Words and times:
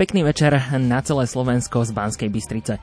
Pekný 0.00 0.24
večer 0.24 0.56
na 0.80 1.04
celé 1.04 1.28
Slovensko 1.28 1.84
z 1.84 1.92
Banskej 1.92 2.32
Bystrice. 2.32 2.80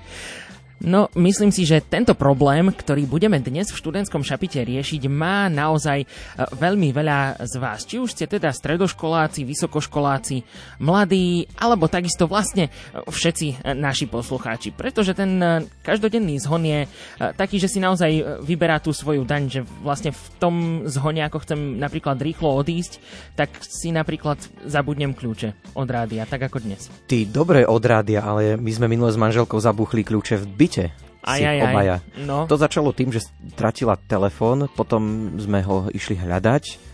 No, 0.77 1.09
myslím 1.17 1.49
si, 1.49 1.65
že 1.65 1.81
tento 1.81 2.13
problém, 2.13 2.69
ktorý 2.69 3.09
budeme 3.09 3.41
dnes 3.41 3.73
v 3.73 3.79
študentskom 3.81 4.21
šapite 4.21 4.61
riešiť, 4.61 5.09
má 5.09 5.49
naozaj 5.49 6.05
e, 6.05 6.07
veľmi 6.53 6.93
veľa 6.93 7.41
z 7.49 7.53
vás. 7.57 7.81
Či 7.81 7.97
už 7.97 8.13
ste 8.13 8.29
teda 8.29 8.53
stredoškoláci, 8.53 9.41
vysokoškoláci, 9.41 10.45
mladí, 10.85 11.49
alebo 11.57 11.89
takisto 11.89 12.29
vlastne 12.29 12.69
e, 12.69 12.71
všetci 13.09 13.47
e, 13.49 13.73
naši 13.73 14.05
poslucháči. 14.05 14.69
Pretože 14.69 15.17
ten 15.17 15.41
každodenný 15.81 16.37
zhon 16.37 16.61
je 16.61 16.85
taký, 17.17 17.57
že 17.57 17.73
si 17.73 17.81
naozaj 17.81 18.43
vyberá 18.45 18.77
tú 18.77 18.93
svoju 18.93 19.25
daň, 19.25 19.43
že 19.49 19.61
vlastne 19.81 20.13
v 20.13 20.25
tom 20.37 20.55
zhone, 20.85 21.25
ako 21.25 21.41
chcem 21.41 21.81
napríklad 21.81 22.21
rýchlo 22.21 22.53
odísť, 22.53 23.01
tak 23.33 23.49
si 23.65 23.89
napríklad 23.89 24.37
zabudnem 24.69 25.17
kľúče 25.17 25.73
od 25.73 25.87
rádia, 25.89 26.29
tak 26.29 26.45
ako 26.45 26.61
dnes. 26.61 26.93
Ty 27.09 27.25
dobre 27.25 27.65
od 27.65 27.81
rádia, 27.81 28.21
ale 28.21 28.61
my 28.61 28.71
sme 28.71 28.85
minule 28.85 29.09
s 29.09 29.17
manželkou 29.17 29.57
zabuchli 29.57 30.05
kľúče 30.05 30.37
v 30.37 30.45
byte 30.45 30.66
byte. 30.67 30.85
Aj, 31.27 31.39
aj, 31.43 31.57
aj. 31.59 31.65
obaja. 31.71 31.95
No. 32.23 32.47
To 32.47 32.55
začalo 32.55 32.95
tým, 32.95 33.11
že 33.11 33.23
stratila 33.51 33.99
telefón, 33.99 34.71
potom 34.71 35.35
sme 35.39 35.59
ho 35.63 35.91
išli 35.91 36.15
hľadať. 36.15 36.87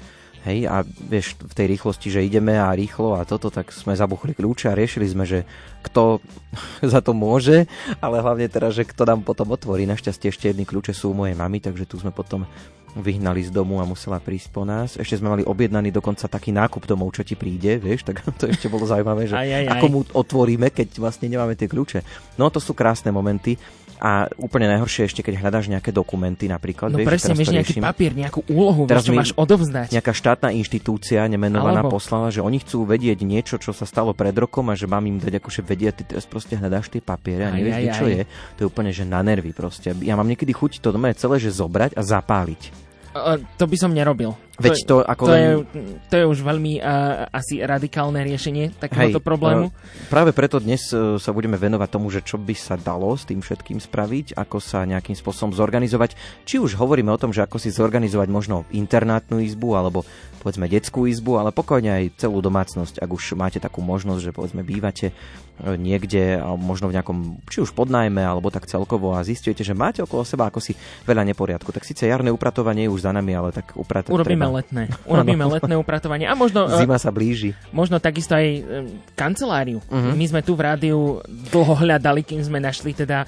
Hej, 0.44 0.68
a 0.68 0.84
vieš, 0.84 1.40
v 1.40 1.56
tej 1.56 1.72
rýchlosti, 1.72 2.12
že 2.12 2.28
ideme 2.28 2.60
a 2.60 2.76
rýchlo 2.76 3.16
a 3.16 3.24
toto, 3.24 3.48
tak 3.48 3.72
sme 3.72 3.96
zabuchli 3.96 4.36
kľúče 4.36 4.68
a 4.68 4.76
riešili 4.76 5.08
sme, 5.08 5.24
že 5.24 5.48
kto 5.88 6.20
za 6.94 7.00
to 7.00 7.16
môže, 7.16 7.64
ale 8.04 8.20
hlavne 8.20 8.52
teraz, 8.52 8.76
že 8.76 8.84
kto 8.84 9.08
nám 9.08 9.24
potom 9.24 9.56
otvorí. 9.56 9.88
Našťastie 9.88 10.36
ešte 10.36 10.52
jedny 10.52 10.68
kľúče 10.68 10.92
sú 10.92 11.16
u 11.16 11.18
mojej 11.24 11.38
mamy, 11.38 11.64
takže 11.64 11.88
tu 11.88 11.96
sme 11.96 12.12
potom 12.12 12.44
vyhnali 12.94 13.42
z 13.42 13.50
domu 13.50 13.82
a 13.82 13.86
musela 13.86 14.22
prísť 14.22 14.50
po 14.54 14.64
nás. 14.64 14.96
Ešte 14.96 15.18
sme 15.18 15.34
mali 15.34 15.44
objednaný 15.44 15.90
dokonca 15.90 16.30
taký 16.30 16.54
nákup 16.54 16.86
domov, 16.86 17.14
čo 17.18 17.26
ti 17.26 17.34
príde, 17.34 17.82
vieš, 17.82 18.06
tak 18.06 18.22
to 18.40 18.50
ešte 18.50 18.70
bolo 18.70 18.86
zaujímavé, 18.86 19.30
že 19.30 19.36
aj, 19.36 19.50
aj, 19.50 19.66
aj. 19.66 19.72
ako 19.78 19.86
mu 19.90 20.00
otvoríme, 20.14 20.70
keď 20.70 21.02
vlastne 21.02 21.28
nemáme 21.30 21.58
tie 21.58 21.66
kľúče. 21.66 22.06
No 22.38 22.54
to 22.54 22.62
sú 22.62 22.78
krásne 22.78 23.10
momenty 23.10 23.58
a 24.04 24.28
úplne 24.36 24.68
najhoršie 24.68 25.08
ešte, 25.08 25.24
keď 25.24 25.40
hľadáš 25.40 25.72
nejaké 25.72 25.96
dokumenty 25.96 26.52
napríklad. 26.52 26.92
No 26.92 27.00
vieš, 27.00 27.08
presne, 27.08 27.40
vieš 27.40 27.56
nejaký 27.56 27.80
riešim. 27.80 27.88
papier, 27.88 28.12
nejakú 28.12 28.44
úlohu, 28.52 28.84
teraz 28.84 29.08
vieš, 29.08 29.08
čo 29.08 29.14
máš 29.16 29.32
odovzdať. 29.40 29.96
Nejaká 29.96 30.12
štátna 30.12 30.50
inštitúcia 30.52 31.24
nemenovaná 31.32 31.80
Alebo... 31.80 31.96
poslala, 31.96 32.28
že 32.28 32.44
oni 32.44 32.60
chcú 32.60 32.84
vedieť 32.84 33.24
niečo, 33.24 33.56
čo 33.64 33.72
sa 33.72 33.88
stalo 33.88 34.12
pred 34.12 34.36
rokom 34.36 34.68
a 34.68 34.76
že 34.76 34.92
mám 34.92 35.08
im 35.08 35.24
dať 35.24 35.40
akože 35.40 35.62
vedieť, 35.64 35.94
ty 35.96 36.04
teraz 36.04 36.28
proste 36.28 36.60
hľadáš 36.60 36.92
tie 36.92 37.00
papiere 37.00 37.48
a 37.48 37.56
nevieš, 37.56 37.80
aj, 37.80 37.88
čo 37.96 38.06
aj. 38.06 38.12
je. 38.12 38.22
To 38.28 38.60
je 38.60 38.68
úplne, 38.68 38.92
že 38.92 39.08
na 39.08 39.24
nervy 39.24 39.56
proste. 39.56 39.96
Ja 40.04 40.20
mám 40.20 40.28
niekedy 40.28 40.52
chuť 40.52 40.84
to 40.84 40.92
doma 40.92 41.16
celé, 41.16 41.40
že 41.40 41.56
zobrať 41.56 41.96
a 41.96 42.04
zapáliť. 42.04 42.83
Uh, 43.14 43.38
to 43.62 43.70
by 43.70 43.78
som 43.78 43.94
nerobil. 43.94 44.34
Veď 44.58 44.86
to, 44.86 44.96
ako 45.02 45.24
to, 45.30 45.34
len... 45.34 45.42
je, 45.42 45.54
to 46.10 46.16
je 46.18 46.26
už 46.30 46.40
veľmi 46.46 46.78
uh, 46.78 47.26
asi 47.34 47.62
radikálne 47.62 48.22
riešenie 48.22 48.78
takéhoto 48.78 49.18
Hej, 49.18 49.26
problému. 49.26 49.70
Uh, 49.70 49.74
práve 50.14 50.30
preto 50.30 50.62
dnes 50.62 50.94
uh, 50.94 51.18
sa 51.18 51.34
budeme 51.34 51.58
venovať 51.58 51.90
tomu, 51.90 52.14
že 52.14 52.22
čo 52.22 52.38
by 52.38 52.54
sa 52.54 52.78
dalo 52.78 53.14
s 53.18 53.26
tým 53.26 53.42
všetkým 53.42 53.82
spraviť, 53.82 54.38
ako 54.38 54.58
sa 54.62 54.86
nejakým 54.86 55.18
spôsobom 55.18 55.58
zorganizovať. 55.58 56.14
Či 56.46 56.62
už 56.62 56.78
hovoríme 56.78 57.10
o 57.10 57.18
tom, 57.22 57.34
že 57.34 57.42
ako 57.42 57.58
si 57.58 57.74
zorganizovať 57.74 58.30
možno 58.30 58.66
internátnu 58.70 59.42
izbu 59.42 59.74
alebo 59.74 60.06
povedzme 60.46 60.70
detskú 60.70 61.08
izbu, 61.08 61.42
ale 61.42 61.56
pokojne 61.56 61.90
aj 62.04 62.20
celú 62.20 62.44
domácnosť, 62.44 63.00
ak 63.00 63.10
už 63.10 63.40
máte 63.40 63.58
takú 63.64 63.80
možnosť, 63.80 64.22
že 64.22 64.36
povedzme 64.36 64.62
bývate 64.62 65.16
niekde, 65.62 66.42
možno 66.58 66.90
v 66.90 66.98
nejakom, 66.98 67.18
či 67.46 67.62
už 67.62 67.72
podnajme, 67.72 68.20
alebo 68.20 68.50
tak 68.50 68.66
celkovo 68.66 69.14
a 69.14 69.22
zistujete, 69.22 69.62
že 69.62 69.78
máte 69.78 70.02
okolo 70.02 70.26
seba 70.26 70.50
ako 70.50 70.58
si 70.58 70.74
veľa 71.06 71.24
neporiadku. 71.30 71.70
Tak 71.70 71.86
síce 71.86 72.10
jarné 72.10 72.34
upratovanie 72.34 72.90
je 72.90 72.92
už 72.92 73.06
za 73.06 73.14
nami, 73.14 73.32
ale 73.32 73.54
tak 73.54 73.72
upratať 73.78 74.10
Urobíme 74.10 74.44
treba. 74.44 74.58
letné. 74.60 74.84
Urobíme 75.06 75.46
letné 75.54 75.76
upratovanie. 75.78 76.26
A 76.26 76.34
možno... 76.34 76.66
e, 76.68 76.82
Zima 76.82 76.98
sa 76.98 77.14
blíži. 77.14 77.54
Možno 77.70 78.02
takisto 78.02 78.34
aj 78.34 78.46
e, 78.50 78.62
kanceláriu. 79.14 79.80
Mhm. 79.88 80.18
My 80.18 80.26
sme 80.26 80.42
tu 80.42 80.58
v 80.58 80.62
rádiu 80.66 81.22
dlho 81.54 81.74
hľadali, 81.80 82.26
kým 82.26 82.42
sme 82.42 82.58
našli 82.58 82.98
teda 82.98 83.24
e, 83.24 83.28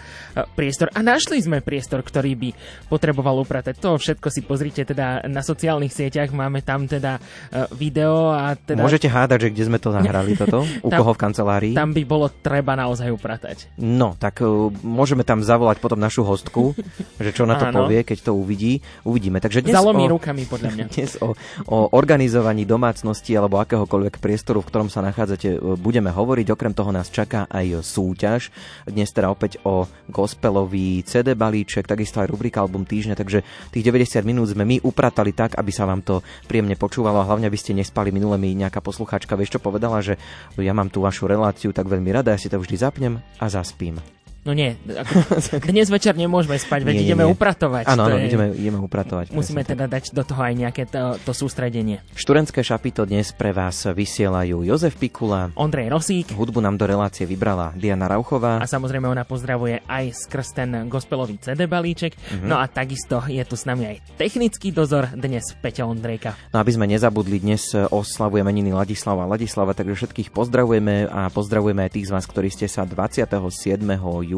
priestor. 0.57 0.89
A 0.91 1.05
našli 1.05 1.39
sme 1.39 1.61
priestor, 1.61 2.01
ktorý 2.01 2.33
by 2.35 2.49
potreboval 2.89 3.37
upratať. 3.39 3.77
To 3.79 3.95
všetko 3.95 4.27
si 4.33 4.41
pozrite 4.41 4.81
teda 4.81 5.23
na 5.29 5.45
sociálnych 5.45 5.93
sieťach. 5.93 6.33
Máme 6.33 6.65
tam 6.65 6.89
teda 6.89 7.21
e, 7.53 7.69
video 7.77 8.33
a 8.33 8.57
teda... 8.57 8.81
Môžete 8.81 9.07
hádať, 9.07 9.47
že 9.47 9.49
kde 9.53 9.63
sme 9.69 9.77
to 9.79 9.93
nahrali 9.97 10.33
toto? 10.33 10.65
U 10.81 10.89
Tam- 10.89 10.99
koho 10.99 11.13
v 11.13 11.19
kancelárii? 11.21 11.73
Tam 11.77 11.93
by 11.93 12.03
bolo 12.15 12.31
treba 12.31 12.79
naozaj 12.79 13.11
upratať. 13.11 13.75
No, 13.75 14.15
tak 14.15 14.39
uh, 14.39 14.71
môžeme 14.79 15.27
tam 15.27 15.43
zavolať 15.43 15.83
potom 15.83 15.99
našu 15.99 16.23
hostku, 16.23 16.71
že 17.25 17.35
čo 17.35 17.43
na 17.43 17.59
to 17.59 17.67
Áno. 17.67 17.83
povie, 17.83 18.07
keď 18.07 18.31
to 18.31 18.31
uvidí. 18.31 18.79
Uvidíme. 19.03 19.43
Takže 19.43 19.59
dnes 19.59 19.75
Zalomí 19.75 20.07
o, 20.07 20.15
rukami, 20.15 20.47
podľa 20.47 20.69
mňa. 20.71 20.83
dnes 20.95 21.19
o, 21.19 21.35
o 21.67 21.77
organizovaní 21.91 22.63
domácnosti 22.63 23.35
alebo 23.35 23.59
akéhokoľvek 23.59 24.23
priestoru, 24.23 24.63
v 24.63 24.69
ktorom 24.71 24.87
sa 24.87 25.03
nachádzate, 25.03 25.59
uh, 25.59 25.75
budeme 25.75 26.07
hovoriť. 26.15 26.47
Okrem 26.55 26.71
toho 26.71 26.95
nás 26.95 27.11
čaká 27.11 27.51
aj 27.51 27.83
súťaž. 27.83 28.47
Dnes 28.87 29.11
teda 29.11 29.27
opäť 29.27 29.59
o 29.67 29.83
gospelový 30.07 31.03
CD 31.03 31.35
balíček, 31.35 31.83
takisto 31.83 32.23
aj 32.23 32.31
rubrika 32.31 32.63
Album 32.63 32.87
týždňa, 32.87 33.19
takže 33.19 33.43
tých 33.75 33.83
90 33.83 34.23
minút 34.23 34.55
sme 34.55 34.63
my 34.63 34.79
upratali 34.85 35.35
tak, 35.35 35.59
aby 35.59 35.71
sa 35.73 35.83
vám 35.83 35.99
to 36.05 36.23
príjemne 36.45 36.77
počúvalo 36.79 37.19
a 37.19 37.27
hlavne 37.27 37.49
aby 37.49 37.59
ste 37.59 37.75
nespali. 37.75 38.13
Minule 38.13 38.37
mi 38.39 38.53
nejaká 38.55 38.79
poslucháčka, 38.79 39.35
vieš 39.35 39.57
čo 39.57 39.59
povedala, 39.59 39.99
že 40.05 40.15
ja 40.61 40.71
mám 40.71 40.93
tú 40.93 41.01
vašu 41.01 41.25
reláciu 41.25 41.73
tak 41.73 41.89
veľmi 41.89 42.04
rada, 42.11 42.33
ja 42.33 42.39
si 42.41 42.49
to 42.49 42.59
vždy 42.59 42.75
zapnem 42.77 43.13
a 43.39 43.45
zaspím. 43.49 44.01
No 44.45 44.53
nie, 44.53 44.77
ako, 44.85 45.41
dnes 45.73 45.89
večer 45.89 46.13
nemôžeme 46.13 46.53
spať, 46.55 46.85
veď 46.85 46.95
Nie, 46.95 47.03
ideme 47.03 47.25
nie. 47.25 47.33
upratovať. 47.33 47.89
Áno, 47.89 48.05
To 48.05 48.13
áno, 48.13 48.17
je- 48.21 48.29
ideme, 48.29 48.45
ideme 48.53 48.77
upratovať. 48.77 49.33
Musíme 49.33 49.65
presne 49.65 49.73
teda 49.73 49.85
dať 49.89 50.13
do 50.13 50.21
toho 50.21 50.37
aj 50.39 50.53
nejaké 50.53 50.85
to, 50.85 51.17
to 51.19 51.33
sústredenie. 51.33 52.05
Študentské 52.13 52.61
šapito 52.61 53.01
dnes 53.03 53.33
pre 53.33 53.49
vás 53.49 53.73
vysielajú 53.83 54.61
Jozef 54.61 54.95
Pikula, 54.95 55.49
Ondrej 55.55 55.89
Rosík 55.89 56.29
hudbu 56.29 56.61
nám 56.61 56.77
do 56.77 56.85
relácie 56.85 57.25
vybrala 57.25 57.73
Diana 57.73 58.05
Rauchová. 58.05 58.61
a 58.61 58.69
samozrejme 58.69 59.09
ona 59.09 59.25
pozdravuje 59.25 59.81
aj 59.83 60.13
skrz 60.13 60.47
ten 60.53 60.69
gospelový 60.85 61.41
CD 61.41 61.65
balíček. 61.65 62.13
Mhm. 62.13 62.45
No 62.45 62.61
a 62.61 62.69
takisto 62.69 63.25
je 63.25 63.41
tu 63.41 63.57
s 63.57 63.65
nami 63.65 63.97
aj 63.97 64.13
technický 64.15 64.69
dozor, 64.69 65.09
dnes 65.11 65.41
Peťa 65.57 65.83
Ondrejka. 65.83 66.37
No 66.53 66.61
aby 66.61 66.69
sme 66.69 66.85
nezabudli, 66.85 67.41
dnes 67.41 67.65
oslavuje 67.73 68.45
meniny 68.45 68.69
Ladislava 68.69 69.25
a 69.25 69.31
Ladislava, 69.31 69.73
takže 69.73 69.97
všetkých 69.97 70.29
pozdravujeme 70.29 71.09
a 71.09 71.33
pozdravujeme 71.33 71.81
aj 71.81 71.91
tých 71.91 72.05
z 72.05 72.13
vás, 72.13 72.29
ktorí 72.29 72.53
ste 72.53 72.69
sa 72.69 72.85
27. 72.85 73.81
júna 74.21 74.34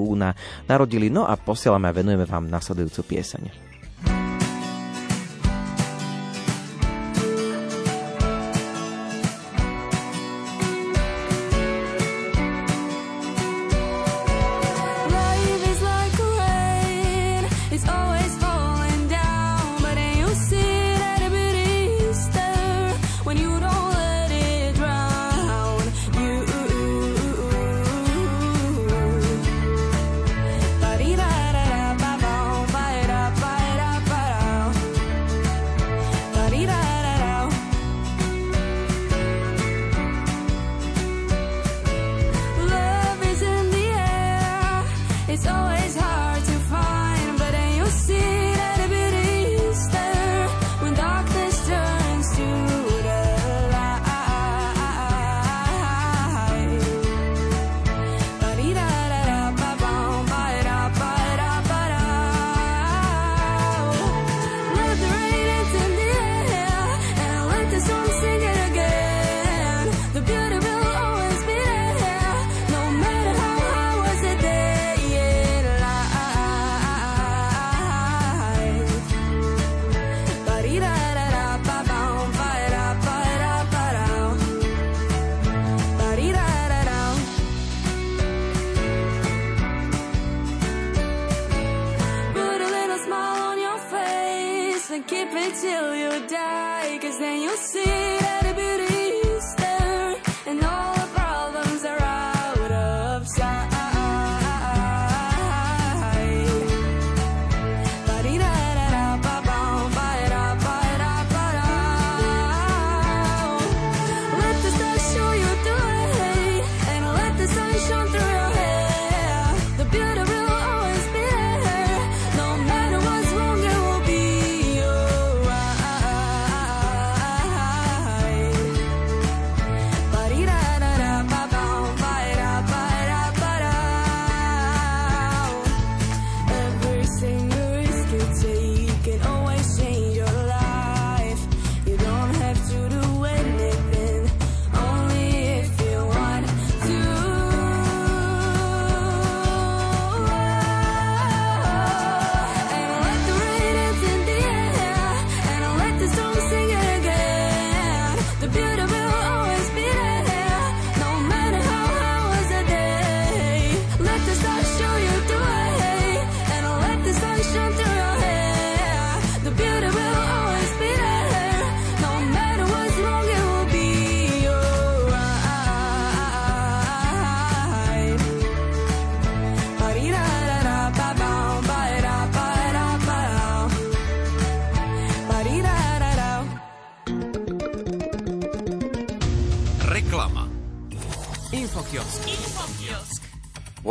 narodili, 0.69 1.09
no 1.09 1.25
a 1.25 1.33
posielame 1.35 1.89
a 1.89 1.95
venujeme 1.95 2.23
vám 2.29 2.47
nasledujúcu 2.47 3.17
pieseň. 3.17 3.66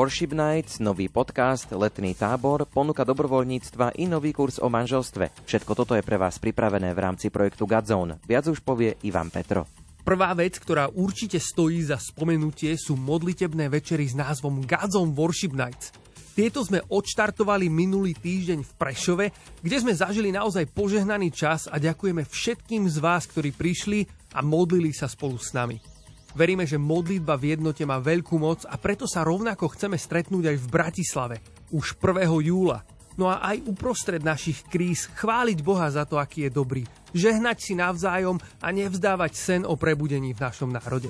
Worship 0.06 0.38
Nights, 0.38 0.78
nový 0.78 1.10
podcast, 1.10 1.66
letný 1.74 2.14
tábor, 2.14 2.62
ponuka 2.70 3.02
dobrovoľníctva 3.02 3.98
i 3.98 4.06
nový 4.06 4.30
kurz 4.30 4.62
o 4.62 4.70
manželstve. 4.70 5.34
Všetko 5.50 5.74
toto 5.74 5.98
je 5.98 6.06
pre 6.06 6.14
vás 6.14 6.38
pripravené 6.38 6.94
v 6.94 7.02
rámci 7.02 7.26
projektu 7.26 7.66
Godzone. 7.66 8.22
Viac 8.22 8.46
už 8.46 8.62
povie 8.62 8.94
Ivan 9.02 9.34
Petro. 9.34 9.66
Prvá 10.06 10.30
vec, 10.38 10.62
ktorá 10.62 10.86
určite 10.94 11.42
stojí 11.42 11.82
za 11.82 11.98
spomenutie, 11.98 12.78
sú 12.78 12.94
modlitebné 12.94 13.66
večery 13.66 14.06
s 14.06 14.14
názvom 14.14 14.62
Godzone 14.62 15.10
Worship 15.10 15.58
Nights. 15.58 15.90
Tieto 16.38 16.62
sme 16.62 16.86
odštartovali 16.86 17.66
minulý 17.66 18.14
týždeň 18.14 18.62
v 18.62 18.72
Prešove, 18.78 19.26
kde 19.58 19.76
sme 19.82 19.90
zažili 19.90 20.30
naozaj 20.30 20.70
požehnaný 20.70 21.34
čas 21.34 21.66
a 21.66 21.82
ďakujeme 21.82 22.22
všetkým 22.22 22.86
z 22.86 23.02
vás, 23.02 23.26
ktorí 23.26 23.50
prišli 23.50 24.06
a 24.38 24.40
modlili 24.46 24.94
sa 24.94 25.10
spolu 25.10 25.34
s 25.34 25.50
nami. 25.50 25.95
Veríme, 26.36 26.68
že 26.68 26.76
modlitba 26.76 27.40
v 27.40 27.56
jednote 27.56 27.88
má 27.88 27.96
veľkú 27.96 28.36
moc 28.36 28.68
a 28.68 28.76
preto 28.76 29.08
sa 29.08 29.24
rovnako 29.24 29.72
chceme 29.72 29.96
stretnúť 29.96 30.52
aj 30.52 30.56
v 30.60 30.66
Bratislave 30.68 31.36
už 31.72 31.96
1. 31.96 32.28
júla. 32.44 32.84
No 33.16 33.32
a 33.32 33.40
aj 33.40 33.64
uprostred 33.64 34.20
našich 34.20 34.60
kríz 34.68 35.08
chváliť 35.16 35.64
Boha 35.64 35.88
za 35.88 36.04
to, 36.04 36.20
aký 36.20 36.44
je 36.44 36.50
dobrý, 36.52 36.84
žehnať 37.16 37.56
si 37.56 37.72
navzájom 37.72 38.36
a 38.60 38.68
nevzdávať 38.68 39.32
sen 39.32 39.62
o 39.64 39.80
prebudení 39.80 40.36
v 40.36 40.44
našom 40.44 40.68
národe. 40.68 41.08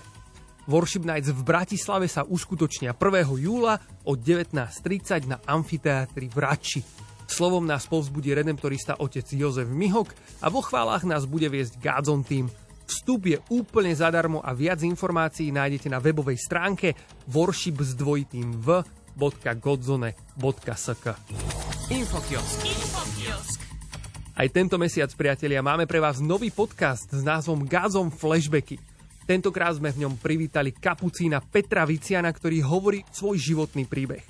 Worship 0.71 1.03
Nights 1.03 1.35
v 1.35 1.43
Bratislave 1.43 2.07
sa 2.07 2.23
uskutočnia 2.23 2.95
1. 2.95 3.27
júla 3.43 3.83
od 4.07 4.23
19.30 4.23 5.27
na 5.27 5.43
amfiteátri 5.43 6.31
v 6.31 6.39
Rači. 6.39 6.81
Slovom 7.27 7.67
nás 7.67 7.91
povzbudí 7.91 8.31
redemptorista 8.31 9.03
otec 9.03 9.27
Jozef 9.35 9.67
Mihok 9.67 10.15
a 10.39 10.47
vo 10.47 10.63
chválach 10.63 11.03
nás 11.03 11.27
bude 11.27 11.51
viesť 11.51 11.83
Gádzon 11.83 12.23
Team. 12.23 12.47
Vstup 12.87 13.27
je 13.27 13.43
úplne 13.51 13.91
zadarmo 13.91 14.39
a 14.39 14.55
viac 14.55 14.79
informácií 14.87 15.51
nájdete 15.51 15.91
na 15.91 15.99
webovej 15.99 16.39
stránke 16.39 16.95
worship 17.27 17.83
s 17.83 17.99
dvojitým 17.99 18.63
v.godzone.sk 18.63 21.07
Infokiosk. 21.91 22.63
Aj 24.37 24.45
tento 24.53 24.77
mesiac, 24.79 25.09
priatelia, 25.19 25.65
máme 25.67 25.91
pre 25.91 25.99
vás 25.99 26.23
nový 26.23 26.55
podcast 26.55 27.11
s 27.11 27.27
názvom 27.27 27.67
Gazom 27.67 28.07
Flashbacky. 28.13 28.79
Tentokrát 29.27 29.75
sme 29.75 29.91
v 29.91 30.07
ňom 30.07 30.23
privítali 30.23 30.71
kapucína 30.71 31.43
Petra 31.43 31.83
Viciana, 31.83 32.31
ktorý 32.31 32.63
hovorí 32.63 33.03
svoj 33.11 33.35
životný 33.35 33.91
príbeh. 33.91 34.23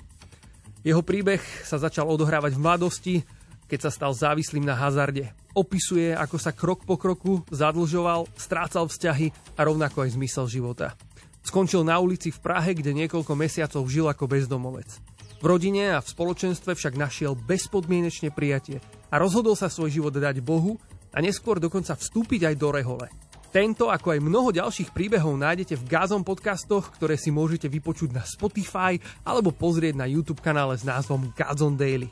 Jeho 0.81 1.05
príbeh 1.05 1.37
sa 1.61 1.77
začal 1.77 2.09
odohrávať 2.09 2.57
v 2.57 2.63
mladosti, 2.63 3.21
keď 3.67 3.87
sa 3.87 3.91
stal 3.91 4.11
závislým 4.15 4.63
na 4.63 4.73
hazarde. 4.73 5.29
Opisuje, 5.53 6.15
ako 6.15 6.37
sa 6.39 6.55
krok 6.55 6.87
po 6.87 6.95
kroku 6.95 7.43
zadlžoval, 7.51 8.25
strácal 8.39 8.87
vzťahy 8.87 9.29
a 9.59 9.61
rovnako 9.67 10.07
aj 10.07 10.15
zmysel 10.15 10.47
života. 10.47 10.95
Skončil 11.43 11.87
na 11.87 11.99
ulici 11.99 12.27
v 12.31 12.43
Prahe, 12.43 12.75
kde 12.75 12.91
niekoľko 12.91 13.31
mesiacov 13.35 13.83
žil 13.87 14.07
ako 14.11 14.27
bezdomovec. 14.27 14.89
V 15.37 15.45
rodine 15.45 15.93
a 15.93 16.01
v 16.01 16.11
spoločenstve 16.11 16.73
však 16.73 16.97
našiel 16.97 17.37
bezpodmienečne 17.37 18.33
prijatie 18.33 18.81
a 19.13 19.15
rozhodol 19.21 19.53
sa 19.53 19.69
svoj 19.69 19.93
život 19.93 20.11
dať 20.11 20.41
Bohu 20.41 20.81
a 21.13 21.21
neskôr 21.21 21.61
dokonca 21.61 21.93
vstúpiť 21.93 22.51
aj 22.51 22.55
do 22.57 22.69
rehole. 22.73 23.07
Tento, 23.47 23.87
ako 23.87 24.17
aj 24.17 24.25
mnoho 24.27 24.51
ďalších 24.51 24.91
príbehov 24.91 25.39
nájdete 25.39 25.79
v 25.79 25.87
Gazom 25.87 26.21
podcastoch, 26.21 26.91
ktoré 26.99 27.15
si 27.15 27.31
môžete 27.31 27.71
vypočuť 27.71 28.11
na 28.11 28.23
Spotify 28.27 28.99
alebo 29.23 29.55
pozrieť 29.55 29.95
na 29.95 30.05
YouTube 30.09 30.43
kanále 30.43 30.75
s 30.75 30.83
názvom 30.83 31.31
Gazon 31.31 31.79
Daily. 31.79 32.11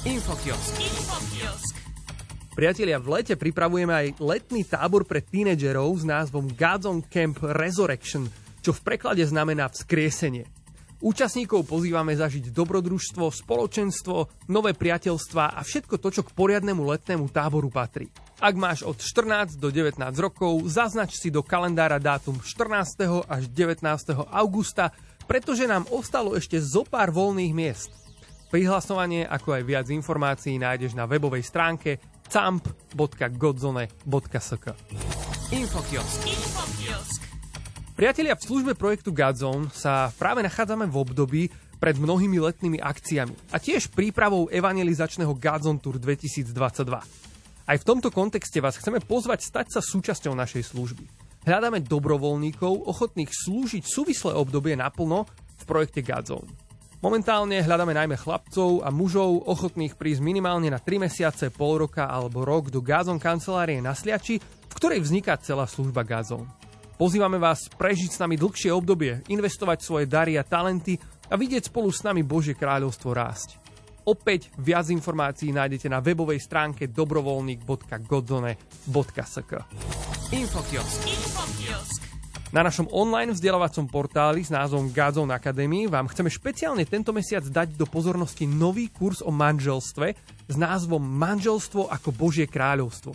Infokiosk. 0.00 0.80
Priatelia, 2.56 2.96
v 2.96 3.20
lete 3.20 3.36
pripravujeme 3.36 3.92
aj 3.92 4.06
letný 4.16 4.64
tábor 4.64 5.04
pre 5.04 5.20
tínedžerov 5.20 5.92
s 5.92 6.08
názvom 6.08 6.48
Gazon 6.56 7.04
Camp 7.04 7.36
Resurrection, 7.44 8.24
čo 8.64 8.72
v 8.72 8.80
preklade 8.80 9.20
znamená 9.28 9.68
vzkriesenie. 9.68 10.48
Účastníkov 11.04 11.68
pozývame 11.68 12.16
zažiť 12.16 12.48
dobrodružstvo, 12.48 13.28
spoločenstvo, 13.28 14.48
nové 14.48 14.72
priateľstva 14.72 15.52
a 15.52 15.60
všetko 15.60 16.00
to, 16.00 16.08
čo 16.08 16.22
k 16.24 16.32
poriadnemu 16.32 16.80
letnému 16.80 17.28
táboru 17.28 17.68
patrí. 17.68 18.08
Ak 18.40 18.56
máš 18.56 18.88
od 18.88 18.96
14 18.96 19.60
do 19.60 19.68
19 19.68 20.00
rokov, 20.16 20.64
zaznač 20.64 21.20
si 21.20 21.28
do 21.28 21.44
kalendára 21.44 22.00
dátum 22.00 22.40
14. 22.40 23.28
až 23.28 23.42
19. 23.52 23.84
augusta, 24.32 24.96
pretože 25.28 25.68
nám 25.68 25.84
ostalo 25.92 26.32
ešte 26.40 26.56
zo 26.56 26.88
pár 26.88 27.12
voľných 27.12 27.52
miest. 27.52 27.99
Prihlasovanie, 28.50 29.30
ako 29.30 29.54
aj 29.54 29.62
viac 29.62 29.86
informácií 29.94 30.58
nájdeš 30.58 30.98
na 30.98 31.06
webovej 31.06 31.46
stránke 31.46 32.02
camp.godzone.sk 32.26 34.66
Infokiosk. 35.54 36.18
Priatelia, 37.94 38.34
v 38.34 38.42
službe 38.42 38.74
projektu 38.74 39.14
Godzone 39.14 39.70
sa 39.70 40.10
práve 40.18 40.42
nachádzame 40.42 40.90
v 40.90 40.96
období 40.98 41.46
pred 41.78 41.94
mnohými 41.94 42.42
letnými 42.42 42.82
akciami 42.82 43.54
a 43.54 43.62
tiež 43.62 43.94
prípravou 43.94 44.50
evangelizačného 44.50 45.30
Godzone 45.38 45.78
Tour 45.78 46.02
2022. 46.02 46.50
Aj 47.70 47.78
v 47.78 47.86
tomto 47.86 48.10
kontexte 48.10 48.58
vás 48.58 48.74
chceme 48.82 48.98
pozvať 48.98 49.46
stať 49.46 49.78
sa 49.78 49.80
súčasťou 49.80 50.34
našej 50.34 50.74
služby. 50.74 51.06
Hľadáme 51.46 51.86
dobrovoľníkov, 51.86 52.82
ochotných 52.82 53.30
slúžiť 53.30 53.86
súvislé 53.86 54.34
obdobie 54.34 54.74
naplno 54.74 55.30
v 55.54 55.62
projekte 55.70 56.02
Godzone. 56.02 56.50
Momentálne 57.00 57.64
hľadáme 57.64 57.96
najmä 57.96 58.20
chlapcov 58.20 58.84
a 58.84 58.92
mužov 58.92 59.48
ochotných 59.48 59.96
prísť 59.96 60.20
minimálne 60.20 60.68
na 60.68 60.76
3 60.76 61.08
mesiace, 61.08 61.48
pol 61.48 61.88
roka 61.88 62.04
alebo 62.04 62.44
rok 62.44 62.68
do 62.68 62.84
Gazon 62.84 63.16
kancelárie 63.16 63.80
na 63.80 63.96
Sliači, 63.96 64.36
v 64.36 64.74
ktorej 64.76 65.00
vzniká 65.00 65.40
celá 65.40 65.64
služba 65.64 66.04
Gazon. 66.04 66.44
Pozývame 67.00 67.40
vás 67.40 67.72
prežiť 67.72 68.12
s 68.12 68.20
nami 68.20 68.36
dlhšie 68.36 68.68
obdobie, 68.76 69.24
investovať 69.32 69.80
svoje 69.80 70.04
dary 70.04 70.36
a 70.36 70.44
talenty 70.44 71.00
a 71.32 71.40
vidieť 71.40 71.72
spolu 71.72 71.88
s 71.88 72.04
nami 72.04 72.20
Božie 72.20 72.52
kráľovstvo 72.52 73.16
rásť. 73.16 73.56
Opäť 74.04 74.52
viac 74.60 74.92
informácií 74.92 75.56
nájdete 75.56 75.88
na 75.88 76.04
webovej 76.04 76.44
stránke 76.44 76.84
dobrovoľník.godzone.sk 76.84 79.52
Infokiosk. 80.36 81.00
Na 82.50 82.66
našom 82.66 82.90
online 82.90 83.30
vzdelávacom 83.30 83.86
portáli 83.86 84.42
s 84.42 84.50
názvom 84.50 84.90
Godzone 84.90 85.30
Academy 85.30 85.86
vám 85.86 86.10
chceme 86.10 86.26
špeciálne 86.26 86.82
tento 86.82 87.14
mesiac 87.14 87.46
dať 87.46 87.78
do 87.78 87.86
pozornosti 87.86 88.42
nový 88.42 88.90
kurz 88.90 89.22
o 89.22 89.30
manželstve 89.30 90.18
s 90.50 90.56
názvom 90.58 90.98
Manželstvo 90.98 91.86
ako 91.86 92.10
Božie 92.10 92.50
kráľovstvo. 92.50 93.14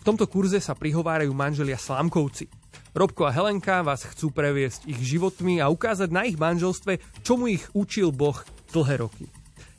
V 0.00 0.02
tomto 0.08 0.24
kurze 0.24 0.64
sa 0.64 0.72
prihovárajú 0.72 1.28
manželia 1.36 1.76
Slámkovci. 1.76 2.48
Robko 2.96 3.28
a 3.28 3.36
Helenka 3.36 3.84
vás 3.84 4.00
chcú 4.08 4.32
previesť 4.32 4.88
ich 4.88 4.96
životmi 4.96 5.60
a 5.60 5.68
ukázať 5.68 6.08
na 6.08 6.24
ich 6.24 6.40
manželstve, 6.40 7.20
čomu 7.20 7.52
ich 7.52 7.68
učil 7.76 8.16
Boh 8.16 8.40
dlhé 8.72 9.04
roky. 9.04 9.28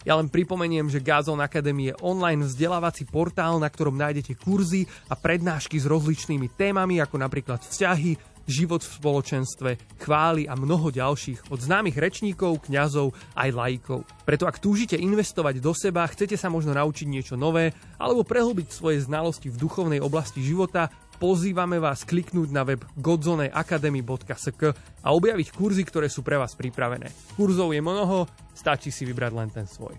Ja 0.02 0.18
len 0.18 0.34
pripomeniem, 0.34 0.90
že 0.90 1.02
Gazon 1.02 1.42
Academy 1.42 1.94
je 1.94 2.00
online 2.02 2.46
vzdelávací 2.46 3.06
portál, 3.06 3.62
na 3.62 3.70
ktorom 3.70 3.94
nájdete 3.98 4.34
kurzy 4.34 4.90
a 5.10 5.14
prednášky 5.14 5.78
s 5.78 5.86
rozličnými 5.86 6.50
témami, 6.58 6.98
ako 6.98 7.22
napríklad 7.22 7.62
vzťahy, 7.62 8.18
život 8.50 8.82
v 8.82 8.96
spoločenstve, 9.02 9.70
chvály 10.02 10.46
a 10.50 10.58
mnoho 10.58 10.90
ďalších, 10.94 11.54
od 11.54 11.60
známych 11.62 11.98
rečníkov, 11.98 12.68
kňazov 12.68 13.14
aj 13.38 13.50
laikov. 13.52 14.06
Preto 14.24 14.46
ak 14.46 14.62
túžite 14.62 14.98
investovať 14.98 15.62
do 15.62 15.74
seba, 15.76 16.08
chcete 16.10 16.38
sa 16.38 16.50
možno 16.50 16.74
naučiť 16.78 17.08
niečo 17.08 17.36
nové, 17.38 17.74
alebo 17.98 18.26
prehlbiť 18.26 18.68
svoje 18.72 19.02
znalosti 19.04 19.52
v 19.52 19.60
duchovnej 19.60 20.00
oblasti 20.02 20.42
života, 20.42 20.90
pozývame 21.22 21.78
vás 21.78 22.02
kliknúť 22.02 22.50
na 22.50 22.66
web 22.66 22.82
godzoneacademy.sk 22.98 24.62
a 25.06 25.08
objaviť 25.14 25.48
kurzy, 25.54 25.86
ktoré 25.86 26.10
sú 26.10 26.26
pre 26.26 26.42
vás 26.42 26.58
pripravené. 26.58 27.14
Kurzov 27.38 27.78
je 27.78 27.82
mnoho, 27.82 28.26
stačí 28.58 28.90
si 28.90 29.06
vybrať 29.06 29.32
len 29.38 29.50
ten 29.54 29.70
svoj. 29.70 29.94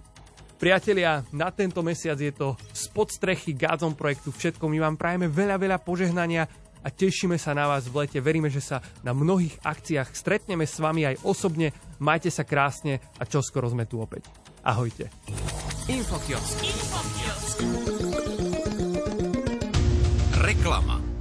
Priatelia, 0.63 1.27
na 1.35 1.51
tento 1.51 1.83
mesiac 1.83 2.15
je 2.15 2.31
to 2.31 2.55
spod 2.71 3.11
strechy 3.11 3.51
Gazon 3.51 3.99
projektu 3.99 4.31
všetko. 4.31 4.71
My 4.71 4.79
vám 4.79 4.95
prajeme 4.95 5.27
veľa, 5.27 5.59
veľa 5.59 5.79
požehnania 5.83 6.47
a 6.83 6.89
tešíme 6.91 7.39
sa 7.39 7.55
na 7.55 7.71
vás 7.71 7.87
v 7.87 8.05
lete. 8.05 8.19
Veríme, 8.19 8.51
že 8.51 8.61
sa 8.63 8.83
na 9.07 9.15
mnohých 9.15 9.63
akciách 9.63 10.13
stretneme 10.13 10.67
s 10.67 10.77
vami 10.83 11.07
aj 11.07 11.23
osobne. 11.23 11.71
Majte 12.03 12.29
sa 12.29 12.43
krásne 12.43 12.99
a 13.19 13.25
čoskoro 13.25 13.71
sme 13.71 13.87
tu 13.87 14.03
opäť. 14.03 14.27
Ahojte. 14.63 15.11
Infokiosk. 15.91 16.59
Reklama. 20.43 21.12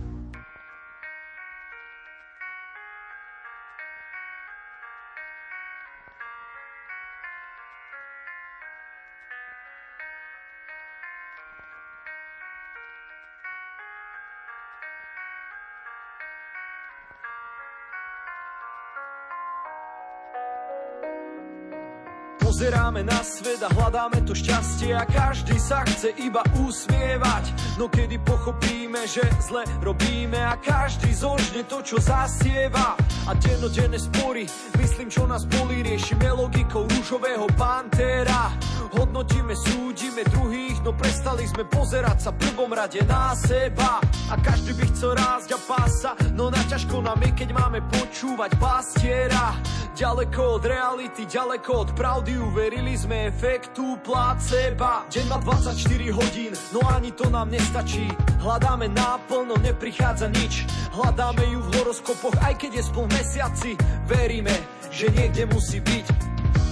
Na 23.02 23.26
svet 23.26 23.58
a 23.66 23.70
hľadáme 23.74 24.22
to 24.30 24.38
šťastie 24.38 24.94
a 24.94 25.02
každý 25.10 25.58
sa 25.58 25.82
chce 25.90 26.14
iba 26.22 26.46
usmievať. 26.62 27.50
No 27.82 27.90
kedy 27.90 28.22
pochopíme, 28.22 29.10
že 29.10 29.26
zle 29.42 29.66
robíme 29.82 30.38
a 30.38 30.54
každý 30.62 31.10
zožne 31.10 31.66
to, 31.66 31.82
čo 31.82 31.98
zasieva. 31.98 32.94
A 33.26 33.34
dennodenné 33.34 33.98
spory, 33.98 34.46
myslím, 34.78 35.10
čo 35.10 35.26
nás 35.26 35.50
bolí, 35.50 35.82
riešime 35.82 36.30
logikou 36.30 36.86
rúžového 36.86 37.50
pantéra. 37.58 38.54
Hodnotíme, 38.94 39.58
súdime 39.58 40.22
druhých, 40.30 40.86
no 40.86 40.94
prestali 40.94 41.50
sme 41.50 41.66
pozerať 41.66 42.30
sa 42.30 42.32
prvom 42.38 42.70
rade 42.70 43.02
na 43.10 43.34
seba. 43.34 43.98
A 44.32 44.40
každý 44.40 44.72
by 44.80 44.86
chcel 44.96 45.12
rásť 45.20 45.50
a 45.52 45.60
pása, 45.60 46.12
no 46.32 46.48
na 46.48 46.64
ťažko 46.64 47.04
nám 47.04 47.20
je, 47.20 47.36
keď 47.36 47.52
máme 47.52 47.84
počúvať 47.92 48.56
pastiera. 48.56 49.60
Ďaleko 49.92 50.56
od 50.56 50.64
reality, 50.64 51.28
ďaleko 51.28 51.72
od 51.84 51.90
pravdy, 52.00 52.40
uverili 52.40 52.96
sme 52.96 53.28
efektu 53.28 54.00
placeba. 54.00 55.04
Deň 55.12 55.26
má 55.28 55.38
24 55.44 55.76
hodín, 56.16 56.56
no 56.72 56.80
ani 56.88 57.12
to 57.12 57.28
nám 57.28 57.52
nestačí. 57.52 58.08
Hľadáme 58.40 58.88
náplno, 58.96 59.60
neprichádza 59.60 60.32
nič. 60.32 60.64
Hľadáme 60.96 61.44
ju 61.52 61.60
v 61.68 61.70
horoskopoch, 61.76 62.40
aj 62.40 62.56
keď 62.56 62.80
je 62.80 62.84
spol 62.88 63.12
mesiaci. 63.12 63.76
Veríme, 64.08 64.56
že 64.96 65.12
niekde 65.12 65.44
musí 65.52 65.84
byť. 65.84 66.08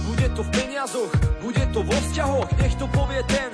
Bude 0.08 0.26
to 0.32 0.42
v 0.42 0.50
peniazoch, 0.56 1.12
bude 1.44 1.64
to 1.76 1.84
vo 1.84 1.96
vzťahoch, 2.08 2.48
nech 2.56 2.74
to 2.80 2.88
povie 2.90 3.20
ten, 3.28 3.52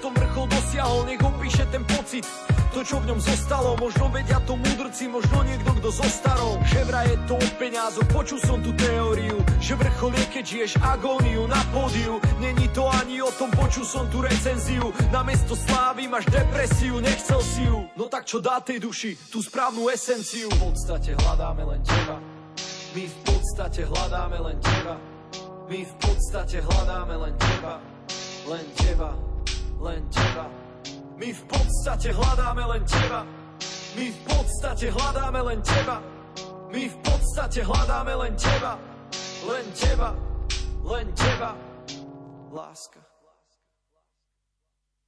tom 0.00 0.12
vrchol 0.16 0.46
dosiahol, 0.48 1.04
nech 1.04 1.20
opíše 1.20 1.64
ten 1.68 1.84
pocit. 1.84 2.24
To, 2.74 2.82
čo 2.82 2.98
v 2.98 3.06
ňom 3.12 3.20
zostalo, 3.22 3.78
možno 3.78 4.10
vedia 4.10 4.42
to 4.42 4.58
múdrci, 4.58 5.06
možno 5.06 5.46
niekto, 5.46 5.70
kto 5.78 5.88
zostarol. 5.94 6.58
Že 6.66 6.80
vraj 6.90 7.06
je 7.06 7.18
to 7.30 7.34
o 7.38 7.48
peniazoch, 7.54 8.08
počul 8.10 8.42
som 8.42 8.58
tú 8.58 8.74
teóriu, 8.74 9.38
že 9.62 9.78
vrchol 9.78 10.10
je, 10.18 10.24
keď 10.26 10.44
žiješ 10.44 10.72
agóniu 10.82 11.46
na 11.46 11.62
pódiu. 11.70 12.18
Není 12.42 12.66
to 12.74 12.90
ani 12.90 13.22
o 13.22 13.30
tom, 13.34 13.54
počul 13.54 13.86
som 13.86 14.10
tú 14.10 14.26
recenziu, 14.26 14.90
namiesto 15.14 15.54
slávy 15.54 16.10
máš 16.10 16.26
depresiu, 16.32 16.98
nechcel 16.98 17.38
si 17.46 17.62
ju. 17.62 17.86
No 17.94 18.10
tak 18.10 18.26
čo 18.26 18.42
dá 18.42 18.58
tej 18.58 18.82
duši, 18.82 19.14
tú 19.30 19.38
správnu 19.38 19.86
esenciu. 19.86 20.50
V 20.50 20.74
podstate 20.74 21.14
hľadáme 21.14 21.62
len 21.62 21.80
teba, 21.86 22.18
my 22.94 23.04
v 23.06 23.16
podstate 23.22 23.86
hľadáme 23.86 24.38
len 24.50 24.58
teba. 24.58 24.96
My 25.64 25.80
v 25.80 25.94
podstate 25.96 26.60
hľadáme 26.60 27.14
len 27.24 27.34
teba, 27.40 27.80
len 28.44 28.66
teba, 28.76 29.16
len 29.80 30.02
teba. 30.10 30.46
My 31.14 31.30
v 31.30 31.42
podstate 31.46 32.10
hľadáme 32.10 32.64
len 32.66 32.82
teba. 32.82 33.20
My 33.94 34.06
v 34.10 34.18
podstate 34.26 34.86
hľadáme 34.90 35.40
len 35.46 35.60
teba. 35.62 35.96
My 36.72 36.84
v 36.90 36.96
podstate 37.06 37.60
hľadáme 37.62 38.12
len 38.18 38.34
teba. 38.34 38.72
Len 39.44 39.66
teba, 39.76 40.10
len 40.82 41.06
teba. 41.12 41.50
Láska. 42.50 43.03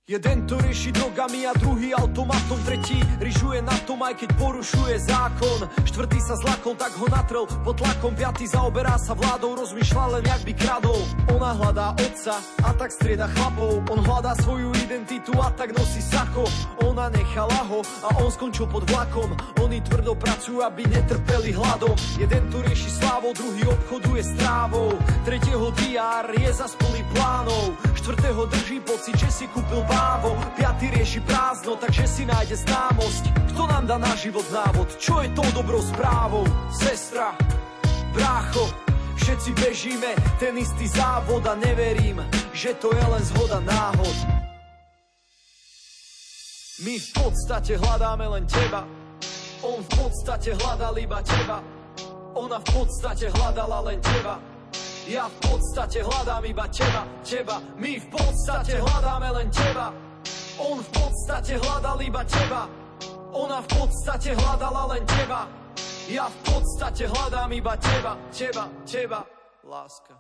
Jeden 0.07 0.47
to 0.47 0.55
rieši 0.63 0.95
drogami 0.95 1.51
a 1.51 1.53
druhý 1.59 1.91
automatom, 1.91 2.63
tretí 2.63 2.95
ryžuje 3.19 3.59
na 3.59 3.75
tom, 3.91 3.99
aj 4.07 4.15
keď 4.15 4.39
porušuje 4.39 5.03
zákon. 5.03 5.67
Štvrtý 5.83 6.23
sa 6.23 6.39
zlakol, 6.39 6.79
tak 6.79 6.95
ho 6.95 7.11
natrel 7.11 7.43
pod 7.67 7.75
tlakom, 7.75 8.15
piatý 8.15 8.47
zaoberá 8.47 9.03
sa 9.03 9.19
vládou, 9.19 9.59
rozmýšľa 9.59 10.05
len 10.15 10.23
jak 10.31 10.43
by 10.47 10.53
kradol. 10.55 11.03
Ona 11.35 11.59
hľadá 11.59 11.99
otca 11.99 12.39
a 12.39 12.71
tak 12.79 12.95
strieda 12.95 13.27
chlapov, 13.35 13.83
on 13.91 13.99
hľadá 14.07 14.39
svoju 14.47 14.71
identitu 14.79 15.35
a 15.43 15.51
tak 15.51 15.75
nosí 15.75 15.99
sako. 15.99 16.47
Ona 16.87 17.11
nechala 17.11 17.67
ho 17.67 17.83
a 18.07 18.23
on 18.23 18.31
skončil 18.31 18.71
pod 18.71 18.87
vlakom, 18.87 19.35
oni 19.59 19.83
tvrdo 19.83 20.15
pracujú, 20.15 20.63
aby 20.63 20.87
netrpeli 20.87 21.51
hladom. 21.51 21.99
Jeden 22.15 22.47
tu 22.55 22.63
rieši 22.63 22.95
slávou, 22.95 23.35
druhý 23.35 23.67
obchoduje 23.75 24.23
s 24.23 24.31
trávou, 24.39 24.95
tretieho 25.27 25.75
diár 25.83 26.31
je 26.31 26.51
za 26.55 26.71
plný 26.79 27.03
plánov, 27.11 27.75
štvrtého 27.99 28.47
drží 28.55 28.79
pocit, 28.87 29.19
že 29.19 29.35
si 29.35 29.51
kúpil 29.51 29.83
bávo, 29.97 30.37
piatý 30.53 30.93
rieši 30.93 31.21
prázdno, 31.25 31.81
takže 31.81 32.05
si 32.05 32.23
nájde 32.29 32.61
známosť. 32.69 33.25
Kto 33.57 33.63
nám 33.65 33.85
dá 33.89 33.97
na 33.97 34.13
život 34.13 34.45
návod, 34.53 35.01
čo 35.01 35.25
je 35.25 35.33
tou 35.33 35.49
dobrou 35.57 35.81
správou? 35.81 36.45
Sestra, 36.69 37.33
brácho, 38.13 38.69
všetci 39.17 39.51
bežíme 39.57 40.13
ten 40.37 40.61
istý 40.61 40.85
závod 40.93 41.49
a 41.49 41.57
neverím, 41.57 42.21
že 42.53 42.77
to 42.77 42.93
je 42.93 43.05
len 43.09 43.23
zhoda 43.25 43.65
náhod. 43.65 44.17
My 46.85 47.01
v 47.01 47.09
podstate 47.17 47.81
hľadáme 47.81 48.29
len 48.37 48.45
teba, 48.45 48.85
on 49.65 49.81
v 49.81 49.91
podstate 49.97 50.53
hľadal 50.53 50.93
iba 51.01 51.25
teba, 51.25 51.65
ona 52.37 52.61
v 52.61 52.69
podstate 52.69 53.33
hľadala 53.33 53.81
len 53.89 53.97
teba. 54.05 54.56
Ja 55.07 55.31
v 55.31 55.39
podstate 55.39 56.03
hľadám 56.03 56.43
iba 56.51 56.67
teba, 56.67 57.07
teba, 57.23 57.63
my 57.79 57.95
v 57.95 58.07
podstate 58.11 58.75
hľadáme 58.83 59.29
len 59.39 59.49
teba. 59.55 59.95
On 60.59 60.83
v 60.83 60.91
podstate 60.91 61.63
hľadal 61.63 61.99
iba 62.03 62.27
teba, 62.27 62.67
ona 63.31 63.63
v 63.63 63.69
podstate 63.71 64.35
hľadala 64.35 64.83
len 64.99 65.07
teba. 65.07 65.47
Ja 66.11 66.27
v 66.27 66.39
podstate 66.43 67.07
hľadám 67.07 67.51
iba 67.55 67.75
teba, 67.79 68.13
teba, 68.35 68.65
teba, 68.83 69.21
láska. 69.63 70.19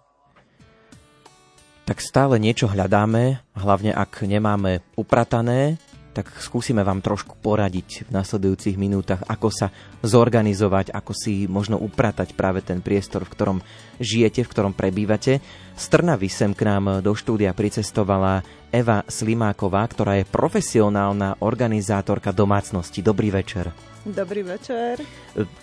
Tak 1.86 1.98
stále 1.98 2.38
niečo 2.38 2.70
hľadáme, 2.70 3.42
hlavne 3.58 3.90
ak 3.90 4.22
nemáme 4.22 4.86
upratané, 4.94 5.82
tak 6.16 6.32
skúsime 6.40 6.80
vám 6.80 7.04
trošku 7.04 7.36
poradiť 7.44 8.08
v 8.08 8.10
nasledujúcich 8.16 8.80
minútach, 8.80 9.20
ako 9.28 9.52
sa 9.52 9.68
zorganizovať, 10.00 10.96
ako 10.96 11.12
si 11.12 11.44
možno 11.44 11.76
upratať 11.76 12.32
práve 12.32 12.64
ten 12.64 12.80
priestor, 12.80 13.28
v 13.28 13.32
ktorom 13.36 13.58
žijete, 14.00 14.40
v 14.40 14.48
ktorom 14.48 14.72
prebývate. 14.72 15.44
Z 15.76 15.84
Trnavy 15.92 16.32
sem 16.32 16.56
k 16.56 16.64
nám 16.64 17.04
do 17.04 17.12
štúdia 17.12 17.52
pricestovala 17.52 18.40
Eva 18.72 19.04
Slimáková, 19.04 19.84
ktorá 19.84 20.16
je 20.16 20.24
profesionálna 20.24 21.44
organizátorka 21.44 22.32
domácnosti. 22.32 23.04
Dobrý 23.04 23.28
večer. 23.28 23.95
Dobrý 24.06 24.46
večer. 24.46 25.02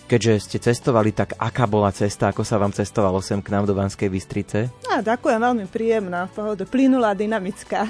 Keďže 0.04 0.34
ste 0.44 0.58
cestovali, 0.60 1.16
tak 1.16 1.40
aká 1.40 1.64
bola 1.64 1.96
cesta, 1.96 2.28
ako 2.28 2.44
sa 2.44 2.60
vám 2.60 2.76
cestovalo 2.76 3.24
sem 3.24 3.40
k 3.40 3.56
nám 3.56 3.64
do 3.64 3.72
Banskej 3.72 4.12
Bystrice? 4.12 4.68
A 4.92 5.00
ďakujem, 5.00 5.40
veľmi 5.40 5.66
príjemná, 5.72 6.28
pohoda, 6.28 6.68
plynulá, 6.68 7.16
dynamická. 7.16 7.88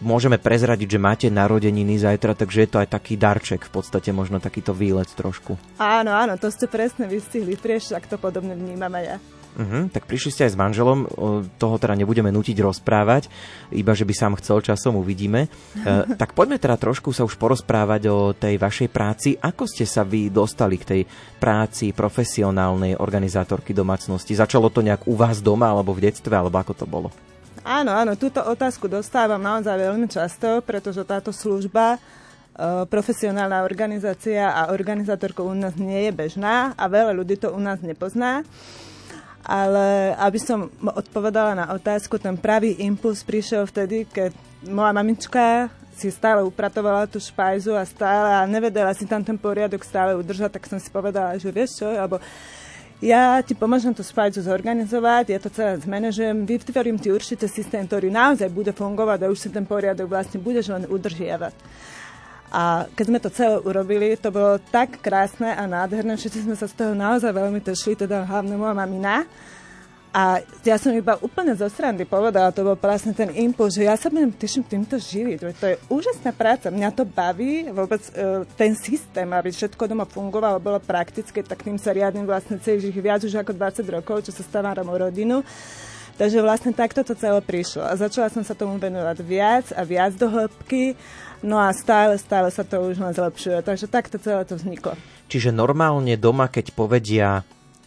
Môžeme 0.00 0.40
prezradiť, 0.40 0.96
že 0.96 1.04
máte 1.04 1.26
narodeniny 1.28 2.00
zajtra, 2.00 2.32
takže 2.32 2.64
je 2.64 2.70
to 2.72 2.80
aj 2.80 2.96
taký 2.96 3.20
darček, 3.20 3.68
v 3.68 3.72
podstate 3.76 4.08
možno 4.08 4.40
takýto 4.40 4.72
výlet 4.72 5.12
trošku. 5.12 5.60
áno, 5.76 6.16
áno, 6.16 6.40
to 6.40 6.48
ste 6.48 6.64
presne 6.64 7.04
vystihli, 7.04 7.52
prieš, 7.52 7.92
ak 7.92 8.08
to 8.08 8.16
podobne 8.16 8.56
vnímam 8.56 8.90
aj 8.96 9.04
ja. 9.04 9.16
Mhm, 9.52 9.92
tak 9.92 10.08
prišli 10.08 10.30
ste 10.32 10.42
aj 10.48 10.52
s 10.56 10.60
manželom, 10.60 11.04
toho 11.60 11.76
teda 11.76 11.92
nebudeme 11.92 12.32
nutiť 12.32 12.56
rozprávať, 12.64 13.28
iba 13.76 13.92
že 13.92 14.08
by 14.08 14.14
sám 14.16 14.34
chcel 14.40 14.64
časom, 14.64 14.96
uvidíme. 14.96 15.44
E, 15.44 15.48
tak 16.20 16.32
poďme 16.32 16.56
teda 16.56 16.80
trošku 16.80 17.12
sa 17.12 17.28
už 17.28 17.36
porozprávať 17.36 18.02
o 18.08 18.32
tej 18.32 18.56
vašej 18.56 18.88
práci. 18.88 19.36
Ako 19.36 19.68
ste 19.68 19.84
sa 19.84 20.08
vy 20.08 20.32
dostali 20.32 20.80
k 20.80 20.88
tej 20.88 21.02
práci 21.36 21.92
profesionálnej 21.92 22.96
organizátorky 22.96 23.76
domácnosti? 23.76 24.32
Začalo 24.32 24.72
to 24.72 24.80
nejak 24.80 25.04
u 25.04 25.20
vás 25.20 25.44
doma, 25.44 25.68
alebo 25.68 25.92
v 25.92 26.08
detstve, 26.08 26.32
alebo 26.32 26.56
ako 26.56 26.72
to 26.72 26.86
bolo? 26.88 27.08
Áno, 27.62 27.92
áno, 27.92 28.16
túto 28.16 28.40
otázku 28.40 28.88
dostávam 28.88 29.38
naozaj 29.38 29.76
veľmi 29.78 30.08
často, 30.08 30.64
pretože 30.64 31.04
táto 31.04 31.28
služba, 31.28 31.94
e, 31.94 31.98
profesionálna 32.88 33.68
organizácia 33.68 34.48
a 34.48 34.72
organizátorka 34.72 35.44
u 35.44 35.52
nás 35.52 35.76
nie 35.76 36.08
je 36.08 36.12
bežná 36.16 36.72
a 36.72 36.88
veľa 36.88 37.12
ľudí 37.12 37.36
to 37.36 37.52
u 37.52 37.60
nás 37.60 37.84
nepozná. 37.84 38.48
Ale 39.42 40.14
aby 40.22 40.38
som 40.38 40.70
odpovedala 40.80 41.58
na 41.58 41.66
otázku, 41.74 42.14
ten 42.18 42.38
pravý 42.38 42.78
impuls 42.78 43.26
prišiel 43.26 43.66
vtedy, 43.66 44.06
keď 44.06 44.30
moja 44.70 44.94
mamička 44.94 45.66
si 45.98 46.08
stále 46.08 46.46
upratovala 46.46 47.10
tú 47.10 47.18
špajzu 47.18 47.74
a 47.74 47.84
stále 47.84 48.30
a 48.38 48.46
nevedela 48.46 48.94
si 48.94 49.04
tam 49.04 49.20
ten 49.20 49.36
poriadok 49.36 49.82
stále 49.82 50.14
udržať, 50.14 50.56
tak 50.56 50.70
som 50.70 50.78
si 50.78 50.88
povedala, 50.88 51.36
že 51.36 51.50
vieš 51.50 51.82
čo, 51.82 51.90
alebo 51.90 52.22
ja 53.02 53.42
ti 53.42 53.58
pomôžem 53.58 53.90
tú 53.90 54.06
špajzu 54.06 54.46
zorganizovať, 54.46 55.34
ja 55.34 55.38
to 55.42 55.50
celé 55.50 55.74
zmanéžujem, 55.82 56.46
vytvorím 56.46 57.02
ti 57.02 57.10
určite 57.10 57.50
systém, 57.50 57.82
ktorý 57.82 58.14
naozaj 58.14 58.46
bude 58.46 58.70
fungovať 58.70 59.26
a 59.26 59.30
už 59.34 59.38
si 59.42 59.48
ten 59.50 59.66
poriadok 59.66 60.06
vlastne 60.06 60.38
budeš 60.38 60.70
len 60.70 60.86
udržiavať. 60.86 61.54
A 62.52 62.84
keď 62.92 63.04
sme 63.08 63.18
to 63.18 63.32
celé 63.32 63.56
urobili, 63.64 64.12
to 64.20 64.28
bolo 64.28 64.60
tak 64.68 65.00
krásne 65.00 65.56
a 65.56 65.64
nádherné, 65.64 66.20
všetci 66.20 66.44
sme 66.44 66.52
sa 66.52 66.68
z 66.68 66.76
toho 66.76 66.92
naozaj 66.92 67.32
veľmi 67.32 67.64
tešili, 67.64 67.96
teda 67.96 68.28
hlavne 68.28 68.60
moja 68.60 68.76
mamina. 68.76 69.24
A 70.12 70.44
ja 70.60 70.76
som 70.76 70.92
iba 70.92 71.16
úplne 71.24 71.56
zo 71.56 71.64
srandy 71.72 72.04
povedala, 72.04 72.52
to 72.52 72.60
bol 72.60 72.76
vlastne 72.76 73.16
ten 73.16 73.32
impuls, 73.32 73.72
že 73.72 73.88
ja 73.88 73.96
sa 73.96 74.12
budem 74.12 74.28
teším 74.28 74.60
týmto 74.60 75.00
živiť. 75.00 75.38
veď 75.40 75.54
To 75.56 75.66
je 75.72 75.76
úžasná 75.88 76.36
práca, 76.36 76.68
mňa 76.68 76.92
to 76.92 77.08
baví, 77.08 77.72
vôbec 77.72 78.04
e, 78.12 78.44
ten 78.52 78.76
systém, 78.76 79.24
aby 79.24 79.48
všetko 79.48 79.88
doma 79.88 80.04
fungovalo, 80.04 80.60
bolo 80.60 80.76
praktické, 80.84 81.40
tak 81.40 81.64
tým 81.64 81.80
sa 81.80 81.96
riadím 81.96 82.28
vlastne 82.28 82.60
celých 82.60 82.92
viac 83.00 83.24
už 83.24 83.40
ako 83.40 83.56
20 83.56 83.88
rokov, 83.88 84.28
čo 84.28 84.36
sa 84.36 84.44
staráram 84.44 84.84
o 84.84 85.00
rodinu. 85.00 85.40
Takže 86.20 86.44
vlastne 86.44 86.76
takto 86.76 87.00
to 87.00 87.16
celé 87.16 87.40
prišlo. 87.40 87.80
A 87.80 87.96
začala 87.96 88.28
som 88.28 88.44
sa 88.44 88.52
tomu 88.52 88.76
venovať 88.76 89.16
viac 89.24 89.72
a 89.72 89.80
viac 89.80 90.12
do 90.12 90.28
hĺbky, 90.28 90.92
no 91.42 91.58
a 91.58 91.74
stále, 91.74 92.16
stále 92.16 92.48
sa 92.48 92.62
to 92.62 92.80
už 92.88 92.98
len 92.98 93.12
zlepšuje. 93.12 93.60
Takže 93.62 93.86
takto 93.90 94.16
celé 94.16 94.46
to 94.46 94.56
vzniklo. 94.56 94.94
Čiže 95.28 95.50
normálne 95.50 96.14
doma, 96.16 96.48
keď 96.48 96.72
povedia 96.72 97.42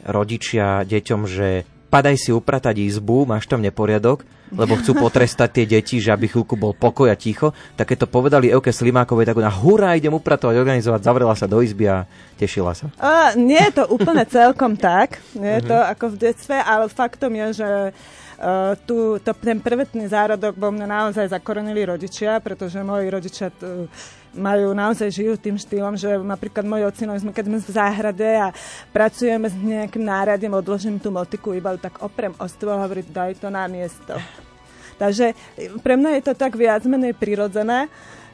rodičia 0.05 0.85
deťom, 0.85 1.21
že 1.25 1.65
padaj 1.89 2.15
si 2.19 2.29
upratať 2.35 2.75
izbu, 2.83 3.23
máš 3.23 3.47
tam 3.47 3.63
neporiadok, 3.63 4.27
lebo 4.51 4.75
chcú 4.77 4.97
potrestať 5.07 5.49
tie 5.61 5.65
deti, 5.65 5.97
že 6.03 6.11
aby 6.11 6.27
chvíľku 6.27 6.59
bol 6.59 6.75
pokoj 6.75 7.07
a 7.09 7.15
ticho, 7.17 7.55
tak 7.79 7.93
keď 7.93 8.05
to 8.05 8.07
povedali 8.11 8.51
Euke 8.51 8.69
Slimákovej, 8.69 9.31
tak 9.31 9.39
ona 9.39 9.49
hurá, 9.49 9.95
idem 9.95 10.13
upratovať, 10.13 10.59
organizovať, 10.59 11.01
zavrela 11.01 11.33
sa 11.33 11.47
do 11.47 11.63
izby 11.63 11.87
a 11.87 12.05
tešila 12.35 12.75
sa. 12.75 12.91
A, 12.99 13.33
nie 13.39 13.61
je 13.71 13.81
to 13.81 13.83
úplne 13.89 14.21
celkom 14.27 14.75
tak, 14.75 15.23
nie 15.33 15.63
je 15.63 15.71
to 15.71 15.77
ako 15.77 16.13
v 16.13 16.19
detstve, 16.29 16.55
ale 16.59 16.91
faktom 16.91 17.31
je, 17.31 17.47
že 17.63 17.69
Uh, 18.35 18.75
tu, 18.83 19.15
to, 19.23 19.31
ten 19.39 19.63
prvotný 19.63 20.11
zárodok 20.11 20.59
vo 20.59 20.67
mne 20.67 20.91
naozaj 20.91 21.31
zakorenili 21.31 21.87
rodičia, 21.87 22.43
pretože 22.43 22.83
moji 22.83 23.07
rodičia 23.07 23.47
tu, 23.47 23.87
majú 24.35 24.75
naozaj 24.75 25.07
žijú 25.07 25.39
tým 25.39 25.55
štýlom, 25.55 25.95
že 25.95 26.19
napríklad 26.19 26.67
moji 26.67 26.83
ocino, 26.83 27.15
sme, 27.15 27.31
keď 27.31 27.45
sme 27.47 27.57
v 27.63 27.71
záhrade 27.71 28.29
a 28.35 28.51
pracujeme 28.91 29.47
s 29.47 29.55
nejakým 29.55 30.03
náradím, 30.03 30.51
odložím 30.59 30.99
tú 30.99 31.09
motiku, 31.09 31.55
iba 31.55 31.71
ju 31.73 31.79
tak 31.79 32.03
oprem 32.03 32.35
o 32.35 32.45
stôl 32.51 32.75
a 32.75 32.83
hovorím, 32.83 33.07
daj 33.09 33.39
to 33.39 33.47
na 33.47 33.65
miesto. 33.71 34.19
Takže 34.99 35.35
pre 35.83 35.95
mňa 35.95 36.19
je 36.19 36.23
to 36.27 36.33
tak 36.35 36.55
viac 36.55 36.83
menej 36.87 37.15
prirodzené, 37.15 37.87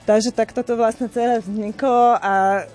takže 0.05 0.33
takto 0.33 0.65
to 0.65 0.77
vlastne 0.77 1.09
celé 1.09 1.41
vzniklo 1.41 2.17
a 2.17 2.65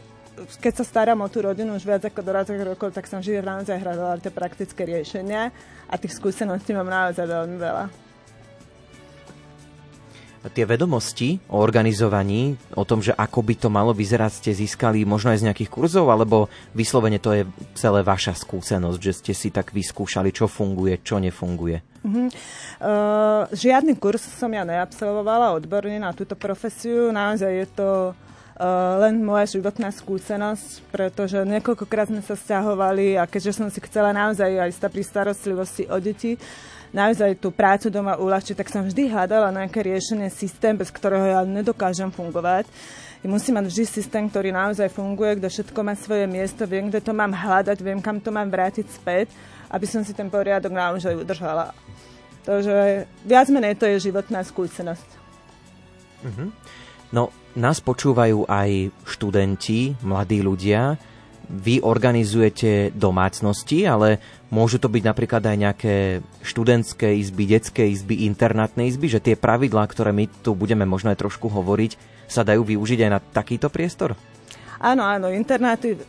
keď 0.60 0.72
sa 0.80 0.84
starám 0.84 1.24
o 1.24 1.28
tú 1.32 1.40
rodinu 1.40 1.74
už 1.74 1.84
viac 1.88 2.04
ako 2.04 2.20
do 2.20 2.30
20 2.32 2.60
rokov, 2.68 2.92
tak 2.92 3.08
som 3.08 3.24
vždy 3.24 3.40
naozaj 3.40 3.80
hľadala 3.80 4.20
tie 4.20 4.32
praktické 4.32 4.84
riešenia 4.84 5.50
a 5.88 5.94
tých 5.96 6.16
skúseností 6.16 6.76
mám 6.76 6.88
naozaj 6.88 7.24
veľmi 7.24 7.56
veľa. 7.56 7.86
Tie 10.46 10.62
vedomosti 10.62 11.42
o 11.50 11.58
organizovaní, 11.58 12.54
o 12.78 12.86
tom, 12.86 13.02
že 13.02 13.10
ako 13.10 13.42
by 13.42 13.54
to 13.58 13.66
malo 13.66 13.90
vyzerať, 13.90 14.30
ste 14.38 14.54
získali 14.54 15.02
možno 15.02 15.34
aj 15.34 15.42
z 15.42 15.46
nejakých 15.50 15.72
kurzov, 15.74 16.06
alebo 16.06 16.46
vyslovene 16.70 17.18
to 17.18 17.34
je 17.34 17.42
celé 17.74 18.06
vaša 18.06 18.38
skúsenosť, 18.38 18.98
že 19.02 19.12
ste 19.12 19.32
si 19.34 19.50
tak 19.50 19.74
vyskúšali, 19.74 20.30
čo 20.30 20.46
funguje, 20.46 21.02
čo 21.02 21.18
nefunguje? 21.18 21.82
Uh-huh. 22.06 22.30
Uh, 22.78 23.50
žiadny 23.50 23.98
kurz 23.98 24.22
som 24.22 24.54
ja 24.54 24.62
neabsolvovala 24.62 25.50
odborne 25.58 25.98
na 25.98 26.14
túto 26.14 26.38
profesiu. 26.38 27.10
Naozaj 27.10 27.50
je 27.50 27.66
to 27.74 27.88
uh, 28.14 28.26
len 29.02 29.20
moja 29.20 29.44
životná 29.44 29.92
skúsenosť, 29.92 30.88
pretože 30.88 31.36
niekoľkokrát 31.44 32.08
sme 32.08 32.24
sa 32.24 32.32
stiahovali 32.32 33.20
a 33.20 33.28
keďže 33.28 33.60
som 33.60 33.68
si 33.68 33.84
chcela 33.84 34.16
naozaj 34.16 34.48
aj 34.48 34.72
pri 34.88 35.02
starostlivosti 35.04 35.84
o 35.92 36.00
deti, 36.00 36.40
naozaj 36.88 37.36
tú 37.36 37.52
prácu 37.52 37.92
doma 37.92 38.16
uľahčiť, 38.16 38.56
tak 38.56 38.72
som 38.72 38.80
vždy 38.80 39.12
hľadala 39.12 39.52
nejaké 39.52 39.84
riešenie, 39.84 40.32
systém, 40.32 40.72
bez 40.72 40.88
ktorého 40.88 41.28
ja 41.28 41.40
nedokážem 41.44 42.08
fungovať. 42.08 42.64
I 43.20 43.28
musím 43.28 43.60
mať 43.60 43.68
vždy 43.68 43.84
systém, 43.84 44.24
ktorý 44.24 44.56
naozaj 44.56 44.88
funguje, 44.88 45.36
kde 45.36 45.52
všetko 45.52 45.80
má 45.84 45.92
svoje 45.92 46.24
miesto, 46.24 46.64
viem, 46.64 46.88
kde 46.88 47.04
to 47.04 47.12
mám 47.12 47.36
hľadať, 47.36 47.76
viem, 47.84 48.00
kam 48.00 48.24
to 48.24 48.32
mám 48.32 48.48
vrátiť 48.48 48.88
späť, 48.88 49.36
aby 49.68 49.84
som 49.84 50.00
si 50.00 50.16
ten 50.16 50.32
poriadok 50.32 50.72
naozaj 50.72 51.12
udržala. 51.12 51.76
Takže 52.46 53.04
viac 53.26 53.50
menej 53.52 53.74
to 53.76 53.84
je 53.90 54.08
životná 54.08 54.40
skúsenosť. 54.46 55.08
Uh-huh. 56.22 56.48
No, 57.10 57.34
nás 57.56 57.80
počúvajú 57.80 58.44
aj 58.46 58.92
študenti, 59.08 59.96
mladí 60.04 60.44
ľudia. 60.44 61.00
Vy 61.46 61.80
organizujete 61.80 62.90
domácnosti, 62.92 63.86
ale 63.86 64.18
môžu 64.50 64.82
to 64.82 64.90
byť 64.90 65.02
napríklad 65.02 65.42
aj 65.46 65.56
nejaké 65.56 65.94
študentské 66.42 67.16
izby, 67.16 67.46
detské 67.46 67.86
izby, 67.86 68.26
internátne 68.26 68.84
izby, 68.86 69.06
že 69.08 69.22
tie 69.22 69.38
pravidlá, 69.38 69.86
ktoré 69.86 70.10
my 70.10 70.26
tu 70.42 70.58
budeme 70.58 70.84
možno 70.84 71.14
aj 71.14 71.22
trošku 71.22 71.46
hovoriť, 71.46 71.96
sa 72.26 72.42
dajú 72.42 72.66
využiť 72.66 73.06
aj 73.06 73.10
na 73.10 73.20
takýto 73.22 73.70
priestor? 73.70 74.18
Áno, 74.76 75.02
áno, 75.02 75.32
internáty 75.32 75.96
o, 75.96 76.00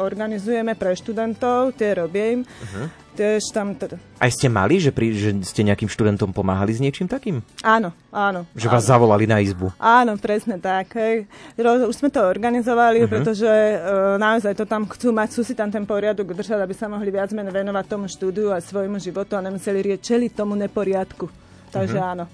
organizujeme 0.00 0.72
pre 0.72 0.96
študentov, 0.96 1.76
tie 1.76 1.92
robím. 1.92 2.44
Uh-huh. 2.44 2.88
Tiež 3.14 3.54
tam... 3.54 3.78
T- 3.78 3.94
Aj 4.18 4.26
ste 4.26 4.50
mali, 4.50 4.82
že, 4.82 4.90
pri, 4.90 5.14
že 5.14 5.30
ste 5.46 5.62
nejakým 5.62 5.86
študentom 5.86 6.34
pomáhali 6.34 6.74
s 6.74 6.82
niečím 6.82 7.06
takým? 7.06 7.46
áno, 7.62 7.94
áno. 8.10 8.42
Že 8.58 8.66
áno. 8.66 8.74
vás 8.74 8.84
zavolali 8.90 9.24
na 9.30 9.38
izbu? 9.38 9.70
Áno, 9.78 10.18
presne 10.18 10.58
tak. 10.58 10.98
Hej. 10.98 11.30
Už 11.60 11.94
sme 11.94 12.10
to 12.10 12.26
organizovali, 12.26 13.06
uh-huh. 13.06 13.12
pretože 13.12 13.46
uh, 13.46 14.18
naozaj 14.18 14.58
to 14.58 14.66
tam 14.66 14.82
chcú 14.90 15.14
mať, 15.14 15.30
chcú 15.30 15.42
si 15.46 15.54
tam 15.54 15.70
ten 15.70 15.86
poriadok 15.86 16.34
udržať, 16.34 16.58
aby 16.58 16.74
sa 16.74 16.90
mohli 16.90 17.14
viac 17.14 17.30
menej 17.30 17.54
venovať 17.54 17.84
tomu 17.86 18.10
štúdiu 18.10 18.50
a 18.50 18.58
svojmu 18.58 18.98
životu 18.98 19.38
a 19.38 19.44
nemuseli 19.46 19.94
riečeliť 19.94 20.34
tomu 20.34 20.58
neporiadku. 20.58 21.30
Takže 21.70 21.98
uh-huh. 22.00 22.12
áno. 22.18 22.24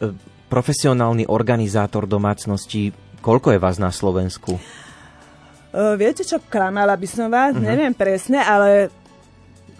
E, 0.00 0.32
Profesionálny 0.48 1.28
organizátor 1.28 2.08
domácnosti, 2.08 2.94
koľko 3.20 3.52
je 3.52 3.58
vás 3.60 3.76
na 3.76 3.92
Slovensku? 3.92 4.56
Uh, 5.74 5.98
viete 5.98 6.22
čo, 6.22 6.38
klamala 6.38 6.94
by 6.94 7.08
som 7.10 7.26
vás, 7.26 7.50
uh-huh. 7.50 7.66
neviem 7.66 7.90
presne, 7.90 8.38
ale 8.38 8.94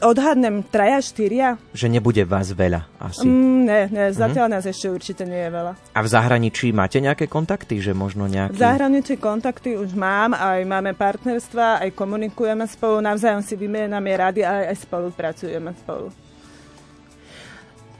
odhadnem 0.03 0.67
traja, 0.67 0.99
štyria. 0.99 1.55
Že 1.71 1.87
nebude 1.87 2.27
vás 2.27 2.51
veľa 2.51 2.83
asi. 2.99 3.23
Mm, 3.23 3.61
ne, 3.63 3.81
ne, 3.95 4.05
zatiaľ 4.11 4.59
nás 4.59 4.67
ešte 4.67 4.91
určite 4.91 5.23
nie 5.23 5.39
je 5.47 5.51
veľa. 5.55 5.73
A 5.95 6.01
v 6.03 6.09
zahraničí 6.11 6.75
máte 6.75 6.99
nejaké 6.99 7.31
kontakty, 7.31 7.79
že 7.79 7.95
možno 7.95 8.27
nejaký... 8.27 8.59
V 8.59 8.59
zahraničí 8.59 9.15
kontakty 9.23 9.79
už 9.79 9.95
mám, 9.95 10.35
aj 10.35 10.67
máme 10.67 10.99
partnerstva, 10.99 11.87
aj 11.87 11.95
komunikujeme 11.95 12.67
spolu, 12.67 12.99
navzájom 12.99 13.47
si 13.47 13.55
vymieňame 13.55 14.11
rady 14.19 14.43
a 14.43 14.75
aj 14.75 14.83
spolupracujeme 14.83 15.71
spolu. 15.79 16.11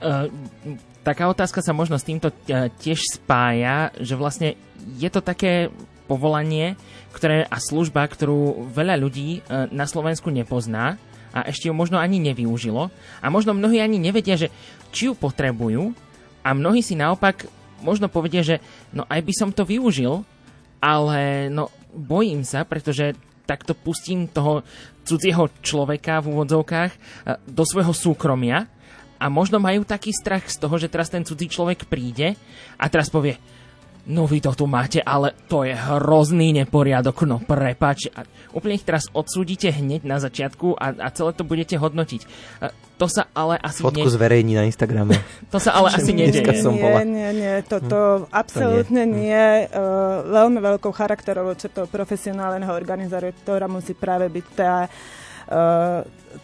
Uh, 0.03 0.27
taká 1.01 1.31
otázka 1.31 1.63
sa 1.63 1.71
možno 1.71 1.95
s 1.95 2.03
týmto 2.03 2.27
uh, 2.27 2.67
tiež 2.75 2.99
spája, 3.17 3.95
že 4.03 4.19
vlastne 4.19 4.59
je 4.99 5.07
to 5.07 5.23
také 5.23 5.71
povolanie 6.05 6.77
ktoré, 7.15 7.47
a 7.47 7.57
služba, 7.63 8.03
ktorú 8.03 8.67
veľa 8.75 8.99
ľudí 8.99 9.39
uh, 9.39 9.71
na 9.71 9.87
Slovensku 9.87 10.27
nepozná 10.27 10.99
a 11.31 11.47
ešte 11.47 11.67
ju 11.67 11.75
možno 11.75 11.99
ani 11.99 12.19
nevyužilo. 12.19 12.91
A 13.19 13.25
možno 13.27 13.55
mnohí 13.55 13.79
ani 13.79 13.99
nevedia, 13.99 14.39
že 14.39 14.51
či 14.91 15.11
ju 15.11 15.13
potrebujú 15.15 15.95
a 16.43 16.55
mnohí 16.55 16.79
si 16.83 16.95
naopak 16.95 17.47
možno 17.83 18.07
povedia, 18.07 18.43
že 18.43 18.63
no 18.95 19.03
aj 19.07 19.19
by 19.23 19.33
som 19.35 19.49
to 19.51 19.67
využil, 19.67 20.23
ale 20.79 21.51
no 21.51 21.71
bojím 21.91 22.43
sa, 22.47 22.63
pretože 22.63 23.15
takto 23.43 23.75
pustím 23.75 24.27
toho 24.27 24.63
cudzieho 25.05 25.51
človeka 25.61 26.23
v 26.23 26.33
úvodzovkách 26.33 26.91
e, 26.91 26.97
do 27.45 27.61
svojho 27.61 27.93
súkromia 27.93 28.65
a 29.21 29.29
možno 29.29 29.61
majú 29.61 29.85
taký 29.85 30.11
strach 30.11 30.49
z 30.49 30.57
toho, 30.57 30.75
že 30.81 30.89
teraz 30.89 31.13
ten 31.13 31.21
cudzí 31.21 31.45
človek 31.45 31.85
príde 31.85 32.33
a 32.75 32.85
teraz 32.89 33.07
povie 33.13 33.37
No 34.05 34.29
vy 34.29 34.37
to 34.37 34.53
tu 34.53 34.69
máte, 34.69 35.01
ale 35.01 35.33
to 35.49 35.65
je 35.65 35.73
hrozný 35.73 36.53
neporiadok, 36.53 37.25
no 37.25 37.41
prepač. 37.41 38.05
A 38.13 38.21
úplne 38.53 38.77
ich 38.77 38.85
teraz 38.85 39.09
odsúdite 39.09 39.73
hneď 39.73 40.05
na 40.05 40.21
začiatku 40.21 40.77
a, 40.77 40.93
a 40.93 41.09
celé 41.09 41.33
to 41.33 41.41
budete 41.41 41.73
hodnotiť. 41.73 42.21
A 42.61 42.69
to 43.01 43.09
sa 43.09 43.27
ale 43.33 43.57
asi 43.59 43.81
Fotku 43.81 44.05
ne... 44.05 44.13
zverejní 44.13 44.53
na 44.55 44.63
Instagrame. 44.69 45.17
To 45.53 45.57
sa 45.57 45.73
ale 45.73 45.89
asi 45.89 46.13
nedeje. 46.13 46.45
som 46.61 46.77
nie, 46.77 46.83
bola. 46.83 47.01
nie, 47.01 47.29
nie, 47.33 47.55
toto 47.65 48.27
absolútne 48.29 49.07
nie. 49.09 49.67
Uh, 49.71 50.21
veľmi 50.31 50.59
veľkou 50.61 50.91
charakterovou 50.93 51.57
črtou 51.57 51.89
profesionálneho 51.89 52.71
organizátora 52.71 53.65
musí 53.65 53.97
práve 53.97 54.29
byť 54.29 54.45
tá 54.53 54.85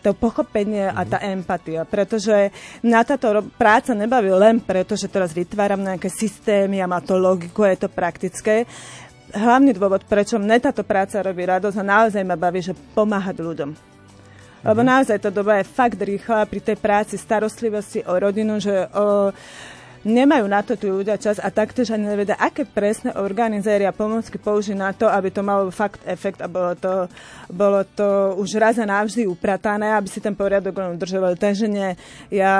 to 0.01 0.11
pochopenie 0.15 0.87
a 0.87 1.03
tá 1.03 1.19
empatia, 1.19 1.83
pretože 1.83 2.49
na 2.79 3.03
táto 3.03 3.43
práca 3.59 3.91
nebaví 3.91 4.31
len 4.31 4.63
preto, 4.63 4.95
že 4.95 5.11
teraz 5.11 5.35
vytváram 5.35 5.83
nejaké 5.83 6.07
systémy 6.07 6.79
a 6.79 6.87
má 6.87 7.03
to 7.03 7.19
logiku, 7.19 7.67
je 7.67 7.85
to 7.85 7.89
praktické. 7.91 8.63
Hlavný 9.31 9.75
dôvod, 9.75 10.03
prečo 10.07 10.39
mne 10.39 10.59
táto 10.59 10.83
práca 10.83 11.23
robí 11.23 11.43
radosť 11.43 11.77
a 11.79 11.87
naozaj 11.87 12.23
ma 12.23 12.39
baví, 12.39 12.63
že 12.63 12.75
pomáhať 12.95 13.39
ľuďom. 13.39 13.71
Lebo 14.61 14.81
naozaj 14.85 15.17
tá 15.17 15.33
doba 15.33 15.57
je 15.57 15.71
fakt 15.73 15.97
rýchla 15.97 16.45
pri 16.45 16.61
tej 16.61 16.77
práci, 16.77 17.17
starostlivosti 17.17 18.05
o 18.05 18.13
rodinu, 18.13 18.61
že 18.61 18.85
o, 18.93 19.33
nemajú 20.05 20.45
na 20.49 20.61
to 20.65 20.73
tí 20.77 20.89
ľudia 20.89 21.17
čas 21.17 21.37
a 21.37 21.47
taktiež 21.53 21.93
ani 21.93 22.09
nevedia, 22.09 22.37
aké 22.37 22.65
presné 22.65 23.13
organizéry 23.15 23.85
a 23.85 23.95
pomocky 23.95 24.37
použiť 24.37 24.77
na 24.77 24.91
to, 24.91 25.05
aby 25.05 25.29
to 25.29 25.41
malo 25.45 25.69
fakt 25.69 26.01
efekt 26.05 26.41
a 26.41 26.49
bolo 26.49 26.73
to, 26.77 27.05
bolo 27.49 27.81
to 27.85 28.35
už 28.37 28.57
raz 28.57 28.75
a 28.81 28.85
navždy 28.85 29.29
upratané, 29.29 29.93
aby 29.93 30.09
si 30.09 30.19
ten 30.19 30.33
poriadok 30.33 30.97
udržovali. 30.97 31.37
Takže 31.37 31.65
nie, 31.69 31.93
ja 32.33 32.53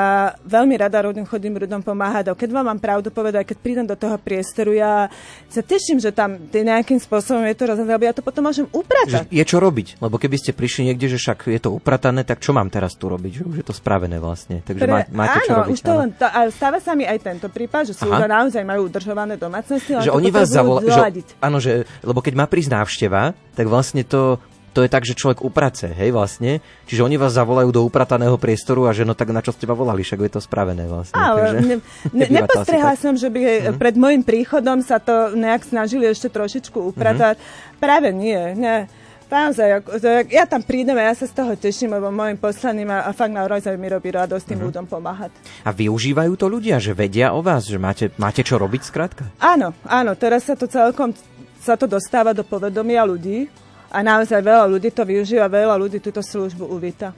veľmi 0.46 0.76
rada 0.78 1.02
rodím, 1.02 1.26
chodím 1.26 1.58
ľuďom 1.58 1.82
pomáhať 1.82 2.32
a 2.32 2.38
keď 2.38 2.50
vám 2.54 2.66
mám 2.74 2.80
pravdu 2.80 3.10
povedať, 3.10 3.54
keď 3.54 3.58
prídem 3.60 3.86
do 3.90 3.98
toho 3.98 4.16
priestoru, 4.22 4.72
ja 4.72 5.10
sa 5.50 5.62
teším, 5.66 5.98
že 5.98 6.14
tam 6.14 6.38
nejakým 6.52 7.02
spôsobom 7.02 7.44
je 7.50 7.56
to 7.58 7.64
rozhodné, 7.68 7.92
lebo 7.92 8.06
ja 8.08 8.16
to 8.16 8.24
potom 8.24 8.48
môžem 8.48 8.70
upratať. 8.70 9.28
Že 9.28 9.34
je 9.34 9.44
čo 9.44 9.58
robiť, 9.58 9.88
lebo 10.00 10.16
keby 10.22 10.38
ste 10.38 10.52
prišli 10.54 10.92
niekde, 10.94 11.12
že 11.12 11.18
však 11.18 11.50
je 11.50 11.60
to 11.60 11.74
upratané, 11.74 12.24
tak 12.24 12.40
čo 12.40 12.54
mám 12.54 12.70
teraz 12.70 12.94
tu 12.96 13.10
robiť? 13.10 13.42
Že 13.42 13.44
už 13.50 13.56
je 13.62 13.66
to 13.66 13.76
spravené 13.76 14.22
vlastne. 14.22 14.62
Takže 14.62 14.86
má, 14.86 15.04
máte 15.12 15.44
áno, 15.44 15.48
čo 15.48 15.54
robiť. 15.58 15.72
už 15.74 15.80
to 15.82 15.94
áno. 15.94 16.00
len, 16.06 16.10
to, 16.16 16.26
ale 16.30 16.50
stáva 16.54 16.78
sa 16.80 16.94
mi 16.94 17.04
aj 17.04 17.18
tento 17.32 17.48
prípad, 17.48 17.92
že 17.92 17.96
sú 17.96 18.12
Aha. 18.12 18.28
naozaj 18.28 18.62
majú 18.68 18.92
udržované 18.92 19.40
domácnosti, 19.40 19.96
že 20.04 20.12
oni 20.12 20.30
vás 20.30 20.52
zavolajú, 20.52 20.92
áno, 21.40 21.58
že, 21.64 21.88
lebo 22.04 22.20
keď 22.20 22.34
má 22.36 22.46
prísť 22.46 22.76
návšteva, 22.76 23.32
tak 23.56 23.66
vlastne 23.72 24.04
to, 24.04 24.36
to 24.72 24.84
je 24.84 24.90
tak, 24.92 25.04
že 25.04 25.16
človek 25.16 25.44
uprace, 25.44 25.92
hej, 25.92 26.16
vlastne. 26.16 26.64
Čiže 26.88 27.04
oni 27.04 27.20
vás 27.20 27.36
zavolajú 27.36 27.76
do 27.76 27.84
uprataného 27.84 28.40
priestoru 28.40 28.88
a 28.88 28.96
že 28.96 29.04
no 29.04 29.12
tak 29.12 29.36
na 29.36 29.44
čo 29.44 29.52
ste 29.52 29.68
ma 29.68 29.76
volali, 29.76 30.04
však 30.04 30.20
je 30.28 30.32
to 30.32 30.42
spravené 30.44 30.88
vlastne. 30.88 31.16
Ale 31.16 31.40
takže, 31.40 31.58
ne, 31.60 31.76
ne, 32.18 32.26
nepostrehla 32.40 32.96
som, 32.96 33.14
že 33.20 33.28
by 33.28 33.40
mm. 33.40 33.76
pred 33.76 33.96
môjim 34.00 34.24
príchodom 34.24 34.80
sa 34.80 35.00
to 35.04 35.36
nejak 35.36 35.68
snažili 35.68 36.08
ešte 36.08 36.32
trošičku 36.32 36.96
upratať. 36.96 37.36
Mhm. 37.36 37.46
Práve 37.84 38.10
nie, 38.16 38.42
nie. 38.56 38.88
Naozaj, 39.32 39.70
ako- 39.80 39.92
to- 39.96 40.28
ja 40.28 40.44
tam 40.44 40.60
prídem 40.60 41.00
a 41.00 41.08
ja 41.08 41.16
sa 41.16 41.24
z 41.24 41.32
toho 41.32 41.56
teším, 41.56 41.96
lebo 41.96 42.12
môjim 42.12 42.36
poslaním 42.36 42.92
a, 42.92 43.08
a 43.08 43.16
fakt 43.16 43.32
naozaj 43.32 43.80
mi 43.80 43.88
robí 43.88 44.12
radosť 44.12 44.44
tým 44.44 44.60
ľuďom 44.68 44.86
pomáhať. 44.92 45.32
A 45.64 45.72
využívajú 45.72 46.36
to 46.36 46.52
ľudia, 46.52 46.84
že 46.84 46.92
vedia 46.92 47.32
o 47.32 47.40
vás, 47.40 47.64
že 47.64 47.80
máte, 47.80 48.12
máte 48.20 48.44
čo 48.44 48.60
robiť 48.60 48.82
skrátka? 48.84 49.24
Áno, 49.40 49.72
áno, 49.88 50.12
teraz 50.20 50.52
sa 50.52 50.60
to 50.60 50.68
celkom 50.68 51.16
sa 51.62 51.78
to 51.80 51.86
dostáva 51.88 52.34
do 52.36 52.44
povedomia 52.44 53.06
ľudí 53.08 53.46
a 53.88 54.02
naozaj 54.04 54.42
veľa 54.44 54.66
ľudí 54.68 54.90
to 54.92 55.06
využíva, 55.08 55.46
veľa 55.48 55.78
ľudí 55.78 56.02
túto 56.04 56.20
službu 56.20 56.68
uvíta. 56.68 57.14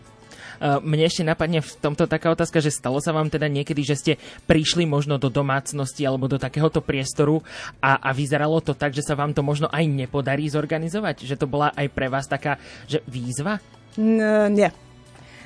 Uh, 0.64 0.80
Mne 0.80 1.12
ešte 1.12 1.28
napadne 1.28 1.60
v 1.60 1.72
tomto 1.84 2.08
taká 2.08 2.32
otázka, 2.32 2.64
že 2.64 2.72
stalo 2.72 3.04
sa 3.04 3.12
vám 3.12 3.28
teda 3.28 3.52
niekedy, 3.52 3.84
že 3.84 4.00
ste 4.00 4.14
prišli 4.48 4.88
možno 4.88 5.20
do 5.20 5.28
domácnosti 5.28 6.08
alebo 6.08 6.32
do 6.32 6.40
takéhoto 6.40 6.80
priestoru 6.80 7.44
a, 7.84 8.00
a 8.00 8.16
vyzeralo 8.16 8.64
to 8.64 8.72
tak, 8.72 8.96
že 8.96 9.04
sa 9.04 9.20
vám 9.20 9.36
to 9.36 9.44
možno 9.44 9.68
aj 9.68 9.84
nepodarí 9.84 10.48
zorganizovať? 10.48 11.28
Že 11.28 11.36
to 11.36 11.52
bola 11.52 11.76
aj 11.76 11.92
pre 11.92 12.08
vás 12.08 12.32
taká 12.32 12.56
že 12.88 13.04
výzva? 13.12 13.60
N- 14.00 14.56
nie. 14.56 14.72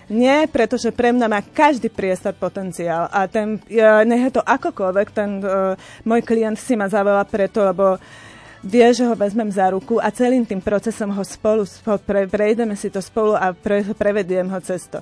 Nie, 0.07 0.47
pretože 0.47 0.93
pre 0.95 1.11
mňa 1.11 1.27
má 1.27 1.43
každý 1.43 1.91
priestor 1.91 2.31
potenciál 2.31 3.11
a 3.11 3.27
ten, 3.27 3.59
ja, 3.67 4.07
nech 4.07 4.31
je 4.31 4.39
to 4.39 4.43
akokoľvek, 4.45 5.07
ten 5.11 5.43
uh, 5.43 5.75
môj 6.07 6.23
klient 6.23 6.55
si 6.55 6.79
ma 6.79 6.87
zavolá 6.87 7.27
preto, 7.27 7.59
lebo 7.59 7.99
vie, 8.63 8.87
že 8.93 9.05
ho 9.05 9.13
vezmem 9.13 9.49
za 9.51 9.69
ruku 9.69 10.01
a 10.01 10.09
celým 10.09 10.45
tým 10.45 10.61
procesom 10.61 11.13
ho 11.13 11.23
spolu, 11.25 11.65
pre, 12.05 12.25
prejdeme 12.25 12.73
si 12.73 12.89
to 12.89 13.01
spolu 13.03 13.37
a 13.37 13.53
pre, 13.53 13.83
prevediem 13.93 14.49
ho 14.49 14.59
cesto. 14.61 15.01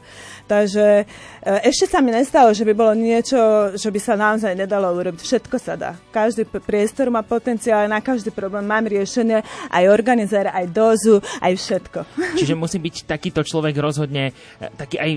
Takže 0.49 1.05
uh, 1.05 1.59
ešte 1.63 1.87
sa 1.87 1.99
mi 2.03 2.11
nestalo, 2.11 2.51
že 2.51 2.67
by 2.67 2.73
bolo 2.75 2.93
niečo, 2.95 3.37
že 3.75 3.89
by 3.91 3.99
sa 3.99 4.13
naozaj 4.19 4.53
nedalo 4.55 4.91
urobiť. 4.91 5.21
Všetko 5.21 5.55
sa 5.59 5.73
dá. 5.79 5.91
Každý 6.11 6.47
priestor 6.47 7.07
má 7.11 7.23
potenciál, 7.23 7.87
na 7.87 8.03
každý 8.03 8.31
problém 8.31 8.65
mám 8.67 8.83
riešenie, 8.85 9.43
aj 9.71 9.83
organizér, 9.87 10.51
aj 10.51 10.65
dozu, 10.71 11.21
aj 11.39 11.53
všetko. 11.55 11.99
Čiže 12.39 12.53
musí 12.57 12.77
byť 12.81 13.07
takýto 13.07 13.41
človek 13.45 13.75
rozhodne 13.77 14.31
e, 14.31 14.67
taký 14.75 14.97
aj 14.99 15.11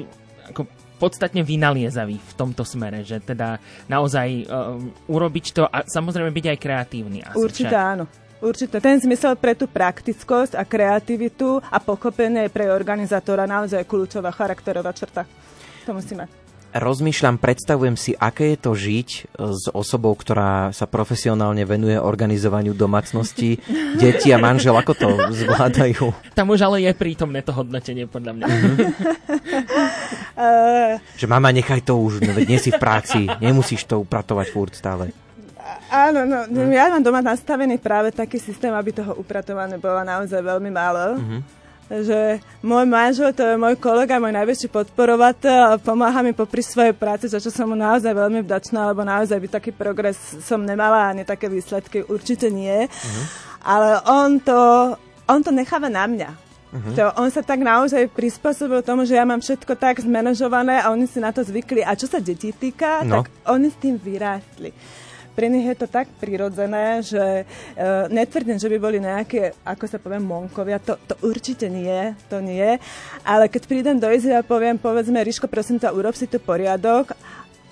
ako 0.49 0.63
podstatne 0.99 1.47
vynaliezavý 1.47 2.19
v 2.19 2.33
tomto 2.35 2.67
smere, 2.67 3.07
že 3.07 3.23
teda 3.23 3.63
naozaj 3.87 4.29
uh, 4.51 4.75
urobiť 5.07 5.47
to 5.55 5.63
a 5.63 5.87
samozrejme 5.87 6.35
byť 6.35 6.47
aj 6.51 6.59
kreatívny. 6.59 7.19
Asi 7.23 7.39
Určite 7.39 7.71
však. 7.71 7.93
áno. 7.95 8.05
Určite. 8.39 8.79
Ten 8.79 9.03
zmysel 9.03 9.35
pre 9.35 9.59
tú 9.59 9.67
praktickosť 9.67 10.55
a 10.55 10.63
kreativitu 10.63 11.59
a 11.59 11.79
pochopenie 11.83 12.47
je 12.47 12.55
pre 12.55 12.71
organizátora 12.71 13.51
naozaj 13.51 13.83
kľúčová 13.83 14.31
charakterová 14.31 14.95
črta. 14.95 15.27
To 15.87 15.97
musíme. 15.97 16.31
Rozmýšľam, 16.69 17.41
predstavujem 17.41 17.97
si, 17.97 18.13
aké 18.13 18.53
je 18.53 18.59
to 18.61 18.77
žiť 18.77 19.09
e, 19.09 19.21
s 19.57 19.73
osobou, 19.73 20.13
ktorá 20.13 20.69
sa 20.77 20.85
profesionálne 20.85 21.65
venuje 21.65 21.97
organizovaniu 21.97 22.77
domácnosti, 22.77 23.57
deti 24.03 24.29
a 24.31 24.39
manžel, 24.39 24.77
ako 24.77 24.93
to 24.93 25.09
zvládajú. 25.33 26.13
Tam 26.37 26.53
už 26.53 26.69
ale 26.69 26.85
je 26.85 26.93
prítomné 26.93 27.41
to 27.41 27.57
hodnotenie, 27.57 28.05
podľa 28.05 28.33
mňa. 28.37 28.47
Uh, 30.37 31.01
Že 31.21 31.27
mama, 31.27 31.49
nechaj 31.57 31.89
to 31.89 31.97
už, 31.97 32.21
no, 32.21 32.37
si 32.37 32.71
v 32.71 32.77
práci, 32.77 33.25
nemusíš 33.41 33.89
to 33.89 34.05
upratovať 34.05 34.47
furt 34.53 34.77
stále. 34.77 35.09
Áno, 35.89 36.21
no, 36.25 36.39
ja 36.71 36.89
mám 36.89 37.03
doma 37.03 37.21
nastavený 37.21 37.77
práve 37.77 38.13
taký 38.13 38.37
systém, 38.37 38.71
aby 38.71 38.93
toho 38.93 39.17
upratované 39.17 39.77
bolo 39.77 40.01
naozaj 40.01 40.39
veľmi 40.39 40.71
málo. 40.71 41.19
Že 41.89 42.45
môj 42.61 42.85
manžel, 42.85 43.33
to 43.33 43.41
je 43.41 43.57
môj 43.57 43.81
kolega, 43.81 44.21
môj 44.21 44.37
najväčší 44.37 44.69
podporovateľ 44.69 45.81
pomáha 45.81 46.21
mi 46.21 46.37
popri 46.37 46.61
svojej 46.61 46.93
práci, 46.93 47.33
za 47.33 47.41
čo 47.41 47.49
som 47.49 47.65
mu 47.65 47.73
naozaj 47.73 48.13
veľmi 48.13 48.45
vdačná, 48.45 48.93
lebo 48.93 49.01
naozaj 49.01 49.41
by 49.41 49.49
taký 49.49 49.73
progres 49.73 50.21
som 50.45 50.61
nemala, 50.61 51.09
ani 51.09 51.25
také 51.25 51.49
výsledky 51.49 52.05
určite 52.05 52.53
nie. 52.53 52.85
Ale 53.65 54.05
on 54.05 54.37
to, 54.37 54.61
on 55.25 55.41
to 55.41 55.49
necháva 55.49 55.89
na 55.89 56.05
mňa. 56.05 56.31
To, 56.69 57.09
on 57.17 57.33
sa 57.33 57.41
tak 57.41 57.65
naozaj 57.65 58.13
prispôsobil 58.13 58.85
tomu, 58.85 59.09
že 59.09 59.17
ja 59.17 59.25
mám 59.25 59.41
všetko 59.41 59.73
tak 59.73 60.05
zmanažované 60.05 60.85
a 60.85 60.93
oni 60.93 61.09
si 61.09 61.17
na 61.17 61.33
to 61.33 61.41
zvykli. 61.41 61.81
A 61.81 61.97
čo 61.97 62.05
sa 62.05 62.21
detí 62.21 62.53
týka, 62.53 63.01
No. 63.01 63.25
tak 63.25 63.33
oni 63.49 63.73
s 63.73 63.81
tým 63.81 63.97
vyrástli. 63.97 64.77
Pre 65.39 65.47
nich 65.47 65.71
je 65.71 65.79
to 65.79 65.87
tak 65.87 66.11
prirodzené, 66.19 66.99
že 66.99 67.47
uh, 67.47 68.11
netvrdím, 68.11 68.59
že 68.59 68.67
by 68.67 68.79
boli 68.83 68.99
nejaké, 68.99 69.55
ako 69.63 69.87
sa 69.87 70.03
poviem, 70.03 70.27
monkovia. 70.27 70.83
To, 70.83 70.99
to 70.99 71.15
určite 71.23 71.71
nie, 71.71 72.11
to 72.27 72.43
nie. 72.43 72.75
Ale 73.23 73.47
keď 73.47 73.63
prídem 73.71 74.03
do 74.03 74.11
Izy 74.11 74.35
a 74.35 74.43
poviem, 74.43 74.75
povedzme, 74.75 75.23
Ríško, 75.23 75.47
prosím 75.47 75.79
ťa, 75.79 75.95
urob 75.95 76.19
si 76.19 76.27
tu 76.27 76.43
poriadok. 76.43 77.15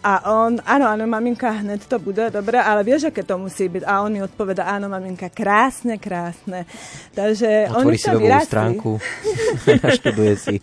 A 0.07 0.23
on, 0.31 0.63
áno, 0.63 0.87
áno, 0.87 1.03
maminka, 1.11 1.51
hneď 1.67 1.91
to 1.91 1.99
bude, 1.99 2.31
dobre, 2.31 2.63
ale 2.63 2.87
vieš, 2.87 3.11
aké 3.11 3.27
to 3.27 3.43
musí 3.43 3.67
byť. 3.67 3.83
A 3.83 4.07
on 4.07 4.15
mi 4.15 4.23
odpoveda, 4.23 4.63
áno, 4.63 4.87
maminka, 4.87 5.27
krásne, 5.35 5.99
krásne. 5.99 6.63
Takže 7.11 7.67
Otvorí 7.75 7.99
oni 7.99 7.99
si 7.99 8.09
webovú 8.15 8.39
stránku, 8.47 8.91
naštuduje 9.83 10.35
si. 10.39 10.55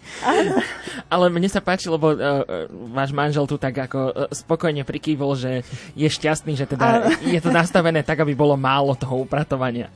Ale 1.11 1.27
mne 1.27 1.51
sa 1.51 1.59
páči, 1.59 1.91
lebo 1.91 2.15
uh, 2.15 2.47
váš 2.95 3.11
manžel 3.11 3.43
tu 3.43 3.59
tak 3.59 3.83
ako 3.83 3.99
uh, 3.99 4.31
spokojne 4.31 4.87
prikývol, 4.87 5.35
že 5.35 5.67
je 5.91 6.07
šťastný, 6.07 6.55
že 6.55 6.63
teda 6.63 7.11
je 7.19 7.43
to 7.43 7.51
nastavené 7.51 7.99
tak, 7.99 8.23
aby 8.23 8.31
bolo 8.31 8.55
málo 8.55 8.95
toho 8.95 9.27
upratovania. 9.27 9.91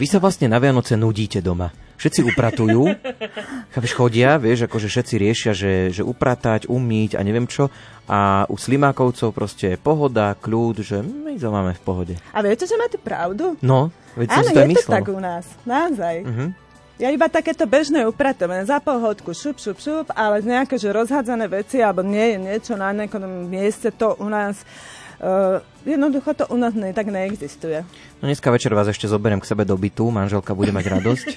Vy 0.00 0.08
sa 0.08 0.16
vlastne 0.16 0.48
na 0.48 0.56
Vianoce 0.56 0.96
nudíte 0.96 1.44
doma. 1.44 1.68
Všetci 1.96 2.20
upratujú, 2.28 2.92
chápeš, 3.72 3.92
chodia, 3.96 4.36
vieš, 4.36 4.68
akože 4.68 4.86
všetci 4.86 5.14
riešia, 5.16 5.52
že, 5.56 5.72
že 5.90 6.02
upratať, 6.04 6.68
umýť 6.68 7.16
a 7.16 7.24
neviem 7.24 7.48
čo. 7.48 7.72
A 8.06 8.44
u 8.46 8.54
slimákovcov 8.54 9.32
proste 9.32 9.74
je 9.74 9.78
pohoda, 9.80 10.36
kľud, 10.38 10.84
že 10.84 11.00
my 11.02 11.34
to 11.40 11.48
máme 11.48 11.72
v 11.74 11.82
pohode. 11.82 12.14
A 12.30 12.44
viete, 12.44 12.68
že 12.68 12.78
máte 12.78 13.00
pravdu? 13.00 13.56
No, 13.64 13.90
veď 14.14 14.28
som 14.30 14.38
Áno, 14.38 14.46
si 14.46 14.54
to 14.54 14.60
je 14.60 14.64
to 14.64 14.72
myslel. 14.76 14.94
tak 14.94 15.06
u 15.08 15.20
nás, 15.20 15.44
naozaj. 15.64 16.14
Mhm. 16.22 16.46
Ja 16.96 17.12
iba 17.12 17.28
takéto 17.28 17.68
bežné 17.68 18.08
upratovanie, 18.08 18.64
za 18.64 18.80
pol 18.80 18.96
hodku 19.04 19.36
šup, 19.36 19.60
šup, 19.60 19.76
šup, 19.76 20.06
ale 20.16 20.40
nejaké, 20.40 20.80
že 20.80 20.88
rozhádzané 20.88 21.44
veci, 21.44 21.76
alebo 21.84 22.00
nie 22.00 22.32
je 22.32 22.36
niečo 22.40 22.72
na 22.72 22.88
nejakom 22.96 23.20
mieste, 23.44 23.92
to 23.92 24.16
u 24.16 24.28
nás, 24.32 24.64
jednoducho 25.86 26.34
to 26.34 26.44
u 26.46 26.56
nás 26.56 26.74
ne, 26.74 26.92
tak 26.92 27.06
neexistuje. 27.08 27.84
No 28.20 28.28
dneska 28.28 28.50
večer 28.50 28.74
vás 28.74 28.88
ešte 28.88 29.08
zoberiem 29.08 29.40
k 29.40 29.48
sebe 29.48 29.64
do 29.64 29.76
bytu, 29.76 30.10
manželka 30.12 30.52
bude 30.52 30.72
mať 30.72 31.00
radosť. 31.00 31.28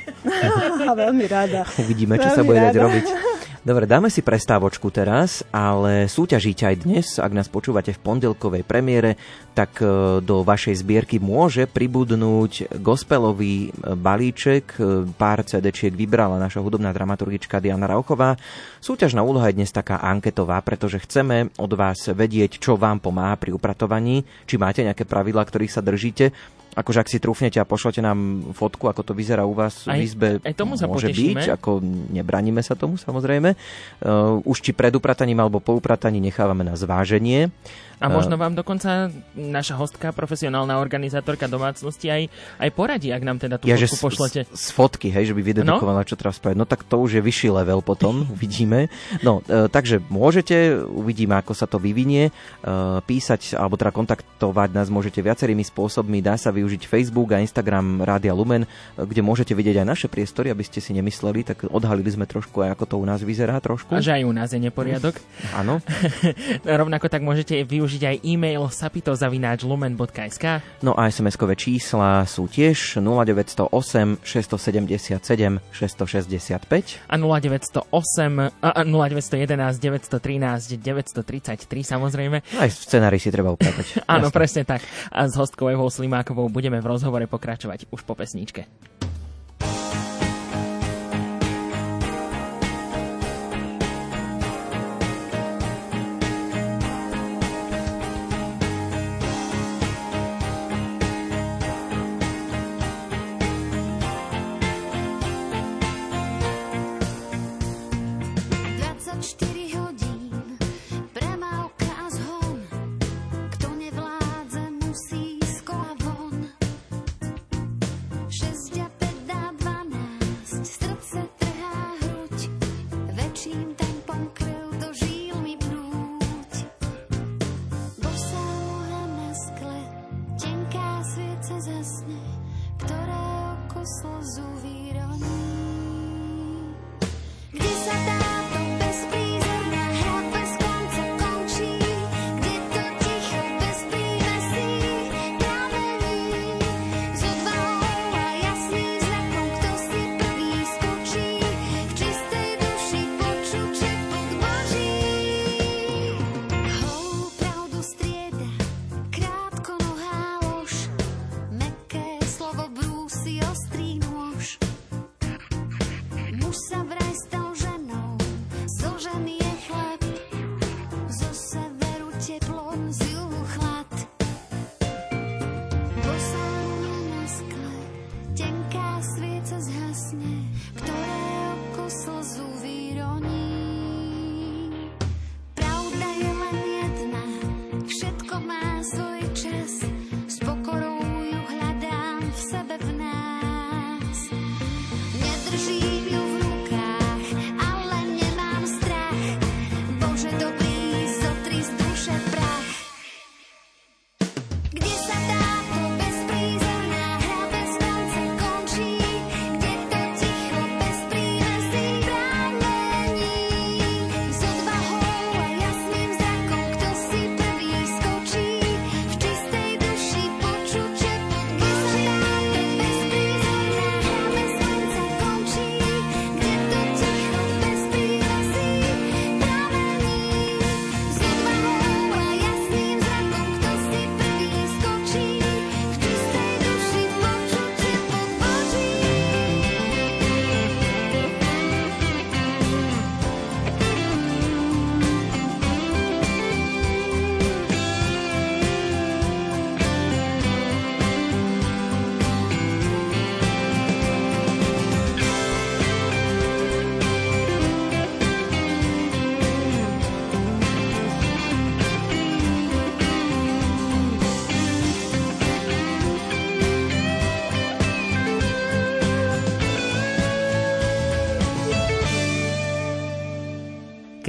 Veľmi 1.07 1.25
rada. 1.27 1.63
Uvidíme, 1.79 2.19
čo 2.19 2.29
sa 2.31 2.43
Veľmi 2.43 2.47
bude 2.47 2.59
dať 2.59 2.75
robiť. 2.75 3.05
Dobre, 3.59 3.83
dáme 3.83 4.07
si 4.07 4.23
prestávočku 4.23 4.87
teraz, 4.87 5.43
ale 5.51 6.07
súťažíte 6.07 6.63
aj 6.63 6.75
dnes. 6.79 7.07
Ak 7.19 7.35
nás 7.35 7.51
počúvate 7.51 7.91
v 7.91 7.99
pondelkovej 7.99 8.63
premiére, 8.63 9.19
tak 9.51 9.83
e, 9.83 10.23
do 10.23 10.47
vašej 10.47 10.79
zbierky 10.79 11.19
môže 11.19 11.67
pribudnúť 11.67 12.79
gospelový 12.79 13.67
e, 13.67 13.99
balíček. 13.99 14.79
E, 14.79 15.03
Pár 15.11 15.43
CD-čiek 15.43 15.91
vybrala 15.91 16.39
naša 16.39 16.63
hudobná 16.63 16.95
dramaturgička 16.95 17.59
Diana 17.59 17.91
Rauchová. 17.91 18.39
Súťažná 18.79 19.19
úloha 19.27 19.51
je 19.51 19.59
dnes 19.59 19.75
taká 19.75 19.99
anketová, 19.99 20.63
pretože 20.63 21.03
chceme 21.03 21.51
od 21.59 21.71
vás 21.75 22.07
vedieť, 22.07 22.63
čo 22.63 22.79
vám 22.79 23.03
pomáha 23.03 23.35
pri 23.35 23.51
upratovaní, 23.51 24.23
či 24.47 24.55
máte 24.55 24.87
nejaké 24.87 25.03
pravidlá, 25.03 25.43
ktorých 25.43 25.75
sa 25.75 25.83
držíte. 25.83 26.31
Akože 26.79 27.03
ak 27.03 27.11
si 27.11 27.19
trúfnete 27.19 27.59
a 27.59 27.67
pošlete 27.67 27.99
nám 27.99 28.49
fotku, 28.55 28.87
ako 28.87 29.03
to 29.03 29.11
vyzerá 29.11 29.43
u 29.43 29.51
vás 29.51 29.83
Aj- 29.83 29.99
v 29.99 30.07
izbe, 30.07 30.29
aj 30.39 30.55
tomu 30.55 30.79
sa 30.79 30.87
môže 30.87 31.11
potešíme. 31.11 31.43
byť, 31.43 31.59
ako 31.59 31.83
nebraníme 32.15 32.63
sa 32.63 32.79
tomu 32.79 32.95
samozrejme. 32.95 33.51
Uh, 33.99 34.39
už 34.47 34.63
či 34.63 34.71
pred 34.71 34.95
uprataním 34.95 35.43
alebo 35.43 35.59
po 35.59 35.75
uprataní 35.75 36.23
nechávame 36.23 36.63
na 36.63 36.79
zváženie. 36.79 37.51
A 37.99 38.07
možno 38.07 38.39
vám 38.39 38.55
dokonca 38.55 39.11
naša 39.35 39.75
hostka, 39.75 40.15
profesionálna 40.15 40.79
organizátorka 40.79 41.51
domácnosti 41.51 42.07
aj, 42.07 42.31
aj 42.55 42.69
poradí, 42.71 43.11
ak 43.11 43.23
nám 43.27 43.43
teda 43.43 43.59
tú 43.59 43.67
Ja, 43.67 43.75
fotku 43.75 44.07
pošlete. 44.07 44.47
z, 44.47 44.55
z 44.55 44.67
fotky, 44.71 45.11
hej, 45.11 45.27
že 45.27 45.35
by 45.35 45.41
vydedukovala, 45.43 46.07
čo 46.07 46.15
treba 46.15 46.31
spraviť. 46.31 46.55
No 46.55 46.63
tak 46.63 46.87
to 46.87 46.95
už 46.95 47.19
je 47.19 47.21
vyšší 47.21 47.51
level 47.51 47.83
potom, 47.83 48.23
uvidíme. 48.39 48.87
No, 49.19 49.43
e, 49.43 49.67
takže 49.67 49.99
môžete, 50.07 50.79
uvidíme, 50.79 51.35
ako 51.43 51.51
sa 51.51 51.67
to 51.67 51.75
vyvinie. 51.75 52.31
E, 52.31 52.73
písať, 53.03 53.59
alebo 53.59 53.75
teda 53.75 53.91
kontaktovať 53.91 54.69
nás 54.71 54.87
môžete 54.87 55.19
viacerými 55.19 55.67
spôsobmi. 55.67 56.23
Dá 56.23 56.39
sa 56.39 56.55
využiť 56.55 56.68
Facebook 56.77 57.33
a 57.33 57.41
Instagram 57.41 58.05
Rádia 58.05 58.35
Lumen, 58.37 58.69
kde 58.99 59.21
môžete 59.25 59.57
vidieť 59.57 59.81
aj 59.81 59.87
naše 59.87 60.07
priestory, 60.11 60.53
aby 60.53 60.61
ste 60.61 60.83
si 60.83 60.93
nemysleli, 60.93 61.41
tak 61.47 61.65
odhalili 61.65 62.11
sme 62.13 62.29
trošku 62.29 62.61
aj, 62.61 62.77
ako 62.77 62.85
to 62.85 62.95
u 63.01 63.05
nás 63.07 63.25
vyzerá 63.25 63.57
trošku. 63.57 63.95
A 63.95 64.03
že 64.03 64.19
aj 64.19 64.23
u 64.27 64.33
nás 64.35 64.53
je 64.53 64.61
neporiadok. 64.61 65.17
Áno. 65.59 65.81
Rovnako 66.67 67.07
tak 67.09 67.25
môžete 67.25 67.65
využiť 67.65 68.01
aj 68.05 68.15
e-mail 68.27 68.67
sapitozavináčlumen.sk 68.69 70.45
No 70.85 70.93
a 70.93 71.09
SMS-kové 71.09 71.57
čísla 71.57 72.27
sú 72.29 72.45
tiež 72.45 73.01
0908 73.01 74.21
677 74.21 75.63
665. 75.71 77.07
a 77.07 77.15
0908, 77.15 78.59
a, 78.59 78.69
a 78.69 78.81
0911 78.83 79.79
913 79.79 80.75
933 80.75 81.83
samozrejme. 81.83 82.37
Aj 82.59 82.69
v 82.69 82.75
scenári 82.75 83.21
si 83.21 83.31
treba 83.31 83.53
upratať. 83.53 84.01
Áno, 84.13 84.33
presne 84.33 84.65
tak. 84.65 84.83
A 85.13 85.29
s 85.29 85.37
hostkou 85.37 85.69
Evou 85.69 85.87
Slimákovou 85.87 86.49
budeme 86.59 86.83
v 86.83 86.91
rozhovore 86.91 87.23
pokračovať 87.23 87.87
už 87.87 88.03
po 88.03 88.19
pesničke. 88.19 88.67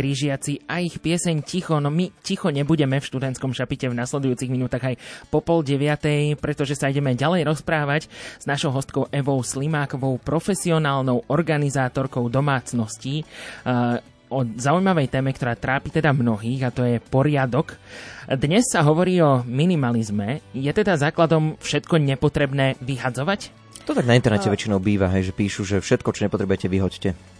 Krížiaci 0.01 0.65
a 0.65 0.81
ich 0.81 0.97
pieseň 0.97 1.45
Ticho, 1.45 1.77
no 1.77 1.93
my 1.93 2.09
ticho 2.25 2.49
nebudeme 2.49 2.97
v 2.97 3.05
študentskom 3.05 3.53
šapite 3.53 3.85
v 3.93 4.01
nasledujúcich 4.01 4.49
minútach 4.49 4.81
aj 4.81 4.97
po 5.29 5.45
pol 5.45 5.61
deviatej, 5.61 6.41
pretože 6.41 6.73
sa 6.73 6.89
ideme 6.89 7.13
ďalej 7.13 7.45
rozprávať 7.45 8.09
s 8.41 8.49
našou 8.49 8.73
hostkou 8.73 9.13
Evou 9.13 9.45
Slimákovou, 9.45 10.17
profesionálnou 10.17 11.29
organizátorkou 11.29 12.33
domácností. 12.33 13.29
Uh, 13.69 14.01
o 14.33 14.47
zaujímavej 14.47 15.13
téme, 15.13 15.37
ktorá 15.37 15.53
trápi 15.53 15.93
teda 15.93 16.17
mnohých 16.17 16.65
a 16.65 16.73
to 16.73 16.89
je 16.89 16.97
poriadok. 16.97 17.77
Dnes 18.25 18.65
sa 18.73 18.81
hovorí 18.81 19.21
o 19.21 19.45
minimalizme. 19.45 20.41
Je 20.57 20.71
teda 20.73 20.97
základom 20.97 21.61
všetko 21.61 22.01
nepotrebné 22.01 22.81
vyhadzovať? 22.81 23.53
To 23.85 23.93
tak 23.93 24.09
na 24.09 24.17
internete 24.17 24.49
väčšinou 24.49 24.81
býva, 24.81 25.13
hej, 25.13 25.29
že 25.29 25.37
píšu, 25.37 25.67
že 25.67 25.77
všetko, 25.83 26.15
čo 26.15 26.25
nepotrebujete, 26.25 26.71
vyhoďte. 26.73 27.40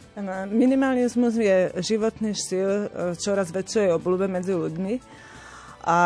Minimalizmus 0.51 1.35
je 1.37 1.73
životný 1.81 2.37
štýl 2.37 2.71
e, 2.71 2.87
čoraz 3.17 3.51
väčšej 3.51 3.97
obľúbe 3.97 4.29
medzi 4.29 4.53
ľuďmi 4.53 4.95
a 5.85 5.99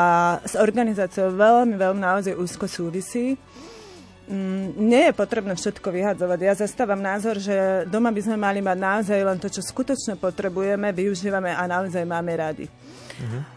s 0.42 0.55
organizáciou 0.55 1.35
veľmi, 1.35 1.74
veľmi 1.74 2.00
naozaj 2.00 2.38
úzko 2.38 2.70
súvisí. 2.70 3.35
Nie 4.81 5.12
je 5.12 5.18
potrebné 5.20 5.53
všetko 5.53 5.85
vyhadzovať. 5.92 6.38
Ja 6.40 6.55
zastávam 6.57 6.96
názor, 6.96 7.37
že 7.37 7.85
doma 7.92 8.09
by 8.09 8.20
sme 8.24 8.37
mali 8.40 8.64
mať 8.64 8.79
naozaj 8.81 9.20
len 9.20 9.37
to, 9.37 9.53
čo 9.53 9.61
skutočne 9.61 10.16
potrebujeme, 10.16 10.96
využívame 10.96 11.53
a 11.53 11.68
naozaj 11.68 12.09
máme 12.09 12.33
radi. 12.33 12.66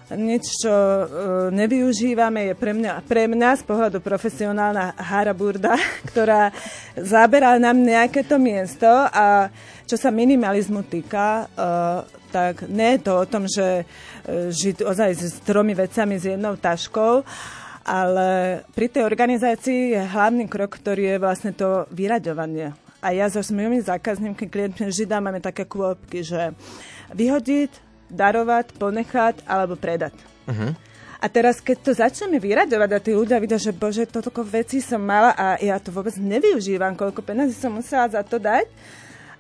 Nič, 0.07 0.63
čo 0.63 0.71
uh, 0.71 1.07
nevyužívame, 1.51 2.51
je 2.51 2.53
pre 2.55 2.71
mňa, 2.71 3.03
pre 3.03 3.27
mňa 3.27 3.49
z 3.59 3.63
pohľadu 3.67 3.99
profesionálna 3.99 4.95
haraburda, 4.95 5.75
ktorá 6.13 6.53
zaberá 6.95 7.59
nám 7.59 7.75
nejaké 7.75 8.23
to 8.23 8.39
miesto 8.39 8.87
a 9.11 9.49
čo 9.87 9.95
sa 9.95 10.11
minimalizmu 10.11 10.83
týka, 10.85 11.47
uh, 11.47 12.03
tak 12.29 12.67
nie 12.67 12.99
je 12.99 12.99
to 13.07 13.13
o 13.15 13.25
tom, 13.25 13.47
že 13.47 13.87
uh, 13.87 14.51
žiť 14.51 14.83
ozaj 14.83 15.09
s 15.15 15.39
tromi 15.47 15.71
vecami, 15.71 16.19
s 16.19 16.27
jednou 16.27 16.59
taškou, 16.59 17.23
ale 17.87 18.61
pri 18.75 18.87
tej 18.91 19.07
organizácii 19.07 19.95
je 19.95 20.01
hlavný 20.03 20.51
krok, 20.51 20.75
ktorý 20.75 21.15
je 21.15 21.23
vlastne 21.23 21.55
to 21.55 21.87
vyraďovanie. 21.95 22.75
A 22.99 23.15
ja 23.15 23.31
so 23.31 23.39
mojimi 23.39 23.79
zákazníkmi, 23.79 24.51
klientmi 24.51 24.91
vždy 24.91 25.07
dávame 25.07 25.39
také 25.39 25.63
kôpky, 25.63 26.27
že 26.27 26.51
vyhodiť, 27.15 27.71
darovať, 28.11 28.75
ponechať 28.75 29.47
alebo 29.47 29.79
predať. 29.79 30.11
Uh-huh. 30.47 30.75
A 31.17 31.25
teraz, 31.31 31.63
keď 31.63 31.77
to 31.81 31.91
začneme 31.97 32.37
vyraďovať 32.37 32.89
a 32.93 32.99
tí 33.01 33.11
ľudia 33.15 33.41
vidia, 33.41 33.57
že 33.57 33.73
bože, 33.73 34.05
toľko 34.05 34.43
vecí 34.45 34.83
som 34.83 35.01
mala 35.01 35.33
a 35.33 35.57
ja 35.57 35.79
to 35.81 35.89
vôbec 35.89 36.13
nevyužívam, 36.13 36.93
koľko 36.93 37.25
peniazí 37.25 37.57
som 37.57 37.73
musela 37.73 38.05
za 38.11 38.21
to 38.21 38.37
dať, 38.37 38.69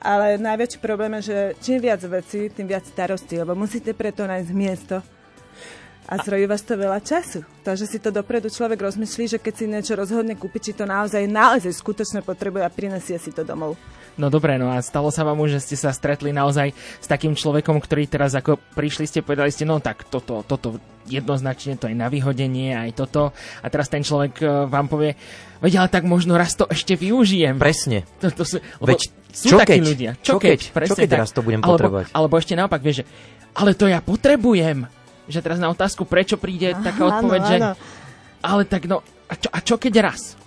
ale 0.01 0.37
najväčší 0.37 0.79
problém 0.79 1.13
je, 1.19 1.21
že 1.21 1.37
čím 1.61 1.81
viac 1.81 2.01
vecí, 2.03 2.49
tým 2.49 2.67
viac 2.67 2.85
starostí, 2.85 3.37
lebo 3.39 3.55
musíte 3.55 3.93
preto 3.93 4.27
nájsť 4.27 4.51
miesto. 4.53 5.01
A 6.07 6.23
zrojí 6.23 6.47
vás 6.47 6.63
to 6.63 6.79
veľa 6.79 7.03
času. 7.03 7.43
Takže 7.67 7.83
si 7.83 7.99
to 7.99 8.15
dopredu 8.15 8.47
človek 8.47 8.79
rozmyslí, 8.79 9.35
že 9.35 9.43
keď 9.43 9.53
si 9.53 9.65
niečo 9.67 9.93
rozhodne 9.99 10.39
kúpiť, 10.39 10.71
či 10.71 10.77
to 10.79 10.87
naozaj, 10.87 11.27
naozaj 11.27 11.67
skutočne 11.75 12.23
potrebuje 12.23 12.63
a 12.63 12.71
prinesie 12.71 13.19
si 13.19 13.35
to 13.35 13.43
domov. 13.43 13.75
No 14.17 14.31
dobre, 14.33 14.57
no 14.57 14.71
a 14.71 14.81
stalo 14.81 15.13
sa 15.13 15.21
vám 15.27 15.37
už, 15.43 15.59
že 15.59 15.63
ste 15.67 15.75
sa 15.77 15.93
stretli 15.93 16.33
naozaj 16.33 16.73
s 16.73 17.07
takým 17.11 17.37
človekom, 17.37 17.77
ktorý 17.77 18.09
teraz 18.09 18.33
ako 18.33 18.57
prišli 18.73 19.05
ste, 19.05 19.21
povedali 19.21 19.53
ste, 19.53 19.67
no 19.67 19.77
tak 19.77 20.09
toto, 20.09 20.41
toto 20.41 20.81
jednoznačne 21.05 21.77
to 21.77 21.85
je 21.85 21.93
na 21.93 22.09
vyhodenie, 22.09 22.73
aj 22.73 22.97
toto. 22.97 23.35
A 23.61 23.67
teraz 23.69 23.91
ten 23.91 24.01
človek 24.01 24.33
e, 24.41 24.45
vám 24.65 24.89
povie, 24.89 25.13
veď 25.61 25.85
ale 25.85 25.89
tak 25.93 26.03
možno 26.09 26.33
raz 26.33 26.57
to 26.57 26.65
ešte 26.65 26.97
využijem. 26.97 27.61
Presne. 27.61 28.09
To, 28.23 28.33
to 28.33 28.43
sú, 28.47 28.57
lebo 28.81 28.95
Veď 28.95 29.01
sú 29.29 29.53
čo 29.53 29.57
takí 29.61 29.77
keď? 29.77 29.81
ľudia. 29.85 30.11
Čo 30.23 30.41
keď? 30.41 30.59
Čo 30.73 30.95
keď 30.97 31.09
raz 31.13 31.29
to 31.35 31.45
budem 31.45 31.61
alebo, 31.61 31.77
potrebovať? 31.77 32.05
Alebo 32.09 32.33
ešte 32.41 32.53
naopak, 32.57 32.81
vieš, 32.81 33.03
že 33.03 33.05
ale 33.53 33.77
to 33.77 33.85
ja 33.85 34.01
potrebujem. 34.01 34.89
Že 35.27 35.39
teraz 35.43 35.59
na 35.59 35.67
otázku, 35.71 36.07
prečo 36.07 36.39
príde 36.39 36.71
taká 36.79 37.03
Áno, 37.07 37.11
odpoveď, 37.19 37.41
že 37.43 37.57
áno. 37.59 37.71
ale 38.39 38.63
tak 38.63 38.87
no, 38.87 39.03
a 39.27 39.33
čo, 39.35 39.49
a 39.51 39.59
čo 39.59 39.75
keď 39.75 39.93
raz? 40.07 40.39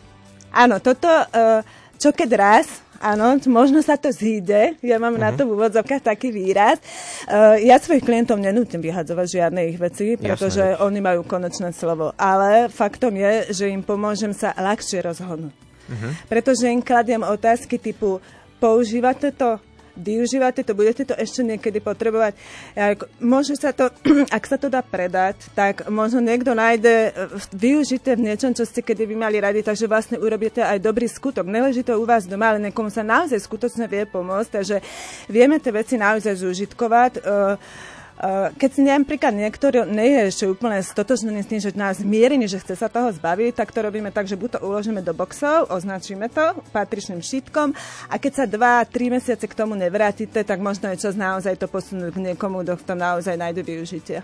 Áno, 0.50 0.80
toto, 0.82 1.06
uh, 1.06 1.60
čo 2.00 2.10
keď 2.10 2.30
raz, 2.34 2.66
áno, 2.98 3.38
možno 3.46 3.84
sa 3.84 3.94
to 4.00 4.10
zíde, 4.10 4.74
ja 4.82 4.96
mám 4.98 5.14
uh-huh. 5.14 5.26
na 5.28 5.36
to 5.36 5.46
v 5.46 5.54
úvodzovkách 5.54 6.02
taký 6.02 6.32
výraz. 6.34 6.80
Uh, 7.28 7.60
ja 7.60 7.78
svojich 7.78 8.02
klientov 8.02 8.40
nenútim 8.40 8.82
vyhadzovať 8.82 9.26
žiadne 9.30 9.60
ich 9.70 9.78
veci, 9.78 10.16
pretože 10.18 10.74
veď. 10.74 10.82
oni 10.82 11.00
majú 11.00 11.22
konečné 11.22 11.70
slovo. 11.76 12.16
Ale 12.18 12.72
faktom 12.72 13.14
je, 13.14 13.52
že 13.54 13.70
im 13.70 13.84
pomôžem 13.84 14.34
sa 14.34 14.56
ľahšie 14.56 15.04
rozhodnúť. 15.06 15.54
Uh-huh. 15.54 16.12
Pretože 16.26 16.72
im 16.72 16.82
kladiem 16.82 17.22
otázky 17.22 17.78
typu, 17.78 18.18
používate 18.60 19.32
to? 19.32 19.60
Využívate 20.00 20.64
to, 20.64 20.72
budete 20.72 21.04
to 21.04 21.14
ešte 21.14 21.44
niekedy 21.44 21.78
potrebovať. 21.78 22.34
Môže 23.20 23.54
sa 23.60 23.76
to, 23.76 23.92
ak 24.36 24.44
sa 24.48 24.56
to 24.56 24.72
dá 24.72 24.80
predať, 24.80 25.52
tak 25.52 25.86
možno 25.92 26.24
niekto 26.24 26.56
nájde 26.56 27.12
e, 27.12 27.30
využité 27.52 28.16
v 28.16 28.32
niečom, 28.32 28.56
čo 28.56 28.64
ste 28.64 28.80
kedy 28.80 29.04
by 29.12 29.16
mali 29.28 29.36
radi, 29.38 29.60
takže 29.60 29.84
vlastne 29.84 30.16
urobíte 30.16 30.64
aj 30.64 30.80
dobrý 30.80 31.06
skutok. 31.06 31.44
Neleží 31.44 31.84
to 31.84 32.00
u 32.00 32.08
vás 32.08 32.24
doma, 32.24 32.56
ale 32.56 32.72
niekomu 32.72 32.88
sa 32.88 33.04
naozaj 33.04 33.38
skutočne 33.38 33.84
vie 33.86 34.08
pomôcť, 34.08 34.50
takže 34.50 34.76
vieme 35.28 35.60
tie 35.60 35.70
veci 35.70 36.00
naozaj 36.00 36.40
zúžitkovať. 36.40 37.12
Uh, 38.20 38.52
keď 38.52 38.70
si 38.76 38.84
napríklad 38.84 39.32
niektorý 39.32 39.88
nie 39.88 40.12
je 40.12 40.22
ešte 40.28 40.44
úplne 40.44 40.76
stotožnený 40.84 41.40
s 41.40 41.48
tým, 41.48 41.60
že 41.64 41.72
nás 41.72 42.04
mierený, 42.04 42.52
že 42.52 42.60
chce 42.60 42.76
sa 42.76 42.92
toho 42.92 43.08
zbaviť, 43.16 43.56
tak 43.56 43.72
to 43.72 43.80
robíme 43.80 44.12
tak, 44.12 44.28
že 44.28 44.36
buď 44.36 44.60
to 44.60 44.68
uložíme 44.68 45.00
do 45.00 45.16
boxov, 45.16 45.72
označíme 45.72 46.28
to 46.28 46.52
patričným 46.68 47.24
štítkom 47.24 47.72
a 48.12 48.14
keď 48.20 48.32
sa 48.36 48.44
2-3 48.44 49.16
mesiace 49.16 49.48
k 49.48 49.56
tomu 49.56 49.72
nevrátite, 49.72 50.36
tak 50.44 50.60
možno 50.60 50.92
je 50.92 51.00
čas 51.00 51.16
naozaj 51.16 51.56
to 51.56 51.64
posunúť 51.64 52.12
k 52.12 52.20
niekomu, 52.28 52.60
kto 52.60 52.76
v 52.76 52.84
tom 52.84 53.00
naozaj 53.00 53.40
nájde 53.40 53.64
využitie. 53.64 54.20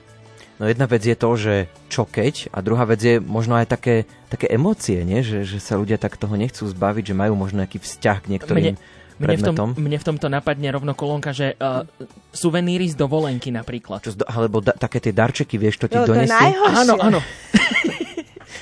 No 0.61 0.69
jedna 0.69 0.85
vec 0.85 1.01
je 1.01 1.17
to, 1.17 1.31
že 1.33 1.55
čo 1.89 2.05
keď 2.05 2.53
a 2.53 2.61
druhá 2.61 2.85
vec 2.85 3.01
je 3.01 3.17
možno 3.17 3.57
aj 3.57 3.73
také, 3.73 4.05
také 4.29 4.53
emócie, 4.53 5.09
nie? 5.09 5.25
Že, 5.25 5.57
že 5.57 5.59
sa 5.61 5.81
ľudia 5.81 5.97
tak 5.97 6.21
toho 6.21 6.37
nechcú 6.37 6.69
zbaviť, 6.69 7.13
že 7.13 7.15
majú 7.17 7.33
možno 7.33 7.65
nejaký 7.65 7.81
vzťah 7.81 8.19
k 8.21 8.31
niektorým 8.37 8.77
Mne 8.77 9.05
v, 9.17 9.43
tom, 9.49 9.69
mne 9.73 9.97
v 9.97 10.05
tomto 10.05 10.29
napadne 10.29 10.69
rovno 10.69 10.93
kolónka, 10.93 11.33
že 11.33 11.57
uh, 11.57 11.83
suveníry 12.31 12.85
z 12.87 12.97
dovolenky 12.97 13.49
napríklad. 13.49 14.05
Čo, 14.05 14.13
alebo 14.23 14.61
da, 14.61 14.73
také 14.73 15.01
tie 15.01 15.13
darčeky, 15.13 15.57
vieš, 15.57 15.81
to 15.81 15.87
ti 15.89 15.97
to 15.97 16.05
je 16.05 16.09
donesú. 16.13 16.37
najhoršie. 16.37 16.77
Áno, 16.85 16.95
áno. 17.01 17.21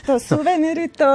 To 0.05 0.21
suveníry, 0.21 0.93
to, 0.93 1.09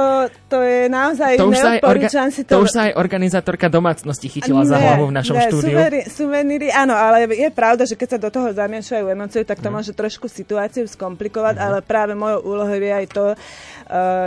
to 0.50 0.66
je 0.66 0.90
naozaj 0.90 1.38
To 1.38 1.46
už, 1.46 1.62
sa 1.62 1.78
aj 1.78 1.80
orga- 1.86 2.10
si 2.26 2.42
to 2.42 2.58
už 2.58 2.70
sa 2.74 2.90
aj 2.90 2.98
organizátorka 2.98 3.70
domácnosti 3.70 4.26
chytila 4.26 4.66
za 4.66 4.74
Ne, 4.74 4.82
hlavu 4.82 5.04
v 5.06 5.14
našom 5.14 5.36
ne, 5.38 5.46
štúdiu. 5.46 5.78
Suveníry, 5.78 6.00
suveníry, 6.10 6.68
áno, 6.74 6.98
ale 6.98 7.30
je 7.30 7.50
pravda, 7.54 7.86
že 7.86 7.94
keď 7.94 8.08
sa 8.10 8.18
do 8.18 8.34
toho 8.34 8.50
zamiešajú 8.50 9.06
emócie, 9.06 9.46
tak 9.46 9.62
to 9.62 9.70
Mhm. 9.70 9.74
môže 9.78 9.92
trošku 9.94 10.26
situáciu 10.26 10.90
skomplikovať, 10.90 11.54
ale 11.54 11.86
práve 11.86 12.18
mojou 12.18 12.42
úlohou 12.42 12.74
je 12.74 12.90
aj 12.90 13.06
to 13.14 13.24
uh, 13.30 13.38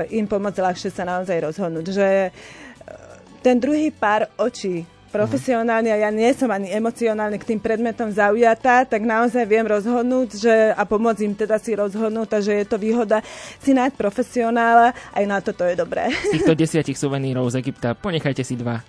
im 0.07 0.23
pomôcť 0.23 0.59
ľahšie 0.63 0.89
sa 0.95 1.03
naozaj 1.03 1.43
rozhodnúť. 1.43 1.85
Že 1.91 2.07
uh, 2.07 2.31
ten 3.43 3.59
druhý 3.59 3.91
pár 3.91 4.31
očí 4.39 4.87
profesionálne 5.13 5.93
a 5.93 5.97
ja 6.01 6.09
nie 6.09 6.33
som 6.33 6.49
ani 6.49 6.73
emocionálne 6.73 7.37
k 7.37 7.53
tým 7.53 7.61
predmetom 7.61 8.09
zaujatá, 8.09 8.89
tak 8.89 9.05
naozaj 9.05 9.45
viem 9.45 9.61
rozhodnúť 9.63 10.29
že, 10.41 10.53
a 10.73 10.81
pomôcť 10.81 11.21
im 11.21 11.37
teda 11.37 11.61
si 11.61 11.77
rozhodnúť, 11.77 12.27
takže 12.33 12.51
je 12.57 12.65
to 12.65 12.81
výhoda 12.81 13.21
si 13.61 13.77
nájsť 13.77 13.93
profesionála, 13.93 14.97
aj 15.13 15.23
na 15.29 15.37
to 15.37 15.53
to 15.53 15.69
je 15.69 15.77
dobré. 15.77 16.09
Z 16.09 16.41
týchto 16.41 16.57
desiatich 16.57 16.97
suvenírov 16.97 17.45
z 17.53 17.61
Egypta 17.61 17.93
ponechajte 17.93 18.41
si 18.41 18.57
dva. 18.57 18.81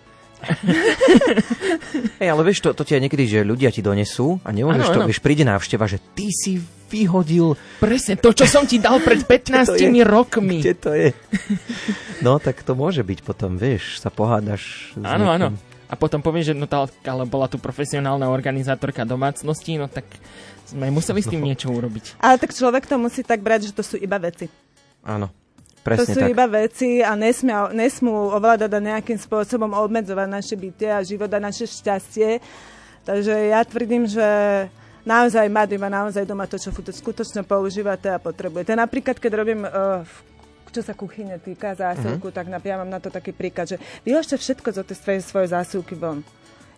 Hej, 2.21 2.29
ale 2.29 2.43
vieš, 2.45 2.61
to, 2.61 2.77
to 2.77 2.85
ti 2.85 2.97
aj 2.97 3.03
niekedy, 3.09 3.25
že 3.25 3.41
ľudia 3.41 3.73
ti 3.73 3.81
donesú 3.81 4.41
a 4.45 4.53
nemôžeš 4.53 4.93
to, 4.93 5.01
áno. 5.01 5.09
vieš, 5.09 5.21
príde 5.25 5.45
návšteva, 5.45 5.89
že 5.89 6.01
ty 6.13 6.29
si 6.29 6.61
vyhodil, 6.85 7.57
Presne, 7.81 8.15
to, 8.21 8.31
čo 8.31 8.45
som 8.45 8.69
ti 8.69 8.77
dal 8.79 9.01
pred 9.01 9.25
15 9.31 9.67
to 9.67 9.75
je? 9.75 9.89
rokmi. 10.05 10.61
kde 10.61 10.75
to 10.77 10.91
je. 10.93 11.09
No, 12.21 12.37
tak 12.37 12.61
to 12.61 12.77
môže 12.77 13.01
byť 13.01 13.25
potom, 13.25 13.57
vieš, 13.57 13.99
sa 14.05 14.13
pohádaš. 14.13 14.93
Áno, 15.01 15.33
áno. 15.33 15.57
A 15.95 15.97
potom 15.97 16.19
povieš, 16.19 16.51
že 16.51 16.55
no 16.59 16.67
tá, 16.67 16.91
ale 17.07 17.23
bola 17.23 17.47
tu 17.47 17.55
profesionálna 17.55 18.27
organizátorka 18.27 19.07
domácnosti, 19.07 19.79
no 19.79 19.87
tak 19.87 20.03
sme 20.67 20.91
museli 20.91 21.23
s 21.23 21.31
tým 21.31 21.39
No. 21.39 21.47
niečo 21.47 21.71
urobiť. 21.71 22.19
Ale 22.19 22.35
tak 22.43 22.51
človek 22.51 22.91
to 22.91 22.99
musí 22.99 23.23
tak 23.23 23.39
brať, 23.39 23.71
že 23.71 23.73
to 23.79 23.87
sú 23.87 23.95
iba 23.95 24.19
veci. 24.19 24.51
Áno, 25.07 25.31
To 25.31 25.87
presne 25.87 26.11
sú 26.11 26.21
tak. 26.27 26.35
iba 26.35 26.47
veci 26.51 26.99
a 26.99 27.15
nesmia, 27.15 27.71
nesmú 27.71 28.35
ovládať 28.35 28.75
a 28.75 28.81
nejakým 28.83 29.15
spôsobom 29.15 29.71
obmedzovať 29.71 30.27
naše 30.27 30.59
bytie 30.59 30.91
a 30.91 30.99
život 31.07 31.31
a 31.31 31.39
naše 31.39 31.71
šťastie. 31.71 32.43
Takže 33.07 33.55
ja 33.55 33.63
tvrdím, 33.63 34.11
že 34.11 34.27
naozaj 35.05 35.47
mať 35.47 35.77
iba 35.77 35.87
naozaj 35.87 36.25
doma 36.25 36.49
to, 36.49 36.59
čo 36.59 36.75
skutočne 36.75 37.47
používate 37.47 38.09
a 38.09 38.19
potrebujete. 38.19 38.75
Napríklad, 38.75 39.21
keď 39.21 39.33
robím 39.37 39.63
uh, 39.63 40.03
čo 40.75 40.83
sa 40.83 40.99
kuchyne 40.99 41.39
týka 41.39 41.79
zásilku, 41.79 42.35
tak 42.35 42.51
na, 42.51 42.59
ja 42.59 42.75
mám 42.75 42.91
na 42.91 42.99
to 42.99 43.15
taký 43.15 43.31
príklad, 43.31 43.71
že 43.71 43.79
vyložte 44.03 44.35
všetko 44.35 44.69
zo 44.75 44.83
tej 44.83 45.23
svojej, 45.23 45.55
zásilky 45.55 45.95
von. 45.95 46.27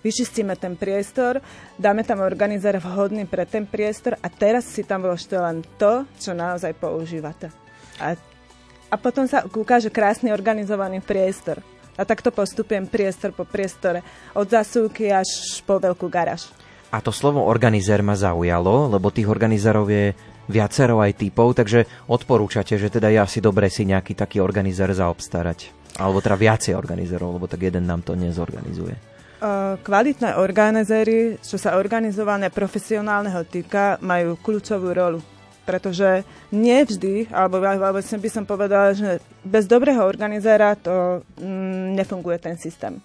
Vyčistíme 0.05 0.55
ten 0.55 0.76
priestor, 0.76 1.40
dáme 1.80 2.05
tam 2.05 2.20
organizer 2.20 2.76
vhodný 2.76 3.24
pre 3.24 3.49
ten 3.49 3.64
priestor 3.64 4.20
a 4.20 4.28
teraz 4.28 4.68
si 4.68 4.84
tam 4.84 5.03
vložte 5.03 5.34
len 5.34 5.64
to, 5.80 6.05
čo 6.20 6.36
naozaj 6.36 6.76
používate. 6.76 7.49
A 7.97 8.14
a 8.86 8.94
potom 8.94 9.26
sa 9.26 9.42
ukáže 9.42 9.90
krásny 9.90 10.30
organizovaný 10.30 11.03
priestor. 11.03 11.59
A 11.97 12.05
takto 12.05 12.30
postupujem 12.30 12.86
priestor 12.86 13.32
po 13.32 13.42
priestore, 13.49 14.05
od 14.36 14.47
zasúky 14.47 15.09
až 15.11 15.26
po 15.64 15.80
veľkú 15.80 16.07
garáž. 16.12 16.53
A 16.92 17.03
to 17.03 17.11
slovo 17.11 17.42
organizér 17.42 18.05
ma 18.05 18.14
zaujalo, 18.14 18.86
lebo 18.86 19.11
tých 19.11 19.26
organizérov 19.26 19.90
je 19.90 20.14
viacero 20.47 21.03
aj 21.03 21.18
typov, 21.18 21.55
takže 21.59 21.86
odporúčate, 22.11 22.78
že 22.78 22.88
teda 22.90 23.11
je 23.11 23.18
asi 23.22 23.38
dobre 23.42 23.70
si 23.70 23.86
nejaký 23.86 24.14
taký 24.14 24.38
organizér 24.42 24.94
zaobstarať. 24.94 25.74
Alebo 25.97 26.20
teda 26.20 26.36
viacej 26.36 26.76
organizérov, 26.76 27.40
lebo 27.40 27.47
tak 27.49 27.64
jeden 27.64 27.88
nám 27.88 28.05
to 28.05 28.12
nezorganizuje. 28.12 29.16
Kvalitné 29.84 30.40
organizéry, 30.40 31.36
čo 31.44 31.61
sa 31.61 31.76
organizované 31.76 32.49
profesionálneho 32.49 33.44
týka, 33.44 34.01
majú 34.01 34.40
kľúčovú 34.40 34.97
rolu. 34.97 35.20
Pretože 35.66 36.22
nie 36.55 36.78
vždy, 36.86 37.28
alebo, 37.34 37.59
som 38.01 38.22
by 38.22 38.30
som 38.30 38.44
povedala, 38.47 38.94
že 38.94 39.18
bez 39.42 39.66
dobrého 39.66 40.07
organizéra 40.07 40.78
to 40.78 41.26
mm, 41.42 41.99
nefunguje 41.99 42.38
ten 42.38 42.57
systém. 42.57 43.03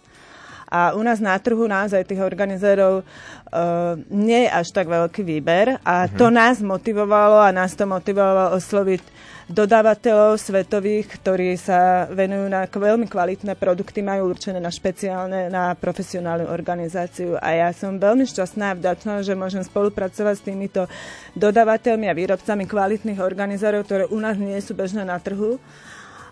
A 0.71 0.95
u 0.95 1.03
nás 1.03 1.19
na 1.19 1.35
trhu 1.35 1.67
naozaj 1.67 2.07
tých 2.07 2.23
organizérov 2.23 3.03
uh, 3.03 3.99
nie 4.07 4.47
je 4.47 4.49
až 4.49 4.71
tak 4.71 4.87
veľký 4.87 5.21
výber 5.21 5.75
a 5.83 6.07
Mhm. 6.07 6.15
to 6.15 6.27
nás 6.31 6.63
motivovalo 6.63 7.43
a 7.43 7.51
nás 7.51 7.75
to 7.75 7.83
motivovalo 7.83 8.55
osloviť 8.55 9.03
dodávateľov 9.51 10.39
svetových, 10.39 11.11
ktorí 11.19 11.59
sa 11.59 12.07
venujú 12.07 12.47
na 12.47 12.63
veľmi 12.63 13.03
kvalitné 13.03 13.59
produkty, 13.59 13.99
majú 13.99 14.31
určené 14.31 14.63
na 14.63 14.71
špeciálne, 14.71 15.51
na 15.51 15.75
profesionálnu 15.75 16.47
organizáciu. 16.47 17.35
A 17.35 17.51
ja 17.51 17.69
som 17.75 17.99
veľmi 17.99 18.23
šťastná 18.23 18.71
a 18.71 18.77
vďačná, 18.79 19.19
že 19.27 19.35
môžem 19.35 19.59
spolupracovať 19.59 20.35
s 20.39 20.45
týmito 20.47 20.87
dodávateľmi 21.35 22.07
a 22.07 22.15
výrobcami 22.15 22.63
kvalitných 22.63 23.19
organizárov, 23.19 23.83
ktoré 23.83 24.03
u 24.07 24.19
nás 24.23 24.39
nie 24.39 24.55
sú 24.63 24.71
bežné 24.71 25.03
na 25.03 25.19
trhu. 25.19 25.59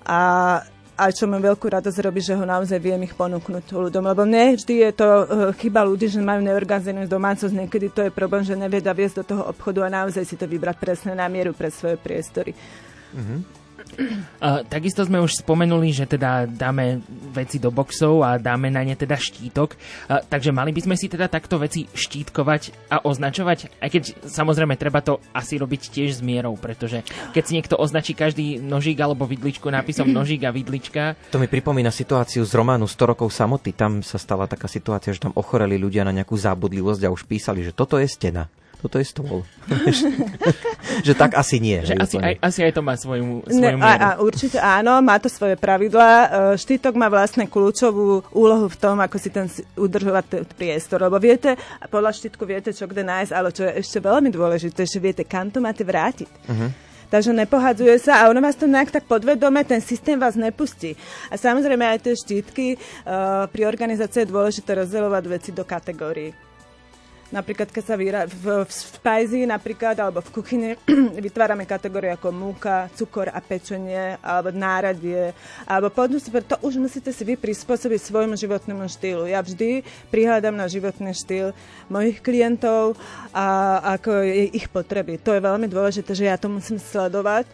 A 0.07 0.63
a 0.99 1.15
čo 1.15 1.31
mi 1.31 1.39
veľkú 1.39 1.71
radosť 1.71 2.03
robí, 2.03 2.19
že 2.19 2.35
ho 2.35 2.43
naozaj 2.43 2.75
viem 2.75 2.99
ich 3.07 3.15
ponúknuť 3.15 3.71
ľuďom. 3.71 4.03
Lebo 4.03 4.27
nie 4.27 4.59
vždy 4.59 4.83
je 4.83 4.91
to 4.91 5.07
uh, 5.07 5.25
chyba 5.55 5.87
ľudí, 5.87 6.11
že 6.11 6.19
majú 6.19 6.43
neorganizovanú 6.43 7.07
domácnosť. 7.07 7.55
Niekedy 7.55 7.87
to 7.95 8.01
je 8.03 8.11
problém, 8.11 8.43
že 8.43 8.59
nevedia 8.59 8.91
viesť 8.91 9.23
do 9.23 9.25
toho 9.31 9.43
obchodu 9.47 9.87
a 9.87 9.93
naozaj 10.03 10.27
si 10.27 10.35
to 10.35 10.43
vybrať 10.43 10.75
presne 10.75 11.15
na 11.15 11.31
mieru 11.31 11.55
pre 11.55 11.71
svoje 11.71 11.95
priestory. 11.95 12.51
Uh, 14.39 14.63
takisto 14.65 15.03
sme 15.03 15.19
už 15.19 15.43
spomenuli, 15.43 15.91
že 15.91 16.07
teda 16.07 16.47
dáme 16.47 17.03
veci 17.35 17.59
do 17.59 17.67
boxov 17.69 18.23
a 18.23 18.39
dáme 18.39 18.71
na 18.71 18.81
ne 18.87 18.95
teda 18.95 19.19
štítok. 19.19 19.75
Uh, 19.75 20.23
takže 20.23 20.55
mali 20.55 20.71
by 20.71 20.81
sme 20.87 20.95
si 20.95 21.11
teda 21.11 21.27
takto 21.27 21.59
veci 21.59 21.85
štítkovať 21.91 22.91
a 22.91 23.03
označovať, 23.03 23.83
aj 23.83 23.89
keď 23.91 24.03
samozrejme 24.25 24.79
treba 24.79 25.03
to 25.03 25.19
asi 25.35 25.59
robiť 25.59 25.81
tiež 25.91 26.19
s 26.19 26.21
mierou, 26.23 26.55
pretože 26.55 27.03
keď 27.35 27.43
si 27.43 27.55
niekto 27.59 27.75
označí 27.75 28.15
každý 28.15 28.63
nožík 28.63 28.99
alebo 29.03 29.27
vidličku 29.27 29.67
nápisom 29.67 30.07
nožík 30.17 30.47
a 30.47 30.55
vidlička, 30.55 31.19
To 31.35 31.41
mi 31.41 31.51
pripomína 31.51 31.91
situáciu 31.91 32.47
z 32.47 32.51
románu 32.55 32.87
100 32.87 33.11
rokov 33.11 33.29
samoty. 33.35 33.75
Tam 33.75 33.99
sa 33.99 34.15
stala 34.15 34.47
taká 34.47 34.71
situácia, 34.71 35.11
že 35.11 35.21
tam 35.21 35.35
ochoreli 35.35 35.75
ľudia 35.75 36.07
na 36.07 36.15
nejakú 36.15 36.39
zábudlivosť 36.39 37.01
a 37.05 37.13
už 37.13 37.27
písali, 37.27 37.61
že 37.65 37.75
toto 37.75 37.99
je 37.99 38.07
stena. 38.07 38.47
Toto 38.79 38.95
je 38.95 39.05
stôl. 39.11 39.43
že 41.07 41.11
tak 41.11 41.35
asi 41.35 41.59
nie. 41.59 41.83
že 41.83 41.99
asi 41.99 42.15
aj, 42.15 42.39
asi 42.39 42.59
aj 42.63 42.71
to 42.71 42.81
má 42.81 42.95
svoju, 42.95 43.43
Ne, 43.51 43.75
svoju 43.75 43.77
a, 43.77 43.83
mieru. 43.83 44.03
a 44.03 44.09
určite 44.23 44.57
áno, 44.57 45.03
má 45.03 45.19
to 45.19 45.27
svoje 45.27 45.59
pravidlá. 45.59 46.11
E, 46.11 46.27
Štítok 46.55 46.95
má 46.95 47.11
vlastne 47.11 47.43
kľúčovú 47.43 48.23
úlohu 48.31 48.71
v 48.71 48.77
tom, 48.79 49.03
ako 49.03 49.19
si 49.19 49.27
ten 49.35 49.51
udržovať 49.75 50.23
ten 50.31 50.43
priestor. 50.47 51.03
Lebo 51.03 51.19
viete, 51.19 51.59
a 51.59 51.85
podľa 51.91 52.15
štítku 52.15 52.47
viete, 52.47 52.71
čo 52.71 52.87
kde 52.87 53.03
nájsť, 53.03 53.31
ale 53.35 53.51
čo 53.51 53.67
je 53.67 53.83
ešte 53.83 53.99
veľmi 53.99 54.31
dôležité, 54.31 54.87
že 54.87 54.97
viete, 55.03 55.27
kam 55.27 55.51
to 55.51 55.59
máte 55.59 55.83
vrátiť. 55.83 56.31
Takže 57.09 57.33
nepohadzuje 57.33 57.97
sa 57.97 58.21
a 58.21 58.29
ono 58.29 58.37
vás 58.37 58.53
to 58.53 58.69
nejak 58.69 58.93
tak 58.93 59.09
podvedome, 59.09 59.65
ten 59.65 59.81
systém 59.81 60.13
vás 60.13 60.37
nepustí. 60.37 60.93
A 61.33 61.41
samozrejme 61.41 61.81
aj 61.81 62.05
tie 62.05 62.13
štítky, 62.13 62.77
uh, 62.77 63.49
pri 63.49 63.65
organizácii 63.65 64.23
je 64.23 64.29
dôležité 64.29 64.77
rozdielovať 64.77 65.23
veci 65.25 65.49
do 65.49 65.65
kategórií. 65.65 66.48
Napríklad, 67.29 67.69
keď 67.69 67.83
sa 67.85 67.93
vyra- 67.93 68.25
v, 68.25 68.65
v, 68.65 68.71
spajzi 68.73 69.45
napríklad, 69.45 69.93
alebo 70.01 70.17
v 70.17 70.33
kuchyni 70.33 70.69
vytvárame 71.25 71.69
kategórie 71.69 72.09
ako 72.09 72.33
múka, 72.33 72.89
cukor 72.97 73.29
a 73.29 73.37
pečenie, 73.37 74.17
alebo 74.25 74.49
náradie, 74.49 75.37
alebo 75.69 75.93
podnosť, 75.93 76.25
to 76.49 76.55
už 76.65 76.81
musíte 76.81 77.13
si 77.13 77.21
vy 77.21 77.37
prispôsobiť 77.37 78.01
svojmu 78.01 78.33
životnému 78.33 78.81
štýlu. 78.89 79.29
Ja 79.29 79.45
vždy 79.45 79.85
prihľadám 80.09 80.57
na 80.57 80.65
životný 80.65 81.13
štýl 81.13 81.53
mojich 81.85 82.17
klientov 82.25 82.97
a 83.29 83.77
ako 84.01 84.25
je 84.25 84.49
ich 84.49 84.65
potreby. 84.65 85.21
To 85.21 85.37
je 85.37 85.45
veľmi 85.45 85.69
dôležité, 85.69 86.17
že 86.17 86.25
ja 86.25 86.37
to 86.41 86.49
musím 86.49 86.81
sledovať 86.81 87.45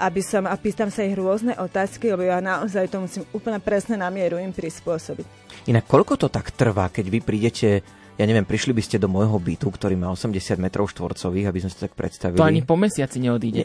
aby 0.00 0.24
som, 0.24 0.48
a 0.48 0.56
pýtam 0.56 0.88
sa 0.88 1.04
ich 1.04 1.12
rôzne 1.12 1.52
otázky, 1.60 2.08
lebo 2.08 2.24
ja 2.24 2.40
naozaj 2.40 2.88
to 2.88 3.04
musím 3.04 3.28
úplne 3.36 3.60
presne 3.60 4.00
na 4.00 4.08
mieru 4.08 4.40
im 4.40 4.48
prispôsobiť. 4.48 5.28
Inak 5.68 5.84
koľko 5.84 6.16
to 6.16 6.32
tak 6.32 6.56
trvá, 6.56 6.88
keď 6.88 7.06
vy 7.12 7.20
prídete, 7.20 7.84
ja 8.16 8.24
neviem, 8.24 8.44
prišli 8.44 8.72
by 8.72 8.82
ste 8.82 8.96
do 8.96 9.06
môjho 9.06 9.36
bytu, 9.36 9.70
ktorý 9.70 9.96
má 9.96 10.10
80 10.10 10.34
metrov 10.58 10.88
štvorcových, 10.88 11.46
aby 11.46 11.58
sme 11.60 11.70
si 11.70 11.76
to 11.76 11.86
tak 11.88 11.94
predstavili. 11.96 12.36
To 12.36 12.44
ani 12.44 12.60
po 12.60 12.76
mesiaci 12.76 13.16
neodíde. 13.18 13.64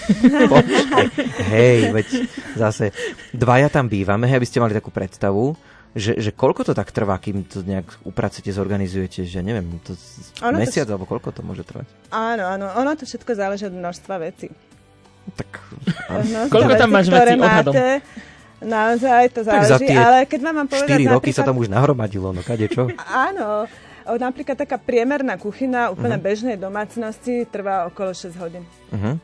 Počkaj, 0.52 1.06
hej, 1.52 1.78
veď 1.92 2.08
zase 2.54 2.90
dvaja 3.30 3.68
tam 3.68 3.86
bývame, 3.86 4.26
hej, 4.26 4.42
aby 4.42 4.48
ste 4.48 4.58
mali 4.58 4.74
takú 4.74 4.90
predstavu, 4.90 5.54
že, 5.92 6.16
že 6.16 6.32
koľko 6.32 6.66
to 6.66 6.72
tak 6.72 6.88
trvá, 6.88 7.20
kým 7.20 7.44
to 7.44 7.60
nejak 7.60 7.84
upracete, 8.02 8.48
zorganizujete, 8.48 9.28
že 9.28 9.38
neviem, 9.44 9.76
to 9.84 9.92
Ono 10.40 10.56
to 10.56 10.60
mesiac, 10.64 10.88
vš- 10.88 10.92
alebo 10.96 11.04
koľko 11.04 11.36
to 11.36 11.40
môže 11.44 11.62
trvať? 11.68 11.84
Áno, 12.08 12.48
áno, 12.48 12.72
ono 12.72 12.96
to 12.96 13.04
všetko 13.04 13.36
záleží 13.36 13.68
od 13.68 13.76
množstva 13.76 14.14
vecí. 14.18 14.48
Tak, 15.36 15.50
Koľko 16.50 16.74
tam 16.74 16.90
máš 16.90 17.06
vecí 17.06 17.38
odhadom? 17.38 17.72
máte, 17.76 18.02
Naozaj 18.62 19.22
to 19.30 19.40
záleží, 19.42 19.90
ale 19.90 20.24
keď 20.24 20.40
vám 20.40 20.54
mám 20.62 20.68
povedať 20.68 20.98
4 21.02 21.14
roky 21.14 21.30
sa 21.30 21.42
tam 21.42 21.58
už 21.58 21.68
nahromadilo, 21.68 22.30
no 22.30 22.40
kade 22.40 22.70
čo? 22.70 22.86
Áno, 23.28 23.66
napríklad 24.06 24.54
taká 24.54 24.78
priemerná 24.78 25.36
kuchyna 25.36 25.90
úplne 25.90 26.18
Mhm. 26.18 26.24
bežnej 26.24 26.56
domácnosti 26.56 27.44
trvá 27.46 27.86
okolo 27.86 28.14
6 28.14 28.34
hodín. 28.38 28.64
Uh-huh. 28.90 29.18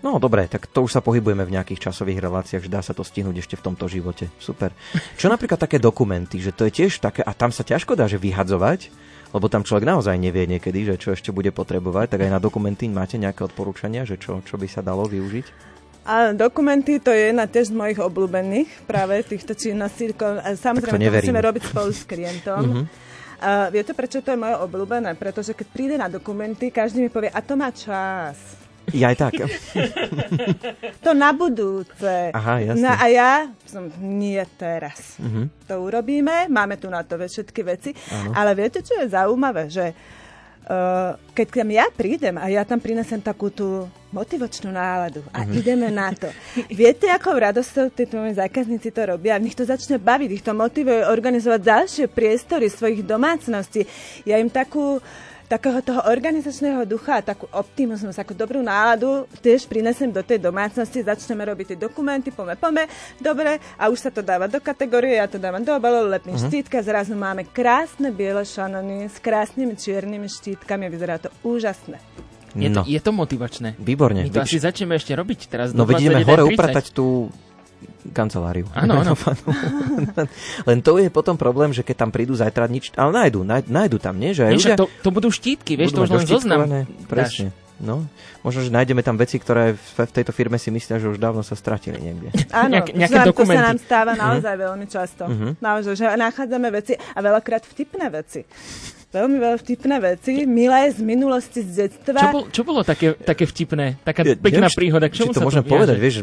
No 0.00 0.16
dobre, 0.16 0.48
tak 0.48 0.64
to 0.64 0.88
už 0.88 0.96
sa 0.96 1.04
pohybujeme 1.04 1.44
v 1.44 1.60
nejakých 1.60 1.92
časových 1.92 2.24
reláciách, 2.24 2.64
že 2.64 2.72
dá 2.72 2.80
sa 2.80 2.96
to 2.96 3.04
stihnúť 3.04 3.44
ešte 3.44 3.60
v 3.60 3.64
tomto 3.68 3.84
živote. 3.84 4.32
Super. 4.40 4.72
Čo 5.20 5.28
napríklad 5.28 5.60
také 5.60 5.76
dokumenty, 5.76 6.40
že 6.40 6.56
to 6.56 6.64
je 6.64 6.72
tiež 6.72 7.04
také, 7.04 7.20
a 7.20 7.36
tam 7.36 7.52
sa 7.52 7.60
ťažko 7.60 8.00
dá, 8.00 8.08
že 8.08 8.16
vyhadzovať, 8.16 8.88
lebo 9.30 9.52
tam 9.52 9.60
človek 9.60 9.84
naozaj 9.84 10.16
nevie 10.16 10.48
niekedy, 10.48 10.88
že 10.88 10.96
čo 10.96 11.12
ešte 11.12 11.36
bude 11.36 11.52
potrebovať, 11.52 12.16
tak 12.16 12.24
aj 12.24 12.32
na 12.32 12.40
dokumenty 12.40 12.88
máte 12.88 13.20
nejaké 13.20 13.44
odporúčania, 13.44 14.08
že 14.08 14.16
čo, 14.16 14.40
čo 14.40 14.56
by 14.56 14.66
sa 14.72 14.80
dalo 14.80 15.04
využiť? 15.04 15.46
A 16.10 16.34
dokumenty 16.34 16.98
to 16.98 17.14
je 17.14 17.30
jedna 17.30 17.46
tiež 17.46 17.70
z 17.70 17.74
mojich 17.78 18.02
obľúbených 18.02 18.82
práve 18.82 19.22
týchto 19.22 19.54
činností. 19.54 20.10
A 20.18 20.58
Samozrejme, 20.58 20.98
to 20.98 21.06
neverím. 21.06 21.30
musíme 21.30 21.46
robiť 21.46 21.62
spolu 21.70 21.90
s 21.94 22.02
klientom. 22.02 22.90
A 23.40 23.70
viete, 23.70 23.94
prečo 23.94 24.18
to 24.18 24.34
je 24.34 24.38
moje 24.42 24.58
obľúbené? 24.58 25.14
Pretože 25.14 25.54
keď 25.54 25.66
príde 25.70 25.96
na 25.96 26.10
dokumenty, 26.10 26.74
každý 26.74 27.06
mi 27.06 27.10
povie, 27.14 27.30
a 27.30 27.38
to 27.38 27.54
má 27.54 27.70
čas. 27.70 28.58
Ja 28.90 29.14
aj 29.14 29.16
tak. 29.22 29.32
To 31.06 31.14
na 31.14 31.30
budúce. 31.30 32.34
Aha, 32.34 32.58
jasne. 32.58 32.82
No 32.82 32.90
a 32.90 33.04
ja 33.06 33.30
som, 33.64 33.86
nie 34.02 34.42
teraz. 34.58 35.14
Mhm. 35.22 35.46
To 35.70 35.86
urobíme, 35.86 36.50
máme 36.50 36.74
tu 36.74 36.90
na 36.90 37.06
to 37.06 37.14
všetky 37.16 37.62
veci. 37.62 37.94
Ale 38.34 38.58
viete, 38.58 38.82
čo 38.82 38.98
je 38.98 39.06
zaujímavé? 39.08 39.70
Že 39.70 39.94
uh, 39.94 40.19
keď 41.34 41.46
tam 41.50 41.68
ja 41.68 41.86
prídem 41.90 42.38
a 42.38 42.46
ja 42.46 42.62
tam 42.62 42.78
prinesem 42.78 43.18
takú 43.18 43.50
tú 43.50 43.90
motivačnú 44.10 44.70
náladu 44.70 45.22
a 45.30 45.42
Mhm. 45.42 45.52
ideme 45.54 45.88
na 45.88 46.10
to. 46.10 46.30
Viete, 46.70 47.06
akou 47.06 47.34
radosťou 47.34 47.90
títo 47.90 48.18
moji 48.18 48.34
zákazníci 48.34 48.90
to 48.90 49.02
robia? 49.06 49.38
Nech 49.38 49.54
to 49.54 49.62
začne 49.62 49.98
baviť, 49.98 50.30
ich 50.30 50.42
to 50.42 50.50
motivuje 50.50 51.06
organizovať 51.06 51.60
ďalšie 51.62 52.04
priestory 52.06 52.66
svojich 52.66 53.02
domácností. 53.02 53.86
Ja 54.22 54.38
im 54.38 54.50
takú 54.50 54.98
takého 55.50 55.82
toho 55.82 56.06
organizačného 56.06 56.86
ducha 56.86 57.18
a 57.18 57.26
takú 57.26 57.50
optimizmus, 57.50 58.14
takú 58.14 58.38
dobrú 58.38 58.62
náladu 58.62 59.26
tiež 59.42 59.66
prinesem 59.66 60.06
do 60.06 60.22
tej 60.22 60.38
domácnosti, 60.38 61.02
začneme 61.02 61.42
robiť 61.42 61.74
tie 61.74 61.78
dokumenty, 61.82 62.30
pome, 62.30 62.54
pome, 62.54 62.86
dobre, 63.18 63.58
a 63.74 63.90
už 63.90 63.98
sa 63.98 64.10
to 64.14 64.22
dáva 64.22 64.46
do 64.46 64.62
kategórie, 64.62 65.18
ja 65.18 65.26
to 65.26 65.42
dávam 65.42 65.66
do 65.66 65.74
obalov, 65.74 66.06
lepím 66.06 66.38
uh-huh. 66.38 66.46
štítka, 66.46 66.78
zrazu 66.86 67.18
máme 67.18 67.50
krásne 67.50 68.14
biele 68.14 68.46
šanony 68.46 69.10
s 69.10 69.18
krásnymi 69.18 69.74
čiernymi 69.74 70.30
štítkami, 70.30 70.86
vyzerá 70.86 71.18
to 71.18 71.34
úžasné. 71.42 71.98
Je 72.54 72.70
to, 72.70 72.82
No. 72.82 72.86
je 72.86 72.98
to 72.98 73.10
motivačné. 73.10 73.78
Výborne. 73.78 74.26
My 74.26 74.30
to 74.30 74.42
asi 74.42 74.58
Veď- 74.58 74.74
začneme 74.74 74.98
ešte 74.98 75.14
robiť 75.14 75.46
teraz. 75.46 75.70
No 75.70 75.86
21:30. 75.86 76.26
hore 76.26 76.42
upratať 76.46 76.90
tú 76.90 77.30
kanceláriu. 78.10 78.66
Áno, 78.72 79.00
áno. 79.00 79.12
Len 80.68 80.78
to 80.80 80.96
je 80.96 81.08
potom 81.08 81.36
problém, 81.36 81.70
že 81.70 81.84
keď 81.84 82.06
tam 82.06 82.10
prídu 82.10 82.32
zajtra 82.32 82.64
nič, 82.66 82.92
ale 82.96 83.12
nájdu, 83.12 83.44
nájdu, 83.44 83.96
tam, 84.00 84.16
nie? 84.16 84.32
Že 84.32 84.42
aj 84.42 84.50
Nie, 84.50 84.58
ľudia 84.58 84.76
to, 84.76 84.86
to 85.00 85.10
budú 85.12 85.28
štítky, 85.28 85.76
vieš, 85.76 85.92
to 85.92 86.04
budú 86.04 86.08
už 86.08 86.10
mať 86.10 86.16
len 86.16 86.28
zoznam. 86.28 86.60
Presne. 87.06 87.48
No, 87.80 88.04
možno, 88.44 88.60
že 88.60 88.68
nájdeme 88.68 89.00
tam 89.00 89.16
veci, 89.16 89.40
ktoré 89.40 89.72
v, 89.72 89.80
v 90.04 90.12
tejto 90.12 90.36
firme 90.36 90.60
si 90.60 90.68
myslia, 90.68 91.00
že 91.00 91.08
už 91.08 91.16
dávno 91.16 91.40
sa 91.40 91.56
stratili 91.56 91.96
niekde. 91.96 92.28
Áno, 92.52 92.76
Nejak- 92.76 92.92
nejaké 92.92 93.18
to 93.24 93.32
dokumenty. 93.32 93.56
sa 93.56 93.68
nám 93.72 93.78
stáva 93.80 94.12
naozaj 94.12 94.54
veľmi 94.54 94.86
často. 94.86 95.24
Naozaj, 95.56 95.94
že 95.96 96.04
nachádzame 96.12 96.68
veci 96.68 96.92
a 96.92 97.18
veľakrát 97.18 97.64
vtipné 97.64 98.12
veci. 98.12 98.44
Veľmi 99.10 99.42
veľa 99.42 99.58
vtipné 99.58 99.96
veci, 99.98 100.46
milé 100.46 100.86
z 100.86 101.02
minulosti, 101.02 101.66
z 101.66 101.90
detstva. 101.90 102.14
Čo, 102.14 102.28
bol, 102.30 102.42
čo 102.46 102.62
bolo 102.62 102.86
také, 102.86 103.18
také 103.18 103.42
vtipné? 103.42 103.98
Taká 104.00 104.22
Ja 104.22 104.38
pekná 104.38 104.64
neviem, 104.64 104.70
či- 104.70 104.78
príhoda. 104.78 105.06
K 105.06 105.12
či 105.12 105.18
čomu 105.18 105.34
to 105.34 105.42
sa 105.42 105.46
môžem 105.50 105.62
viaže? 105.62 105.74
povedať, 105.74 105.96
vieš, 105.98 106.16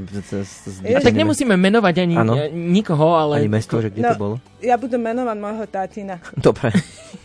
A 0.88 1.00
tak 1.04 1.12
nemusíme 1.12 1.60
menovať 1.60 1.96
ani 2.00 2.16
Áno. 2.16 2.34
e, 2.34 2.48
nikoho, 2.48 3.12
ale... 3.12 3.44
Ani 3.44 3.52
mesto, 3.52 3.84
že 3.84 3.92
kde 3.92 4.08
to 4.08 4.16
bolo. 4.16 4.36
Ja 4.64 4.80
budem 4.80 5.04
menovať 5.04 5.36
môjho 5.36 5.66
tátina. 5.68 6.16
Dobre, 6.40 6.72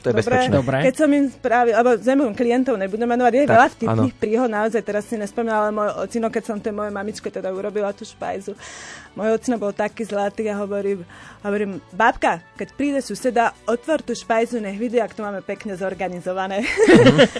to 0.02 0.10
je 0.10 0.14
bezpečné. 0.18 0.50
Dobre. 0.50 0.76
Keď 0.82 0.94
som 0.98 1.08
im 1.08 1.30
spravil, 1.30 1.78
alebo 1.78 1.94
mojim 1.94 2.34
klientov 2.34 2.74
nebudem 2.74 3.06
menovať, 3.06 3.32
je 3.32 3.42
Tak, 3.46 3.54
veľa 3.54 3.68
vtipných 3.70 4.14
áno. 4.14 4.20
príhod, 4.20 4.50
naozaj 4.50 4.82
teraz 4.82 5.06
si 5.06 5.14
nespomínala, 5.14 5.70
ale 5.70 5.72
môj 5.72 5.88
ocino, 6.02 6.26
keď 6.26 6.42
som 6.42 6.58
tej 6.58 6.74
mojej 6.74 6.90
mamičke 6.90 7.30
teda 7.30 7.54
urobila 7.54 7.94
tú 7.94 8.02
špajzu, 8.02 8.58
môj 9.14 9.38
ocino 9.38 9.62
bol 9.62 9.70
taký 9.70 10.02
zlatý 10.02 10.50
a 10.50 10.58
hovorím, 10.58 11.06
hovorím, 11.40 11.78
babka, 11.94 12.42
keď 12.58 12.68
príde 12.74 12.98
suseda, 12.98 13.54
otvor 13.64 14.02
tú 14.02 14.12
špajzu, 14.12 14.58
nech 14.58 14.74
vidí, 14.74 14.98
ak 14.98 15.14
to 15.14 15.22
máme 15.22 15.38
pekne 15.52 15.76
zorganizované. 15.76 16.64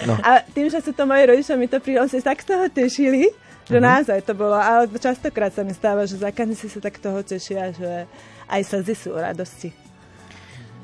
no. 0.05 0.13
A 0.27 0.45
tým, 0.45 0.69
že 0.69 0.77
sú 0.85 0.93
to 0.93 1.09
moji 1.09 1.25
rodičia, 1.25 1.57
mi 1.57 1.65
to 1.65 1.81
prinosili, 1.81 2.21
tak 2.21 2.45
z 2.45 2.53
toho 2.53 2.65
tešili, 2.69 3.33
že 3.65 3.77
naozaj 3.81 4.21
to 4.21 4.37
bolo. 4.37 4.53
Ale 4.53 4.85
častokrát 5.01 5.49
sa 5.49 5.65
mi 5.65 5.73
stáva, 5.73 6.05
že 6.05 6.21
zákazníci 6.21 6.69
sa 6.69 6.77
tak 6.77 7.01
toho 7.01 7.25
tešia, 7.25 7.73
že 7.73 8.05
aj 8.45 8.61
slzy 8.61 8.93
sú 8.93 9.09
radosti. 9.17 9.73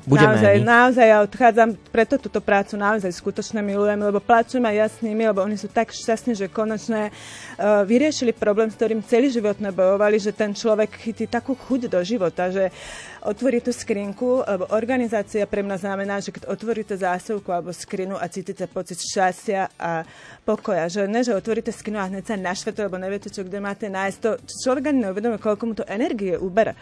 Budeme 0.08 0.32
naozaj, 0.32 0.48
aj 0.48 0.58
my. 0.58 0.64
naozaj 0.64 1.06
ja 1.06 1.18
odchádzam, 1.20 1.68
preto 1.92 2.14
túto 2.16 2.40
prácu 2.40 2.80
naozaj 2.80 3.12
skutočne 3.12 3.60
milujem, 3.60 4.00
lebo 4.00 4.16
plačem 4.16 4.64
aj 4.64 4.76
ja 4.76 4.86
s 4.88 4.96
nimi, 5.04 5.28
lebo 5.28 5.44
oni 5.44 5.60
sú 5.60 5.68
tak 5.68 5.92
šťastní, 5.92 6.32
že 6.32 6.48
konečne 6.48 7.12
uh, 7.12 7.84
vyriešili 7.84 8.32
problém, 8.32 8.72
s 8.72 8.80
ktorým 8.80 9.04
celý 9.04 9.28
život 9.28 9.60
nebojovali, 9.60 10.16
že 10.16 10.32
ten 10.32 10.56
človek 10.56 10.96
chytí 10.96 11.28
takú 11.28 11.52
chuť 11.52 11.92
do 11.92 12.00
života, 12.00 12.48
že 12.48 12.72
otvorí 13.20 13.60
tú 13.60 13.68
skrinku, 13.72 14.40
lebo 14.44 14.64
organizácia 14.72 15.44
pre 15.44 15.60
mňa 15.60 15.76
znamená, 15.76 16.24
že 16.24 16.32
keď 16.32 16.48
otvoríte 16.48 16.96
zásilku 16.96 17.52
alebo 17.52 17.68
skrinu 17.72 18.16
a 18.16 18.24
cítite 18.32 18.64
pocit 18.64 18.96
šťastia 18.96 19.68
a 19.76 20.08
pokoja, 20.48 20.88
že 20.88 21.04
ne, 21.04 21.20
že 21.20 21.36
otvoríte 21.36 21.68
skrinu 21.68 22.00
a 22.00 22.08
hneď 22.08 22.24
sa 22.24 22.36
našvete, 22.40 22.80
lebo 22.80 22.96
neviete, 22.96 23.28
čo 23.28 23.44
kde 23.44 23.60
máte 23.60 23.92
nájsť, 23.92 24.18
to 24.24 24.30
človek 24.64 24.88
ani 24.88 25.04
neuvedomuje, 25.04 25.40
koľko 25.40 25.62
mu 25.68 25.74
to 25.76 25.84
energie 25.84 26.36
ubera. 26.40 26.72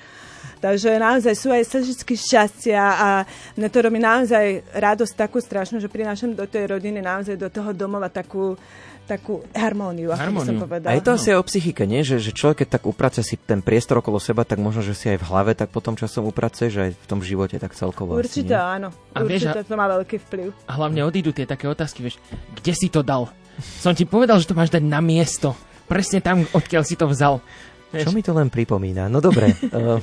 Takže 0.58 0.98
naozaj 0.98 1.34
sú 1.38 1.54
aj 1.54 1.66
slžičky 1.66 2.14
šťastia 2.18 2.82
a 2.82 3.08
mne 3.54 3.68
to 3.70 3.78
robí 3.78 3.98
naozaj 3.98 4.62
radosť 4.74 5.14
takú 5.14 5.38
strašnú, 5.38 5.78
že 5.78 5.90
prinášam 5.90 6.34
do 6.34 6.46
tej 6.46 6.70
rodiny 6.70 6.98
naozaj 6.98 7.38
do 7.38 7.46
toho 7.50 7.70
domova 7.74 8.10
takú, 8.10 8.58
takú 9.08 9.40
harmóniu, 9.56 10.12
ako 10.12 10.20
by 10.20 10.20
som 10.20 10.28
Harmóniu. 10.36 10.60
povedala. 10.60 10.90
A 10.92 10.96
je 11.00 11.02
to 11.02 11.16
asi 11.16 11.32
aj 11.32 11.38
o 11.40 11.44
psychike, 11.48 11.82
nie? 11.88 12.04
Že, 12.04 12.16
že 12.20 12.32
človek, 12.36 12.56
keď 12.62 12.68
tak 12.76 12.84
uprace 12.84 13.24
si 13.24 13.40
ten 13.40 13.64
priestor 13.64 14.04
okolo 14.04 14.20
seba, 14.20 14.44
tak 14.44 14.60
možno, 14.60 14.84
že 14.84 14.92
si 14.92 15.08
aj 15.08 15.18
v 15.18 15.24
hlave 15.24 15.52
tak 15.56 15.72
potom 15.72 15.96
časom 15.96 16.28
uprace, 16.28 16.68
že 16.68 16.78
aj 16.86 16.90
v 16.92 17.06
tom 17.08 17.24
živote 17.24 17.56
tak 17.56 17.72
celkovo. 17.72 18.12
Určite 18.20 18.52
asi, 18.52 18.76
áno. 18.76 18.92
A 19.16 19.24
vieš, 19.24 19.48
Určite 19.48 19.64
to 19.64 19.74
má 19.80 19.88
veľký 19.88 20.16
vplyv. 20.28 20.48
A 20.68 20.72
hlavne 20.76 21.00
odídu 21.08 21.32
tie 21.32 21.48
také 21.48 21.64
otázky, 21.64 22.04
vieš, 22.04 22.20
kde 22.60 22.72
si 22.76 22.92
to 22.92 23.00
dal? 23.00 23.32
Som 23.80 23.96
ti 23.96 24.04
povedal, 24.04 24.38
že 24.38 24.46
to 24.46 24.54
máš 24.54 24.68
dať 24.70 24.84
na 24.84 25.00
miesto. 25.00 25.56
Presne 25.88 26.20
tam, 26.20 26.44
odkiaľ 26.52 26.84
si 26.84 27.00
to 27.00 27.08
vzal. 27.08 27.40
Čo 27.88 28.12
mi 28.12 28.20
to 28.20 28.36
len 28.36 28.52
pripomína? 28.52 29.08
No 29.08 29.24
dobre, 29.24 29.48
uh, 29.72 29.96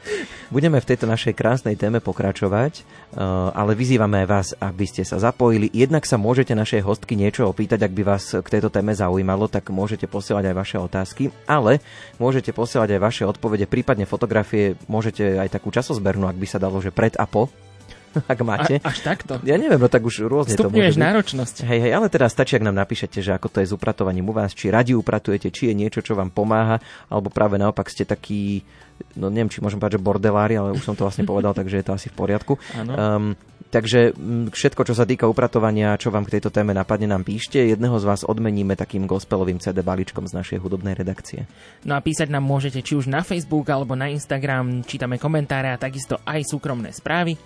budeme 0.54 0.76
v 0.76 0.88
tejto 0.92 1.08
našej 1.08 1.32
krásnej 1.32 1.72
téme 1.72 2.04
pokračovať, 2.04 2.84
uh, 3.16 3.48
ale 3.56 3.72
vyzývame 3.72 4.28
vás, 4.28 4.52
aby 4.60 4.84
ste 4.84 5.08
sa 5.08 5.16
zapojili. 5.16 5.72
Jednak 5.72 6.04
sa 6.04 6.20
môžete 6.20 6.52
našej 6.52 6.84
hostky 6.84 7.16
niečo 7.16 7.48
opýtať, 7.48 7.88
ak 7.88 7.96
by 7.96 8.02
vás 8.04 8.36
k 8.36 8.44
tejto 8.44 8.68
téme 8.68 8.92
zaujímalo, 8.92 9.48
tak 9.48 9.72
môžete 9.72 10.04
posielať 10.04 10.52
aj 10.52 10.56
vaše 10.56 10.76
otázky, 10.76 11.24
ale 11.48 11.80
môžete 12.20 12.52
posielať 12.52 12.96
aj 12.96 13.00
vaše 13.00 13.24
odpovede, 13.24 13.64
prípadne 13.64 14.04
fotografie, 14.04 14.76
môžete 14.84 15.40
aj 15.40 15.48
takú 15.48 15.72
časozbernú, 15.72 16.28
ak 16.28 16.36
by 16.36 16.44
sa 16.44 16.60
dalo, 16.60 16.76
že 16.84 16.92
pred 16.92 17.16
a 17.16 17.24
po, 17.24 17.48
ak 18.32 18.38
máte. 18.42 18.74
A, 18.82 18.90
až 18.90 18.98
takto. 19.06 19.38
Ja 19.46 19.56
neviem, 19.56 19.78
no 19.78 19.86
tak 19.86 20.02
už 20.02 20.26
rôzne 20.26 20.58
to 20.58 20.66
Stupňuješ 20.66 20.94
môže 20.94 20.98
byť. 20.98 21.06
náročnosť. 21.06 21.54
Hej, 21.66 21.78
hej, 21.88 21.92
ale 21.94 22.06
teda 22.10 22.26
stačí, 22.26 22.58
ak 22.58 22.66
nám 22.66 22.76
napíšete, 22.76 23.22
že 23.22 23.30
ako 23.34 23.46
to 23.48 23.58
je 23.62 23.70
s 23.70 23.72
upratovaním 23.74 24.26
u 24.30 24.34
vás, 24.34 24.52
či 24.52 24.68
radi 24.68 24.92
upratujete, 24.94 25.48
či 25.54 25.70
je 25.70 25.74
niečo, 25.78 26.02
čo 26.02 26.18
vám 26.18 26.34
pomáha, 26.34 26.82
alebo 27.06 27.30
práve 27.30 27.56
naopak 27.56 27.86
ste 27.86 28.02
takí, 28.02 28.66
no 29.14 29.30
neviem, 29.30 29.50
či 29.50 29.62
môžem 29.62 29.78
povedať, 29.78 30.02
že 30.02 30.06
bordelári, 30.06 30.54
ale 30.58 30.74
už 30.74 30.82
som 30.82 30.98
to 30.98 31.06
vlastne 31.06 31.22
povedal, 31.22 31.54
takže 31.58 31.78
je 31.80 31.86
to 31.86 31.92
asi 31.94 32.08
v 32.10 32.16
poriadku. 32.18 32.58
Áno. 32.74 32.92
Um, 32.92 33.24
takže 33.70 34.10
mm, 34.12 34.50
všetko, 34.50 34.82
čo 34.82 34.94
sa 34.98 35.06
týka 35.06 35.30
upratovania, 35.30 35.94
čo 35.94 36.10
vám 36.10 36.26
k 36.26 36.38
tejto 36.38 36.50
téme 36.50 36.74
napadne, 36.74 37.06
nám 37.06 37.22
píšte. 37.22 37.62
Jedného 37.62 37.94
z 38.02 38.04
vás 38.10 38.26
odmeníme 38.26 38.74
takým 38.74 39.06
gospelovým 39.06 39.62
CD 39.62 39.86
balíčkom 39.86 40.26
z 40.26 40.34
našej 40.34 40.58
hudobnej 40.58 40.98
redakcie. 40.98 41.46
No 41.86 41.94
a 41.94 42.02
písať 42.02 42.26
nám 42.26 42.42
môžete 42.42 42.82
či 42.82 42.98
už 42.98 43.06
na 43.06 43.22
Facebook 43.22 43.70
alebo 43.70 43.94
na 43.94 44.10
Instagram, 44.10 44.82
čítame 44.82 45.22
komentáre 45.22 45.70
a 45.70 45.78
takisto 45.78 46.18
aj 46.26 46.42
súkromné 46.50 46.90
správy. 46.90 47.38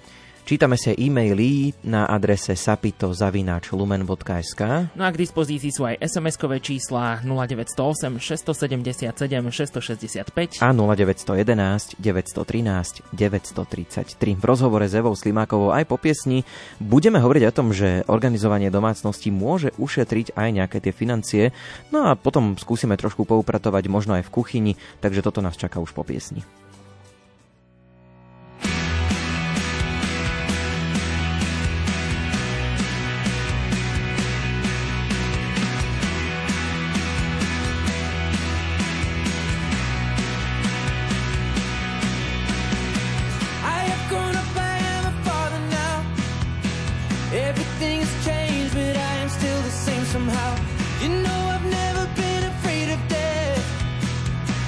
Čítame 0.45 0.77
si 0.77 0.93
e-maily 0.93 1.73
na 1.89 2.05
adrese 2.05 2.53
sapito.lumen.sk 2.53 4.61
No 4.93 5.01
a 5.01 5.09
k 5.09 5.17
dispozícii 5.17 5.73
sú 5.73 5.89
aj 5.89 6.05
SMS-kové 6.05 6.61
čísla 6.61 7.25
0908 7.25 8.21
677 8.21 9.09
665 9.25 10.61
a 10.61 10.69
0911 10.69 11.97
913 11.97 13.17
933. 13.17 14.37
V 14.37 14.45
rozhovore 14.45 14.85
s 14.85 14.93
Evou 14.93 15.17
Slimákovou 15.17 15.73
aj 15.73 15.89
po 15.89 15.97
piesni 15.97 16.45
budeme 16.77 17.25
hovoriť 17.25 17.49
o 17.49 17.53
tom, 17.57 17.73
že 17.73 18.05
organizovanie 18.05 18.69
domácnosti 18.69 19.33
môže 19.33 19.73
ušetriť 19.81 20.37
aj 20.37 20.49
nejaké 20.61 20.85
tie 20.85 20.93
financie, 20.93 21.57
no 21.89 22.05
a 22.05 22.21
potom 22.21 22.61
skúsime 22.61 23.01
trošku 23.01 23.25
poupratovať 23.25 23.89
možno 23.89 24.21
aj 24.21 24.29
v 24.29 24.33
kuchyni, 24.37 24.73
takže 25.01 25.25
toto 25.25 25.41
nás 25.41 25.57
čaká 25.57 25.81
už 25.81 25.97
po 25.97 26.05
piesni. 26.05 26.45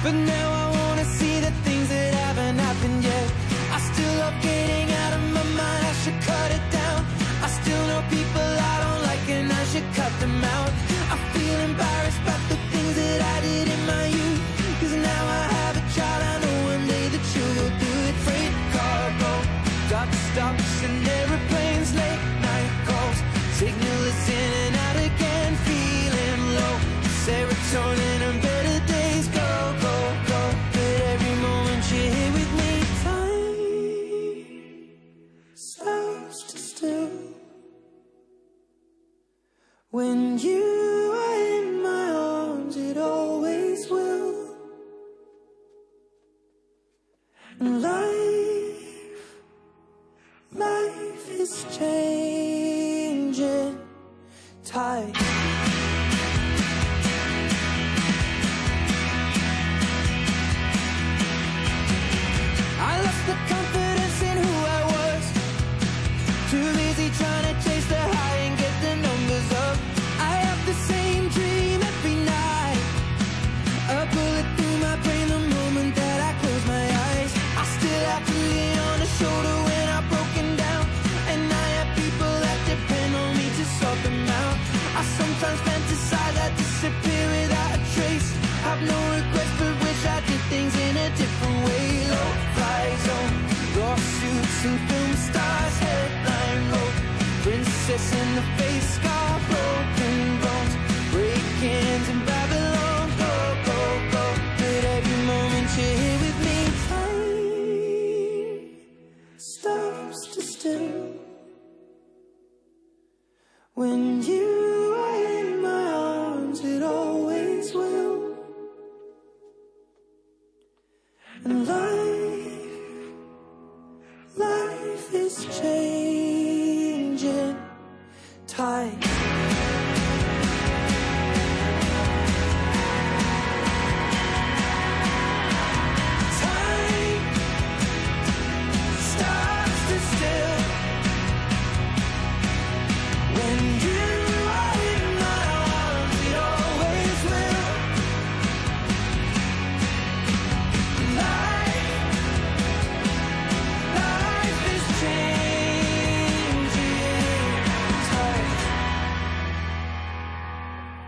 But 0.07 0.15
now 0.15 0.56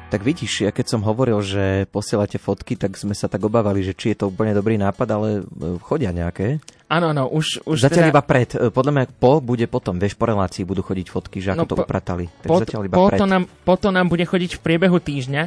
Tak 0.10 0.26
vidíš, 0.26 0.66
ja 0.66 0.74
keď 0.74 0.98
som 0.98 1.06
hovoril, 1.06 1.38
že 1.46 1.86
posielate 1.94 2.42
fotky, 2.42 2.74
tak 2.74 2.98
sme 2.98 3.14
sa 3.14 3.30
tak 3.30 3.46
obávali, 3.46 3.86
že 3.86 3.94
či 3.94 4.18
je 4.18 4.26
to 4.26 4.34
úplne 4.34 4.58
dobrý 4.58 4.74
nápad, 4.74 5.06
ale 5.06 5.28
e, 5.38 5.42
chodia 5.86 6.10
nejaké. 6.10 6.58
Áno, 6.90 7.14
áno, 7.14 7.30
už, 7.30 7.62
už 7.70 7.78
zatiaľ 7.86 8.10
teda... 8.10 8.14
iba 8.18 8.24
pred. 8.26 8.50
E, 8.58 8.74
Podľa 8.74 8.90
mňa 8.90 9.06
po 9.22 9.38
bude 9.38 9.70
potom, 9.70 10.02
vieš, 10.02 10.18
po 10.18 10.26
relácii 10.26 10.66
budú 10.66 10.82
chodiť 10.82 11.08
fotky, 11.14 11.38
že 11.38 11.54
ako 11.54 11.62
No, 11.62 11.70
to 11.70 11.78
po- 11.78 11.86
upratali. 11.86 12.26
Takže 12.26 12.50
po, 12.50 12.58
zatiaľ 12.58 12.82
iba 12.90 12.96
po, 12.98 13.06
pred. 13.14 13.20
to 13.22 13.26
nám, 13.30 13.44
po 13.46 13.76
to 13.78 13.90
nám 13.94 14.10
bude 14.10 14.26
chodiť 14.26 14.58
v 14.58 14.62
priebehu 14.66 14.98
týždňa. 14.98 15.44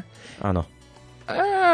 Áno. 0.46 0.62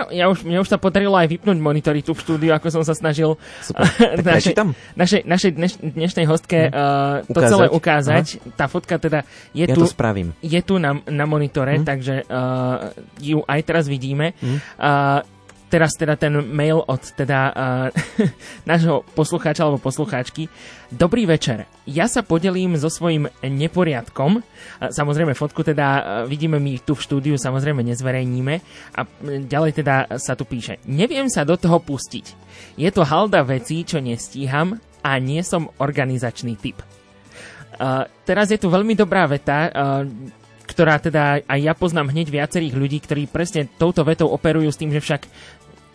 Ja 0.09 0.29
už, 0.29 0.43
mne 0.43 0.59
už 0.59 0.69
sa 0.69 0.77
podarilo 0.77 1.15
aj 1.15 1.29
vypnúť 1.29 1.57
monitory 1.57 2.01
tu 2.01 2.13
v 2.13 2.21
štúdiu, 2.21 2.51
ako 2.53 2.69
som 2.71 2.83
sa 2.83 2.93
snažil 2.93 3.35
Super. 3.61 3.87
Tak 4.19 4.39
našej, 4.39 4.55
našej, 4.95 5.21
našej 5.25 5.51
dneš, 5.53 5.73
dnešnej 5.79 6.27
hostke 6.27 6.59
uh, 6.67 7.23
to 7.25 7.33
Ukázať. 7.35 7.51
celé 7.51 7.67
ukázať. 7.69 8.27
Tá 8.55 8.67
fotka 8.67 8.97
teda 8.97 9.27
je 9.51 9.65
Ja 9.65 9.75
tu, 9.75 9.83
to 9.83 9.91
spravím. 9.91 10.35
je 10.39 10.61
tu 10.61 10.77
na, 10.77 11.01
na 11.05 11.25
monitore, 11.25 11.79
Hm. 11.79 11.85
takže 11.85 12.15
uh, 12.25 12.91
ju 13.19 13.43
aj 13.43 13.61
teraz 13.63 13.85
vidíme. 13.87 14.35
Hm. 14.39 14.59
Uh, 14.77 15.21
teraz 15.69 15.95
teda 15.95 16.17
ten 16.17 16.33
mail 16.49 16.81
od 16.81 17.03
teda 17.13 17.41
uh, 17.53 17.89
nášho 18.71 19.05
poslucháča 19.13 19.69
alebo 19.69 19.79
poslucháčky. 19.79 20.49
Dobrý 20.89 21.29
večer. 21.29 21.69
Ja 21.85 22.09
sa 22.09 22.25
podelím 22.25 22.81
so 22.81 22.89
svojím 22.89 23.29
neporiadkom. 23.45 24.41
Samozrejme, 24.81 25.37
fotku 25.37 25.61
teda 25.61 25.87
uh, 25.87 26.03
vidíme 26.25 26.57
my 26.57 26.81
tu 26.81 26.97
v 26.97 27.05
štúdiu, 27.05 27.35
samozrejme 27.37 27.85
nezverejníme. 27.85 28.55
A 28.97 29.01
ďalej 29.45 29.85
teda 29.85 30.17
sa 30.17 30.33
tu 30.35 30.49
píše. 30.49 30.81
Neviem 30.89 31.29
sa 31.29 31.45
do 31.45 31.61
toho 31.61 31.79
pustiť. 31.79 32.33
Je 32.81 32.89
to 32.89 33.05
halda 33.05 33.45
vecí, 33.45 33.85
čo 33.85 34.01
nestíham 34.01 34.81
a 35.05 35.11
nie 35.21 35.45
som 35.45 35.69
organizačný 35.79 36.57
typ. 36.57 36.81
Uh, 37.79 38.09
teraz 38.27 38.51
je 38.51 38.59
tu 38.59 38.67
veľmi 38.67 38.99
dobrá 38.99 39.29
veta, 39.31 39.71
uh, 39.71 40.03
ktorá 40.69 41.01
teda 41.01 41.41
aj 41.49 41.61
ja 41.65 41.73
poznám 41.73 42.13
hneď 42.13 42.29
viacerých 42.29 42.77
ľudí, 42.77 43.01
ktorí 43.01 43.25
presne 43.25 43.65
touto 43.81 44.05
vetou 44.05 44.29
operujú 44.29 44.69
s 44.69 44.77
tým, 44.77 44.93
že 44.93 45.01
však 45.01 45.23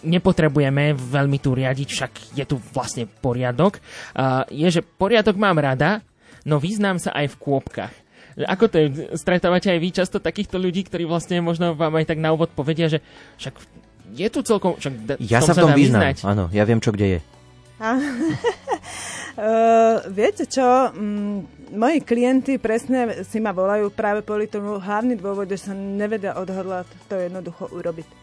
nepotrebujeme 0.04 0.93
veľmi 0.93 1.38
tu 1.39 1.56
riadiť, 1.56 1.88
však 1.89 2.12
je 2.36 2.45
tu 2.45 2.60
vlastne 2.72 3.08
poriadok. 3.08 3.80
Uh, 4.14 4.43
je, 4.51 4.80
že 4.80 4.82
poriadok 4.84 5.39
mám 5.39 5.58
rada, 5.58 6.04
no 6.43 6.60
vyznám 6.60 6.99
sa 6.99 7.16
aj 7.16 7.34
v 7.34 7.39
kôpkach. 7.39 7.93
Ako 8.34 8.66
to 8.66 8.76
je? 8.82 8.88
Stretávate 9.14 9.70
aj 9.70 9.80
vy 9.80 9.89
často 9.93 10.18
takýchto 10.18 10.58
ľudí, 10.58 10.84
ktorí 10.89 11.06
vlastne 11.06 11.38
možno 11.39 11.78
vám 11.78 11.93
aj 12.01 12.10
tak 12.10 12.18
na 12.18 12.34
úvod 12.34 12.49
povedia, 12.49 12.89
že 12.89 12.99
však 13.38 13.54
je 14.14 14.28
tu 14.30 14.39
celkom... 14.41 14.78
Však 14.78 14.93
da, 15.06 15.14
Ja 15.22 15.39
sa 15.41 15.54
v 15.54 15.70
tom 15.70 15.74
vyznám. 15.78 16.01
vyznať. 16.14 16.18
Áno, 16.26 16.49
ja 16.49 16.66
viem, 16.66 16.82
čo 16.82 16.89
kde 16.89 17.18
je. 17.18 17.20
Uh, 17.84 17.99
viete 20.18 20.49
čo, 20.49 20.93
mm, 20.93 21.70
moji 21.78 21.99
klienti 22.01 22.58
presne 22.62 23.26
si 23.26 23.41
ma 23.41 23.54
volajú 23.54 23.89
práve 23.93 24.22
kvôli 24.22 24.49
tomu 24.49 24.78
hlavný 24.82 25.18
dôvod, 25.18 25.49
že 25.49 25.70
sa 25.70 25.74
nevedia 25.74 26.38
odhodlať 26.38 26.89
to 27.10 27.18
jednoducho 27.18 27.70
urobiť. 27.70 28.22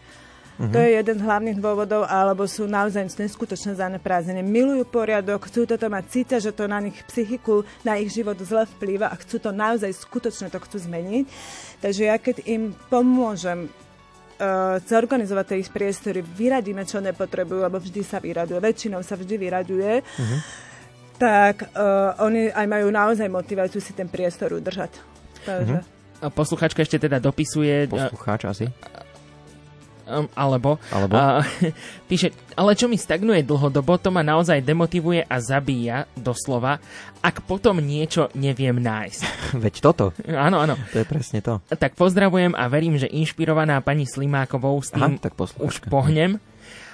To 0.69 0.77
je 0.77 0.89
jeden 0.93 1.15
z 1.17 1.25
hlavných 1.25 1.57
dôvodov, 1.57 2.05
alebo 2.05 2.45
sú 2.45 2.69
naozaj 2.69 3.09
neskutočne 3.17 3.73
zaneprázdnení. 3.73 4.45
Milujú 4.45 4.85
poriadok, 4.85 5.49
chcú 5.49 5.65
toto 5.65 5.89
mať, 5.89 6.03
cítia, 6.11 6.37
že 6.37 6.53
to 6.53 6.69
na 6.69 6.77
nich 6.77 7.01
psychiku, 7.09 7.65
na 7.81 7.97
ich 7.97 8.13
život 8.13 8.37
zle 8.37 8.69
vplýva 8.77 9.09
a 9.09 9.17
chcú 9.17 9.41
to 9.41 9.49
naozaj 9.49 9.89
skutočne 9.89 10.53
to 10.53 10.61
chcú 10.61 10.77
zmeniť. 10.85 11.25
Takže 11.81 12.01
ja 12.05 12.21
keď 12.21 12.45
im 12.45 12.77
pomôžem 12.93 13.65
uh, 13.65 14.77
zorganizovať 14.85 15.45
tie 15.49 15.57
ich 15.65 15.73
priestory, 15.73 16.21
vyradíme, 16.21 16.85
čo 16.85 17.01
nepotrebujú, 17.01 17.65
lebo 17.65 17.81
vždy 17.81 18.01
sa 18.05 18.21
vyraduje, 18.21 18.61
väčšinou 18.61 19.01
sa 19.01 19.17
vždy 19.17 19.35
vyraduje, 19.41 20.05
tak 21.17 21.69
uh, 21.73 22.17
oni 22.21 22.53
aj 22.53 22.65
majú 22.69 22.87
naozaj 22.93 23.29
motiváciu 23.29 23.81
si 23.81 23.97
ten 23.97 24.09
priestor 24.09 24.57
udržať. 24.57 24.93
Takže, 25.41 25.81
A 26.21 26.29
Posluchačka 26.29 26.85
ešte 26.85 27.01
teda 27.01 27.17
dopisuje... 27.17 27.89
Poslucháč 27.89 28.45
asi. 28.45 28.65
Um, 30.11 30.27
alebo, 30.35 30.75
Alebo? 30.91 31.15
A, 31.15 31.39
píše, 32.11 32.35
ale 32.59 32.75
čo 32.75 32.91
mi 32.91 32.99
stagnuje 32.99 33.47
dlhodobo, 33.47 33.95
to 33.95 34.11
ma 34.11 34.19
naozaj 34.19 34.59
demotivuje 34.59 35.23
a 35.23 35.39
zabíja, 35.39 36.11
doslova, 36.19 36.83
ak 37.23 37.47
potom 37.47 37.79
niečo 37.79 38.27
neviem 38.35 38.75
nájsť. 38.75 39.21
Veď 39.63 39.75
toto. 39.79 40.11
áno, 40.27 40.59
áno. 40.59 40.75
To 40.91 40.99
je 40.99 41.07
presne 41.07 41.39
to. 41.39 41.63
Tak 41.71 41.95
pozdravujem 41.95 42.51
a 42.59 42.67
verím, 42.67 42.99
že 42.99 43.07
inšpirovaná 43.07 43.79
pani 43.79 44.03
Slimákovou 44.03 44.83
s 44.83 44.91
tým 44.91 45.15
Aha, 45.15 45.23
tak 45.23 45.39
už 45.39 45.87
pohnem. 45.87 46.43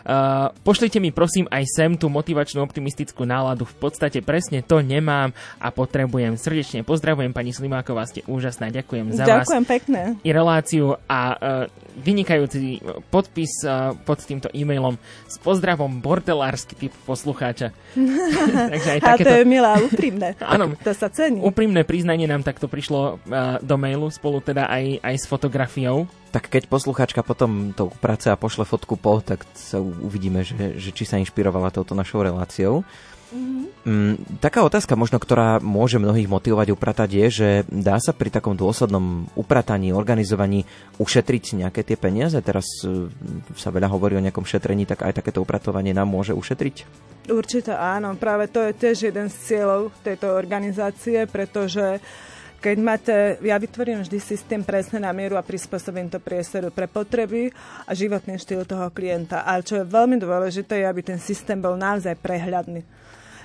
Uh, 0.07 0.55
pošlite 0.63 1.03
mi 1.03 1.11
prosím 1.11 1.51
aj 1.51 1.68
sem 1.68 1.91
tú 1.99 2.07
motivačnú 2.07 2.63
optimistickú 2.63 3.28
náladu. 3.28 3.68
V 3.68 3.76
podstate 3.76 4.24
presne 4.24 4.63
to 4.63 4.80
nemám 4.80 5.36
a 5.59 5.68
potrebujem. 5.68 6.39
Srdečne 6.39 6.88
pozdravujem 6.88 7.36
pani 7.36 7.51
Slimáková, 7.51 8.07
ste 8.07 8.24
úžasná. 8.24 8.72
Ďakujem 8.72 9.11
za 9.11 9.28
vás 9.28 9.43
Ďakujem 9.43 9.65
pekne. 9.68 10.01
i 10.24 10.30
reláciu 10.32 10.95
a 11.11 11.20
uh, 11.36 11.86
vynikajúci 11.97 12.79
podpis 13.09 13.65
uh, 13.65 13.97
pod 14.05 14.21
týmto 14.21 14.47
e-mailom 14.53 14.95
s 15.25 15.35
pozdravom 15.41 15.99
bordelársky 15.99 16.77
typ 16.77 16.93
poslucháča. 17.03 17.73
Takže 18.71 18.89
aj 18.97 18.99
A 19.01 19.03
to 19.03 19.07
takéto 19.17 19.35
je 19.41 19.45
milé 19.49 19.67
a 19.67 19.77
úprimné. 19.81 20.27
Áno. 20.53 20.77
To 20.77 20.91
sa 20.93 21.09
cení. 21.09 21.41
úprimné 21.41 21.81
priznanie 21.83 22.29
nám 22.29 22.45
takto 22.45 22.69
prišlo 22.69 23.17
uh, 23.17 23.57
do 23.59 23.75
mailu 23.75 24.07
spolu 24.13 24.39
teda 24.39 24.69
aj, 24.69 25.01
aj 25.01 25.15
s 25.17 25.25
fotografiou. 25.25 26.05
Tak 26.29 26.53
keď 26.53 26.69
poslucháčka 26.69 27.25
potom 27.25 27.73
to 27.73 27.89
uprace 27.89 28.29
a 28.29 28.37
pošle 28.37 28.67
fotku 28.67 28.99
po, 28.99 29.23
tak 29.23 29.47
sa 29.55 29.79
uvidíme, 29.81 30.43
že, 30.45 30.77
že 30.77 30.93
či 30.93 31.07
sa 31.07 31.17
inšpirovala 31.17 31.73
touto 31.73 31.97
našou 31.97 32.21
reláciou. 32.21 32.85
Mm, 33.87 34.39
taká 34.39 34.63
otázka 34.63 34.95
možno, 34.95 35.19
ktorá 35.19 35.59
môže 35.59 35.99
mnohých 35.99 36.31
motivovať 36.31 36.67
upratať 36.71 37.09
je, 37.11 37.25
že 37.27 37.49
dá 37.67 37.99
sa 37.99 38.15
pri 38.15 38.31
takom 38.31 38.55
dôslednom 38.55 39.27
uprataní, 39.35 39.91
organizovaní 39.91 40.63
ušetriť 40.99 41.67
nejaké 41.67 41.86
tie 41.88 41.95
peniaze? 41.95 42.35
Teraz 42.43 42.67
e, 42.83 43.07
sa 43.55 43.71
veľa 43.71 43.88
hovorí 43.88 44.19
o 44.19 44.23
nejakom 44.23 44.43
šetrení, 44.43 44.83
tak 44.83 45.07
aj 45.07 45.23
takéto 45.23 45.39
upratovanie 45.39 45.95
nám 45.95 46.11
môže 46.11 46.35
ušetriť? 46.35 46.75
Určite 47.31 47.71
áno, 47.75 48.19
práve 48.19 48.51
to 48.51 48.59
je 48.59 48.75
tiež 48.75 49.11
jeden 49.11 49.31
z 49.31 49.35
cieľov 49.35 49.95
tejto 50.03 50.35
organizácie, 50.35 51.23
pretože 51.27 52.03
keď 52.57 52.77
máte, 52.81 53.15
ja 53.45 53.55
vytvorím 53.61 54.01
vždy 54.01 54.17
systém 54.17 54.65
presne 54.65 54.97
na 54.97 55.13
mieru 55.13 55.38
a 55.38 55.45
prispôsobím 55.45 56.09
to 56.09 56.17
priestoru 56.17 56.73
pre 56.73 56.89
potreby 56.89 57.53
a 57.85 57.93
životný 57.93 58.41
štýl 58.41 58.65
toho 58.65 58.89
klienta. 58.89 59.45
Ale 59.45 59.61
čo 59.61 59.77
je 59.77 59.85
veľmi 59.85 60.17
dôležité, 60.17 60.81
je, 60.81 60.89
aby 60.89 61.01
ten 61.05 61.21
systém 61.21 61.61
bol 61.61 61.77
naozaj 61.77 62.17
prehľadný. 62.17 62.81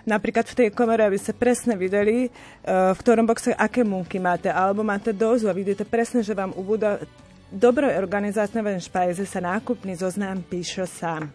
Napríklad 0.03 0.51
v 0.51 0.59
tej 0.59 0.69
komore, 0.75 1.07
aby 1.07 1.15
ste 1.15 1.37
presne 1.37 1.79
videli, 1.79 2.27
eh, 2.27 2.31
v 2.67 2.99
ktorom 2.99 3.29
boxe 3.29 3.55
aké 3.55 3.87
múky 3.87 4.19
máte, 4.19 4.51
alebo 4.51 4.83
máte 4.83 5.15
dozu 5.15 5.47
a 5.47 5.55
vidíte 5.55 5.87
presne, 5.87 6.25
že 6.25 6.35
vám 6.35 6.51
ubúda 6.57 6.99
dobroj 7.53 7.93
organizácnej 8.01 8.81
špajze 8.81 9.29
sa 9.29 9.41
nákupný 9.45 9.95
zoznam 9.95 10.41
píše 10.41 10.89
sám. 10.89 11.29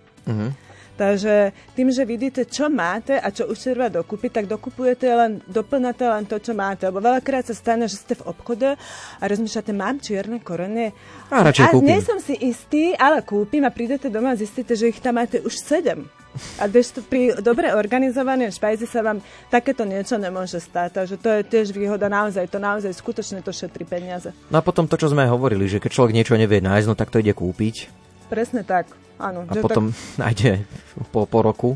Takže 0.97 1.53
tým, 1.77 1.93
že 1.93 2.09
vidíte, 2.09 2.49
čo 2.49 2.73
máte 2.73 3.21
a 3.21 3.29
čo 3.29 3.45
už 3.45 3.69
treba 3.69 3.85
dokúpiť, 3.85 4.41
tak 4.41 4.45
dokupujete 4.49 5.05
len, 5.05 5.31
doplňate 5.45 6.05
len 6.09 6.25
to, 6.25 6.41
čo 6.41 6.57
máte. 6.57 6.89
Lebo 6.89 7.05
veľakrát 7.05 7.45
sa 7.45 7.53
stane, 7.53 7.85
že 7.85 8.01
ste 8.01 8.17
v 8.17 8.25
obchode 8.25 8.73
a 9.21 9.23
rozmýšľate, 9.29 9.71
mám 9.77 10.01
čierne 10.01 10.41
korene. 10.41 10.97
A 11.29 11.45
radšej 11.45 11.63
a 11.63 11.69
kúpim. 11.69 11.85
nie 11.85 12.01
som 12.01 12.17
si 12.17 12.33
istý, 12.41 12.97
ale 12.97 13.21
kúpim 13.21 13.61
a 13.61 13.69
prídete 13.69 14.09
doma 14.09 14.33
a 14.33 14.41
zistíte, 14.41 14.73
že 14.73 14.89
ich 14.89 14.97
tam 14.97 15.21
máte 15.21 15.37
už 15.37 15.53
sedem. 15.53 16.09
A 16.57 16.69
kdežto 16.69 17.03
pri 17.03 17.37
dobre 17.41 17.73
organizovanej 17.73 18.55
špajzi 18.55 18.85
sa 18.87 19.03
vám 19.03 19.19
takéto 19.51 19.83
niečo 19.83 20.15
nemôže 20.15 20.57
stať. 20.61 21.03
Takže 21.03 21.15
to 21.19 21.29
je 21.29 21.41
tiež 21.45 21.67
výhoda 21.75 22.07
naozaj. 22.07 22.47
To 22.49 22.59
naozaj 22.61 22.93
skutočne 22.93 23.43
to 23.43 23.51
šetrí 23.51 23.83
peniaze. 23.83 24.31
No 24.49 24.59
a 24.59 24.65
potom 24.65 24.87
to, 24.87 24.95
čo 24.95 25.11
sme 25.11 25.27
hovorili, 25.27 25.67
že 25.67 25.81
keď 25.81 25.91
človek 25.93 26.15
niečo 26.15 26.39
nevie 26.39 26.63
nájsť, 26.63 26.87
no 26.87 26.95
tak 26.95 27.11
to 27.11 27.19
ide 27.19 27.35
kúpiť 27.35 28.07
Presne 28.27 28.63
tak. 28.67 28.91
Áno. 29.17 29.49
a 29.49 29.53
potom 29.57 29.89
nájde 30.21 30.61
po, 31.09 31.25
po 31.25 31.39
roku 31.41 31.69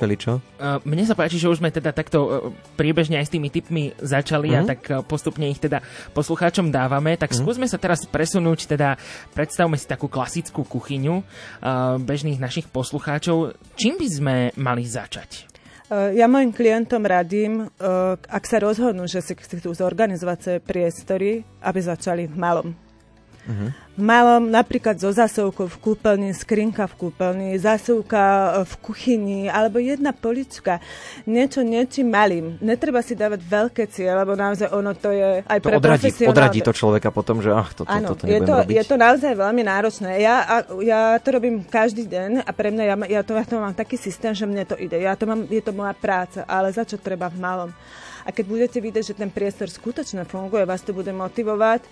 všeličo. 0.00 0.40
Uh, 0.56 0.80
mne 0.88 1.04
sa 1.04 1.12
páči, 1.12 1.36
že 1.36 1.52
už 1.52 1.60
sme 1.60 1.68
teda 1.68 1.92
takto 1.92 2.18
uh, 2.24 2.28
priebežne 2.80 3.20
aj 3.20 3.28
s 3.28 3.34
tými 3.36 3.52
tipmi 3.52 3.92
začali 4.00 4.56
mm-hmm. 4.56 4.64
a 4.64 4.70
tak 4.72 4.80
uh, 4.88 5.04
postupne 5.04 5.44
ich 5.52 5.60
teda 5.60 5.84
poslucháčom 6.16 6.72
dávame. 6.72 7.20
Tak 7.20 7.36
mm-hmm. 7.36 7.44
skúsme 7.44 7.68
sa 7.68 7.76
teraz 7.76 8.08
presunúť, 8.08 8.64
teda 8.64 8.96
predstavme 9.36 9.76
si 9.76 9.84
takú 9.84 10.08
klasickú 10.08 10.64
kuchyňu 10.64 11.20
bežných 12.00 12.40
našich 12.40 12.72
poslucháčov. 12.72 13.52
Čím 13.76 14.00
by 14.00 14.08
sme 14.08 14.34
mali 14.56 14.88
začať? 14.88 15.50
Ja 15.90 16.30
mojim 16.30 16.54
klientom 16.54 17.02
radím, 17.02 17.66
ak 18.30 18.44
sa 18.46 18.62
rozhodnú, 18.62 19.10
že 19.10 19.18
si 19.18 19.34
chcú 19.34 19.74
zorganizovať 19.74 20.38
svoje 20.38 20.60
priestory, 20.62 21.30
aby 21.60 21.80
začali 21.82 22.30
v 22.30 22.36
malom. 22.38 22.68
V 23.96 24.00
malom, 24.00 24.48
napríklad 24.48 24.96
so 24.96 25.12
zásuvkou 25.12 25.68
v 25.68 25.76
kúpeľni, 25.80 26.30
skrinka 26.32 26.88
v 26.88 26.94
kúpeľni, 26.96 27.48
zásuvka 27.60 28.22
e, 28.22 28.48
v 28.64 28.74
kuchyni, 28.80 29.40
alebo 29.50 29.76
jedna 29.76 30.16
polička. 30.16 30.80
Niečo 31.28 31.60
niečím 31.60 32.08
malým. 32.08 32.56
Netreba 32.64 33.04
si 33.04 33.12
dávať 33.12 33.44
veľké 33.44 33.84
cieľe, 33.92 34.24
lebo 34.24 34.32
naozaj 34.38 34.72
ono 34.72 34.96
to 34.96 35.12
je 35.12 35.44
aj 35.44 35.58
To 35.60 35.68
pre 35.68 35.76
odradí, 35.76 36.08
odradí 36.24 36.60
to 36.64 36.72
človeka 36.72 37.12
potom, 37.12 37.44
že 37.44 37.52
ach, 37.52 37.76
toto, 37.76 37.92
Áno, 37.92 38.16
toto 38.16 38.24
je 38.24 38.40
to, 38.40 38.54
robiť. 38.60 38.74
je 38.76 38.84
to 38.88 38.96
naozaj 38.96 39.32
veľmi 39.36 39.62
náročné. 39.68 40.10
Ja, 40.20 40.36
a, 40.44 40.56
ja 40.80 41.00
to 41.20 41.28
robím 41.36 41.64
každý 41.66 42.08
deň 42.08 42.46
a 42.46 42.50
pre 42.56 42.72
mňa, 42.72 42.84
ja, 42.86 42.96
ja, 43.08 43.20
to, 43.20 43.36
ja 43.36 43.44
to 43.44 43.60
mám 43.60 43.76
taký 43.76 44.00
systém, 44.00 44.32
že 44.32 44.48
mne 44.48 44.64
to 44.64 44.76
ide. 44.80 44.96
Ja 44.96 45.12
to 45.16 45.28
mám, 45.28 45.44
je 45.44 45.60
to 45.60 45.76
moja 45.76 45.92
práca, 45.92 46.44
ale 46.48 46.72
začať 46.72 47.04
treba 47.04 47.28
v 47.28 47.36
malom. 47.36 47.70
A 48.24 48.34
keď 48.34 48.44
budete 48.46 48.78
vidieť, 48.78 49.14
že 49.14 49.18
ten 49.18 49.30
priestor 49.32 49.70
skutočne 49.70 50.28
funguje, 50.28 50.68
vás 50.68 50.84
to 50.84 50.92
bude 50.92 51.10
motivovať 51.10 51.84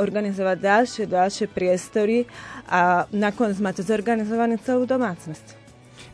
organizovať 0.00 0.56
ďalšie, 0.60 1.04
ďalšie 1.10 1.46
priestory 1.50 2.24
a 2.68 3.04
nakoniec 3.12 3.60
máte 3.60 3.84
zorganizovanú 3.84 4.56
celú 4.62 4.88
domácnosť. 4.88 5.64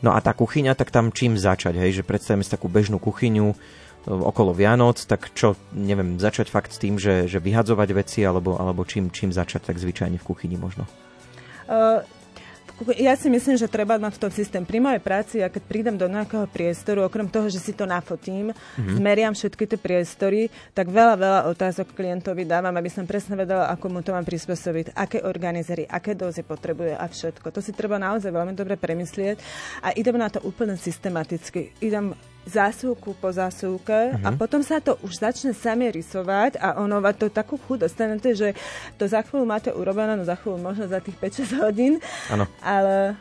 No 0.00 0.16
a 0.16 0.18
tá 0.24 0.32
kuchyňa, 0.32 0.72
tak 0.72 0.88
tam 0.88 1.12
čím 1.12 1.36
začať, 1.36 1.76
hej? 1.76 2.00
Že 2.00 2.08
predstavíme 2.08 2.44
si 2.44 2.52
takú 2.52 2.72
bežnú 2.72 2.96
kuchyňu 2.96 3.52
e, 3.52 3.56
okolo 4.08 4.56
Vianoc, 4.56 4.96
tak 5.04 5.28
čo, 5.36 5.60
neviem, 5.76 6.16
začať 6.16 6.48
fakt 6.48 6.72
s 6.72 6.80
tým, 6.80 6.96
že, 6.96 7.28
že 7.28 7.36
vyhadzovať 7.36 7.88
veci, 7.92 8.24
alebo, 8.24 8.56
alebo 8.56 8.88
čím, 8.88 9.12
čím 9.12 9.28
začať 9.28 9.68
tak 9.68 9.76
zvyčajne 9.76 10.16
v 10.16 10.24
kuchyni 10.24 10.56
možno? 10.56 10.88
Uh, 11.68 12.00
ja 12.97 13.12
si 13.16 13.28
myslím, 13.28 13.61
že 13.61 13.68
treba 13.68 14.01
mať 14.01 14.16
v 14.16 14.22
tom 14.22 14.33
systém. 14.33 14.62
Pri 14.64 14.81
mojej 14.81 15.03
práci, 15.03 15.45
ja 15.45 15.53
keď 15.53 15.62
prídem 15.68 15.97
do 16.01 16.09
nejakého 16.09 16.49
priestoru, 16.49 17.05
okrem 17.05 17.28
toho, 17.28 17.53
že 17.53 17.61
si 17.61 17.76
to 17.76 17.85
nafotím, 17.85 18.53
mm-hmm. 18.55 18.97
zmeriam 18.97 19.33
všetky 19.37 19.64
tie 19.68 19.78
priestory, 19.78 20.49
tak 20.72 20.89
veľa, 20.89 21.14
veľa 21.20 21.41
otázok 21.53 21.93
klientovi 21.93 22.49
dávam, 22.49 22.72
aby 22.72 22.89
som 22.89 23.05
presne 23.05 23.37
vedela, 23.37 23.68
ako 23.68 23.87
mu 23.93 24.01
to 24.01 24.16
mám 24.16 24.24
prispôsobiť, 24.24 24.97
aké 24.97 25.20
organizery, 25.26 25.85
aké 25.85 26.16
dozy 26.16 26.41
potrebuje 26.41 26.97
a 26.97 27.05
všetko. 27.05 27.53
To 27.53 27.61
si 27.61 27.76
treba 27.76 28.01
naozaj 28.01 28.33
veľmi 28.33 28.57
dobre 28.57 28.81
premyslieť 28.81 29.37
a 29.85 29.93
idem 29.93 30.16
na 30.16 30.33
to 30.33 30.41
úplne 30.47 30.78
systematicky. 30.81 31.76
Idem 31.85 32.16
zásuvku 32.49 33.16
po 33.20 33.28
zásuvke 33.30 34.16
uh-huh. 34.16 34.26
a 34.26 34.28
potom 34.32 34.64
sa 34.64 34.80
to 34.80 34.97
už 35.05 35.20
začne 35.20 35.53
sami 35.53 35.93
rysovať 35.93 36.57
a 36.57 36.80
ono 36.80 37.01
to 37.12 37.28
takú 37.28 37.61
chuť 37.61 37.86
dostanete, 37.86 38.32
že 38.32 38.57
to 38.97 39.05
za 39.05 39.20
chvíľu 39.20 39.45
máte 39.45 39.70
urobené, 39.70 40.16
no 40.16 40.24
za 40.24 40.36
chvíľu 40.41 40.61
možno 40.61 40.88
za 40.88 41.01
tých 41.05 41.16
5-6 41.20 41.61
hodín, 41.61 41.93
Áno. 42.32 42.49
ale 42.64 43.14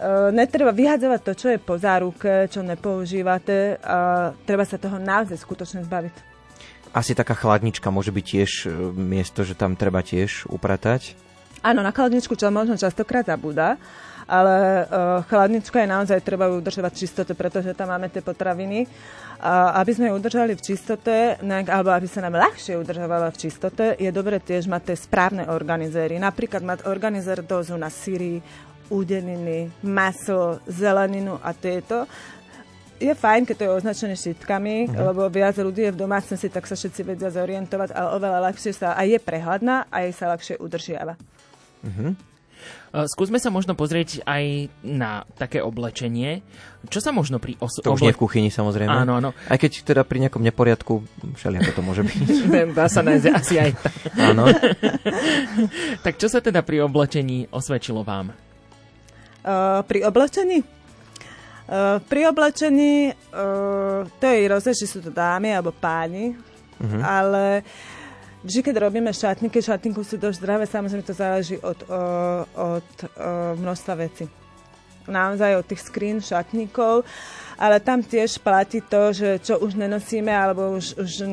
uh, 0.00 0.32
netreba 0.32 0.72
vyhadzovať 0.72 1.20
to, 1.20 1.32
čo 1.36 1.46
je 1.52 1.58
po 1.60 1.76
záruke, 1.76 2.48
čo 2.48 2.64
nepoužívate 2.64 3.78
a 3.84 4.30
treba 4.48 4.64
sa 4.64 4.80
toho 4.80 4.96
naozaj 4.96 5.36
skutočne 5.36 5.84
zbaviť. 5.84 6.34
Asi 6.94 7.10
taká 7.18 7.34
chladnička 7.34 7.90
môže 7.90 8.14
byť 8.14 8.22
tiež 8.22 8.50
e, 8.64 8.66
miesto, 8.94 9.42
že 9.42 9.58
tam 9.58 9.74
treba 9.74 9.98
tiež 9.98 10.46
upratať. 10.46 11.18
Áno, 11.58 11.82
na 11.82 11.90
chladničku 11.90 12.38
čo 12.38 12.54
možno 12.54 12.78
častokrát 12.78 13.26
zabúda, 13.26 13.82
ale 14.24 14.84
uh, 14.84 15.20
chladnička 15.28 15.80
je 15.80 15.88
naozaj 15.88 16.18
treba 16.24 16.48
udržovať 16.48 16.92
v 16.92 17.00
čistote, 17.04 17.32
pretože 17.36 17.76
tam 17.76 17.92
máme 17.92 18.08
tie 18.08 18.24
potraviny. 18.24 18.88
A 19.44 19.76
aby 19.84 19.92
sme 19.92 20.08
ju 20.08 20.16
udržali 20.16 20.56
v 20.56 20.64
čistote, 20.64 21.36
alebo 21.44 21.92
aby 21.92 22.08
sa 22.08 22.24
nám 22.24 22.40
ľahšie 22.40 22.80
udržovala 22.80 23.28
v 23.28 23.40
čistote, 23.44 23.84
je 24.00 24.08
dobre 24.08 24.40
tiež 24.40 24.64
mať 24.70 24.92
tie 24.92 24.96
správne 24.96 25.44
organizéry. 25.52 26.16
Napríklad 26.16 26.64
mať 26.64 26.88
organizér 26.88 27.44
dozu 27.44 27.76
na 27.76 27.92
syry, 27.92 28.40
údeniny, 28.88 29.68
maso, 29.84 30.60
zeleninu 30.64 31.36
a 31.44 31.52
tieto. 31.52 32.08
Je 32.96 33.12
fajn, 33.12 33.44
keď 33.44 33.54
to 33.58 33.64
je 33.66 33.76
označené 33.76 34.14
štítkami, 34.16 34.88
uh-huh. 34.88 35.12
lebo 35.12 35.28
viac 35.28 35.58
ľudí 35.58 35.84
je 35.90 35.92
v 35.92 36.02
domácnosti, 36.08 36.48
tak 36.48 36.64
sa 36.64 36.78
všetci 36.78 37.00
vedia 37.04 37.28
zorientovať, 37.28 37.90
ale 37.92 38.08
oveľa 38.16 38.38
ľahšie 38.48 38.72
sa 38.72 38.96
aj 38.96 39.06
je 39.12 39.20
prehľadná 39.20 39.90
a 39.90 39.96
jej 40.06 40.12
sa 40.14 40.30
ľahšie 40.32 40.56
udržiava. 40.62 41.18
Uh-huh. 41.84 42.16
Uh, 42.94 43.10
Skúsme 43.10 43.42
sa 43.42 43.50
možno 43.50 43.74
pozrieť 43.74 44.22
aj 44.22 44.70
na 44.86 45.26
také 45.34 45.58
oblečenie. 45.58 46.46
Čo 46.86 47.02
sa 47.02 47.10
možno 47.10 47.42
pri 47.42 47.58
os- 47.58 47.82
To 47.82 47.90
už 47.90 48.06
nie 48.06 48.14
v 48.14 48.22
kuchyni 48.22 48.54
samozrejme. 48.54 48.86
Áno, 48.86 49.18
áno. 49.18 49.34
Aj 49.50 49.58
keď 49.58 49.82
teda 49.82 50.06
pri 50.06 50.22
nejakom 50.22 50.38
neporiadku, 50.38 51.02
všelijako 51.34 51.70
to 51.74 51.82
môže 51.82 52.06
byť. 52.06 52.18
Dá 52.78 52.86
sa 52.86 53.02
nájsť 53.02 53.26
asi 53.34 53.54
aj 53.58 53.70
tak. 53.82 53.98
Áno. 54.14 54.46
tak 56.06 56.22
čo 56.22 56.30
sa 56.30 56.38
teda 56.38 56.62
pri 56.62 56.86
oblečení 56.86 57.50
osvedčilo 57.50 58.06
vám? 58.06 58.30
Uh, 59.42 59.82
pri 59.90 60.06
oblečení? 60.06 60.62
Uh, 61.66 61.98
pri 62.06 62.30
oblečení 62.30 63.10
uh, 63.10 64.06
to 64.06 64.22
je 64.22 64.46
rozdiel, 64.46 64.78
či 64.78 64.86
sú 64.86 65.02
to 65.02 65.10
dámy 65.10 65.50
alebo 65.50 65.74
páni, 65.74 66.38
uh-huh. 66.78 67.02
ale 67.02 67.66
vždy, 68.44 68.60
keď 68.60 68.74
robíme 68.84 69.10
šatníky, 69.10 69.58
šatníku 69.64 70.04
sú 70.04 70.20
dosť 70.20 70.36
zdravé, 70.38 70.64
samozrejme 70.68 71.02
to 71.02 71.16
záleží 71.16 71.56
od, 71.58 71.80
uh, 71.88 72.44
od 72.54 72.88
uh, 73.02 73.56
množstva 73.56 73.94
vecí. 73.96 74.28
Naozaj 75.04 75.60
od 75.60 75.66
tých 75.68 75.84
skrín 75.84 76.16
šatníkov, 76.20 77.04
ale 77.60 77.76
tam 77.76 78.00
tiež 78.00 78.40
platí 78.40 78.80
to, 78.80 79.12
že 79.12 79.36
čo 79.44 79.60
už 79.60 79.76
nenosíme, 79.76 80.32
alebo 80.32 80.80
už, 80.80 80.96
už 80.96 81.28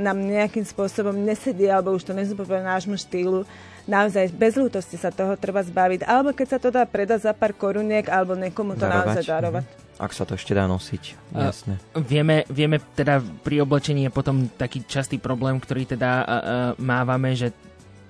nám 0.00 0.20
nejakým 0.20 0.64
spôsobom 0.64 1.16
nesedí, 1.16 1.64
alebo 1.68 1.96
už 1.96 2.04
to 2.04 2.12
nezodpovedá 2.12 2.60
nášmu 2.60 3.00
štýlu, 3.00 3.48
naozaj 3.88 4.28
bez 4.28 4.60
ľútosti 4.60 5.00
sa 5.00 5.08
toho 5.08 5.40
treba 5.40 5.64
zbaviť. 5.64 6.04
Alebo 6.04 6.36
keď 6.36 6.46
sa 6.52 6.58
to 6.60 6.68
dá 6.68 6.84
predať 6.84 7.24
za 7.24 7.32
pár 7.32 7.56
koruniek, 7.56 8.04
alebo 8.12 8.36
niekomu 8.36 8.76
to 8.76 8.84
Darovať. 8.84 9.04
naozaj 9.08 9.24
darovať. 9.24 9.64
Mhm. 9.64 9.83
Ak 9.94 10.10
sa 10.10 10.26
to 10.26 10.34
ešte 10.34 10.58
dá 10.58 10.66
nosiť, 10.66 11.30
jasné. 11.30 11.78
Vieme, 11.94 12.42
vieme 12.50 12.82
teda 12.98 13.22
pri 13.22 13.62
oblečení 13.62 14.06
je 14.06 14.10
potom 14.10 14.50
taký 14.50 14.82
častý 14.90 15.22
problém, 15.22 15.62
ktorý 15.62 15.86
teda 15.86 16.10
uh, 16.10 16.26
uh, 16.26 16.40
mávame, 16.82 17.38
že 17.38 17.54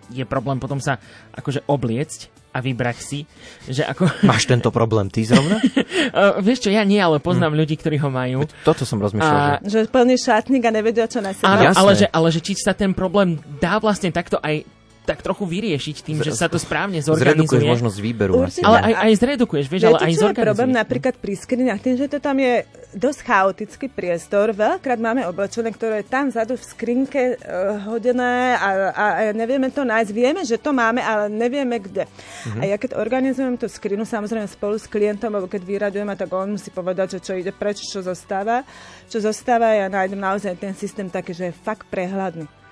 je 0.08 0.24
problém 0.24 0.56
potom 0.56 0.80
sa 0.80 0.96
akože 1.36 1.64
obliecť 1.68 2.32
a 2.54 2.62
vybrať 2.62 2.98
si, 3.02 3.18
že 3.66 3.82
ako... 3.82 4.06
Máš 4.22 4.46
tento 4.46 4.70
problém 4.70 5.10
ty 5.10 5.26
zrovna? 5.26 5.58
uh, 5.60 6.38
vieš 6.38 6.64
čo, 6.64 6.70
ja 6.70 6.86
nie, 6.86 7.02
ale 7.02 7.18
poznám 7.18 7.50
hmm. 7.50 7.60
ľudí, 7.66 7.74
ktorí 7.74 7.98
ho 7.98 8.08
majú. 8.14 8.46
Toto 8.62 8.86
som 8.86 9.02
rozmýšľal. 9.02 9.58
A- 9.58 9.60
že... 9.66 9.84
Že 9.84 9.90
plný 9.90 10.14
šatník 10.14 10.62
a 10.62 10.70
nevedia, 10.70 11.10
čo 11.10 11.18
na 11.18 11.34
seba. 11.34 11.50
Áno, 11.50 11.74
ale 11.74 11.92
že, 11.98 12.06
ale 12.06 12.28
že 12.30 12.38
či 12.38 12.54
sa 12.54 12.70
ten 12.70 12.94
problém 12.94 13.42
dá 13.58 13.82
vlastne 13.82 14.14
takto 14.14 14.38
aj 14.38 14.62
tak 15.04 15.20
trochu 15.20 15.44
vyriešiť 15.44 15.96
tým, 16.00 16.16
že 16.24 16.32
sa 16.32 16.48
to 16.48 16.56
správne 16.56 16.98
Zredukuješ 16.98 17.44
zorganizuje. 17.44 17.68
možnosť 17.68 17.98
výberu. 18.00 18.32
Určite. 18.40 18.64
Asi, 18.64 18.66
Ale 18.66 18.78
aj, 18.80 18.94
aj 19.04 19.12
zredukuješ, 19.20 19.66
vieš, 19.68 19.82
ale 19.84 19.90
Viete, 19.92 20.00
aj 20.00 20.08
čo 20.08 20.08
je 20.08 20.22
zorganizuješ. 20.24 20.46
problém 20.48 20.70
napríklad 20.72 21.14
pri 21.20 21.34
skrinách? 21.36 21.80
Tým, 21.84 21.94
že 22.00 22.06
to 22.08 22.18
tam 22.24 22.36
je 22.40 22.54
dosť 22.94 23.20
chaotický 23.26 23.86
priestor, 23.92 24.56
veľakrát 24.56 24.96
máme 24.96 25.28
oblečené, 25.28 25.68
ktoré 25.70 26.00
je 26.00 26.06
tam 26.08 26.32
vzadu 26.32 26.56
v 26.56 26.64
skrinke 26.64 27.22
uh, 27.36 27.84
hodené 27.84 28.56
a, 28.56 28.68
a, 28.94 29.04
a 29.18 29.22
nevieme 29.36 29.68
to 29.68 29.84
nájsť. 29.84 30.10
Vieme, 30.14 30.40
že 30.46 30.56
to 30.56 30.72
máme, 30.72 31.04
ale 31.04 31.28
nevieme 31.28 31.76
kde. 31.76 32.08
A 32.56 32.64
ja 32.64 32.80
keď 32.80 32.96
organizujem 32.96 33.60
tú 33.60 33.68
skrinu, 33.68 34.08
samozrejme 34.08 34.48
spolu 34.48 34.80
s 34.80 34.88
klientom, 34.88 35.28
alebo 35.28 35.50
keď 35.50 35.62
vyradujeme, 35.66 36.14
tak 36.16 36.32
on 36.32 36.56
musí 36.56 36.72
povedať, 36.72 37.18
že 37.18 37.28
čo 37.28 37.32
ide 37.36 37.52
preč, 37.52 37.84
čo 37.84 38.00
zostáva. 38.00 38.64
Čo 39.12 39.20
zostáva, 39.20 39.74
ja 39.74 39.90
nájdem 39.92 40.16
naozaj 40.16 40.56
ten 40.56 40.72
systém 40.72 41.10
taký, 41.12 41.36
že 41.36 41.50
je 41.50 41.54
fakt 41.60 41.84
prehľadný. 41.92 42.63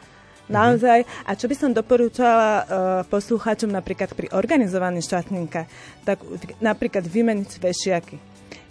Naozaj. 0.50 1.06
A 1.26 1.30
čo 1.38 1.46
by 1.46 1.54
som 1.54 1.70
doporúčala 1.70 2.50
uh, 2.50 2.64
poslucháčom 3.06 3.70
napríklad 3.70 4.14
pri 4.16 4.30
organizovaní 4.34 4.98
šatníka, 5.02 5.70
tak 6.02 6.22
napríklad 6.58 7.06
vymeniť 7.06 7.50
vešiaky. 7.62 8.16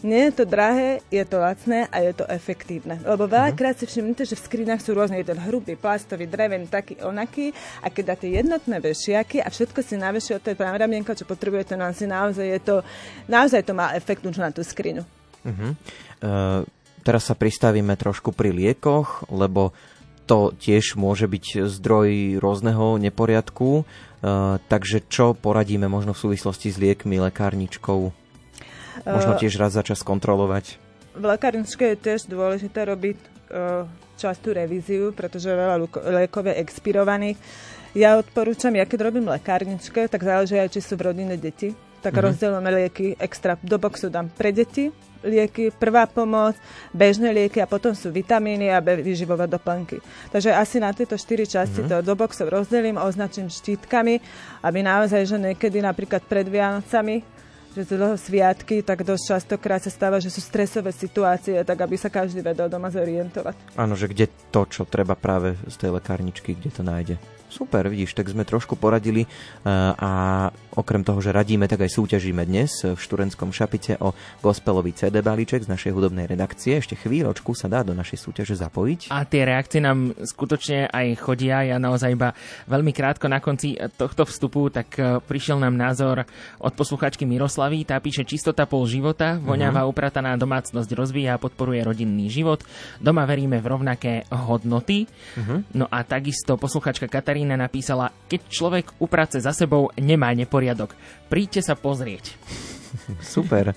Nie 0.02 0.34
je 0.34 0.42
to 0.42 0.50
drahé, 0.50 1.06
je 1.14 1.22
to 1.22 1.38
lacné 1.38 1.86
a 1.94 2.02
je 2.02 2.14
to 2.18 2.26
efektívne. 2.26 2.98
Lebo 3.06 3.30
veľakrát 3.30 3.78
si 3.78 3.86
všimnete, 3.86 4.26
že 4.26 4.34
v 4.34 4.46
skrinách 4.50 4.82
sú 4.82 4.98
rôzne 4.98 5.22
jeden 5.22 5.38
hrubý, 5.38 5.78
plastový, 5.78 6.26
drevený, 6.26 6.74
taký, 6.74 6.98
onaký. 7.06 7.54
A 7.86 7.94
keď 7.94 8.18
dáte 8.18 8.26
jednotné 8.26 8.82
vešiaky 8.82 9.46
a 9.46 9.48
všetko 9.54 9.86
si 9.86 10.02
navešia 10.02 10.42
od 10.42 10.44
tej 10.44 10.58
ramienka, 10.58 11.14
čo 11.14 11.30
potrebujete, 11.30 11.78
no 11.78 11.86
asi 11.86 12.10
naozaj 12.10 12.48
je 12.50 12.60
to, 12.66 12.76
naozaj 13.30 13.62
to 13.62 13.78
má 13.78 13.94
efekt 13.94 14.26
už 14.26 14.42
na 14.42 14.50
tú 14.50 14.66
skrinu. 14.66 15.06
Uh-huh. 15.46 15.78
Uh, 16.18 16.66
teraz 17.06 17.30
sa 17.30 17.38
pristavíme 17.38 17.94
trošku 17.94 18.34
pri 18.34 18.50
liekoch, 18.50 19.30
lebo 19.30 19.70
to 20.26 20.56
tiež 20.56 20.96
môže 20.96 21.26
byť 21.28 21.68
zdroj 21.68 22.40
rôzneho 22.40 23.00
neporiadku. 23.02 23.84
Uh, 24.22 24.62
takže 24.70 25.02
čo 25.10 25.34
poradíme 25.34 25.90
možno 25.90 26.14
v 26.14 26.30
súvislosti 26.30 26.70
s 26.70 26.78
liekmi, 26.78 27.18
lekárničkou? 27.18 28.14
Možno 29.08 29.34
tiež 29.40 29.58
raz 29.58 29.74
za 29.74 29.82
čas 29.82 30.06
kontrolovať. 30.06 30.78
V 31.18 31.26
lekárničke 31.26 31.96
je 31.96 31.98
tiež 31.98 32.30
dôležité 32.30 32.86
robiť 32.86 33.18
uh, 33.18 33.90
častú 34.22 34.54
revíziu, 34.54 35.10
pretože 35.12 35.50
veľa 35.50 35.90
liekov 36.22 36.46
je 36.48 36.56
expirovaných. 36.62 37.38
Ja 37.98 38.16
odporúčam, 38.16 38.72
ja 38.78 38.86
keď 38.88 39.12
robím 39.12 39.28
lekárničke, 39.28 40.08
tak 40.08 40.22
záleží 40.24 40.56
aj, 40.56 40.78
či 40.78 40.80
sú 40.86 40.96
v 40.96 41.12
rodine 41.12 41.36
deti. 41.36 41.74
Tak 42.02 42.14
mm-hmm. 42.14 42.26
rozdielujeme 42.30 42.72
lieky 42.78 43.08
extra 43.18 43.58
do 43.60 43.78
boxu 43.82 44.08
dám 44.08 44.30
pre 44.32 44.54
deti, 44.54 44.94
lieky, 45.24 45.72
prvá 45.74 46.06
pomoc, 46.10 46.58
bežné 46.92 47.32
lieky 47.32 47.62
a 47.62 47.70
potom 47.70 47.94
sú 47.94 48.10
vitamíny 48.10 48.74
a 48.74 48.82
výživové 48.82 49.48
doplnky. 49.48 50.02
Takže 50.34 50.54
asi 50.54 50.78
na 50.82 50.92
tieto 50.92 51.16
štyri 51.18 51.46
časti 51.46 51.86
mm-hmm. 51.86 52.02
to 52.02 52.06
do 52.06 52.14
boxov 52.18 52.50
rozdelím, 52.50 52.98
označím 53.00 53.48
štítkami, 53.50 54.20
aby 54.66 54.80
naozaj, 54.82 55.22
že 55.26 55.38
niekedy 55.38 55.82
napríklad 55.82 56.26
pred 56.26 56.46
Vianocami 56.46 57.42
že 57.72 57.88
sú 57.88 57.96
dlho 57.96 58.20
sviatky, 58.20 58.84
tak 58.84 59.08
dosť 59.08 59.24
častokrát 59.32 59.80
sa 59.80 59.88
stáva, 59.88 60.20
že 60.20 60.28
sú 60.28 60.44
stresové 60.44 60.92
situácie, 60.92 61.56
tak 61.64 61.80
aby 61.80 61.96
sa 61.96 62.12
každý 62.12 62.44
vedel 62.44 62.68
doma 62.68 62.92
zorientovať. 62.92 63.80
Áno, 63.80 63.96
že 63.96 64.12
kde 64.12 64.28
to, 64.52 64.68
čo 64.68 64.84
treba 64.84 65.16
práve 65.16 65.56
z 65.72 65.76
tej 65.80 65.96
lekárničky, 65.96 66.52
kde 66.52 66.68
to 66.68 66.84
nájde. 66.84 67.16
Super, 67.52 67.92
vidíš, 67.92 68.16
tak 68.16 68.32
sme 68.32 68.48
trošku 68.48 68.80
poradili 68.80 69.24
eh, 69.24 69.72
a 69.96 70.12
okrem 70.76 71.04
toho, 71.04 71.20
že 71.20 71.36
radíme, 71.36 71.68
tak 71.68 71.84
aj 71.84 71.92
súťažíme 71.92 72.44
dnes 72.48 72.72
v 72.84 72.96
Šturentskom 72.96 73.52
šapite 73.52 74.00
o 74.00 74.16
gospelový 74.40 74.96
CD 74.96 75.20
balíček 75.20 75.68
z 75.68 75.72
našej 75.72 75.92
hudobnej 75.92 76.26
redakcie. 76.26 76.80
Ešte 76.80 76.96
chvíľočku 76.96 77.52
sa 77.52 77.68
dá 77.68 77.84
do 77.84 77.92
našej 77.92 78.18
súťaže 78.24 78.56
zapojiť. 78.56 79.12
A 79.12 79.28
tie 79.28 79.44
reakcie 79.44 79.84
nám 79.84 80.16
skutočne 80.16 80.88
aj 80.88 81.20
chodia. 81.20 81.68
Ja 81.68 81.78
naozaj 81.78 82.16
iba 82.16 82.32
veľmi 82.72 82.96
krátko 82.96 83.28
na 83.28 83.44
konci 83.44 83.76
tohto 84.00 84.24
vstupu, 84.24 84.72
tak 84.72 84.96
eh, 84.96 85.20
prišiel 85.20 85.60
nám 85.60 85.76
názor 85.76 86.24
od 86.64 86.74
posluchačky 86.74 87.28
Miroslavy. 87.28 87.84
Tá 87.84 88.00
píše 88.00 88.24
čistota 88.24 88.64
pol 88.64 88.88
života, 88.88 89.36
voňavá 89.42 89.84
uprataná 89.84 90.40
domácnosť 90.40 90.90
rozvíja 90.96 91.36
a 91.36 91.42
podporuje 91.42 91.84
rodinný 91.84 92.32
život. 92.32 92.64
Doma 93.04 93.28
veríme 93.28 93.60
v 93.60 93.68
rovnaké 93.68 94.14
hodnoty. 94.32 95.04
No 95.76 95.86
a 95.92 96.04
takisto 96.08 96.56
posluchačka 96.56 97.12
Katarína 97.12 97.60
napísala, 97.60 98.14
keď 98.32 98.42
človek 98.48 98.86
uprace 99.04 99.44
za 99.44 99.52
sebou, 99.52 99.92
nemá 100.00 100.32
neporiadok. 100.32 100.61
Príďte 101.32 101.66
sa 101.66 101.74
pozrieť. 101.74 102.38
Super. 103.24 103.74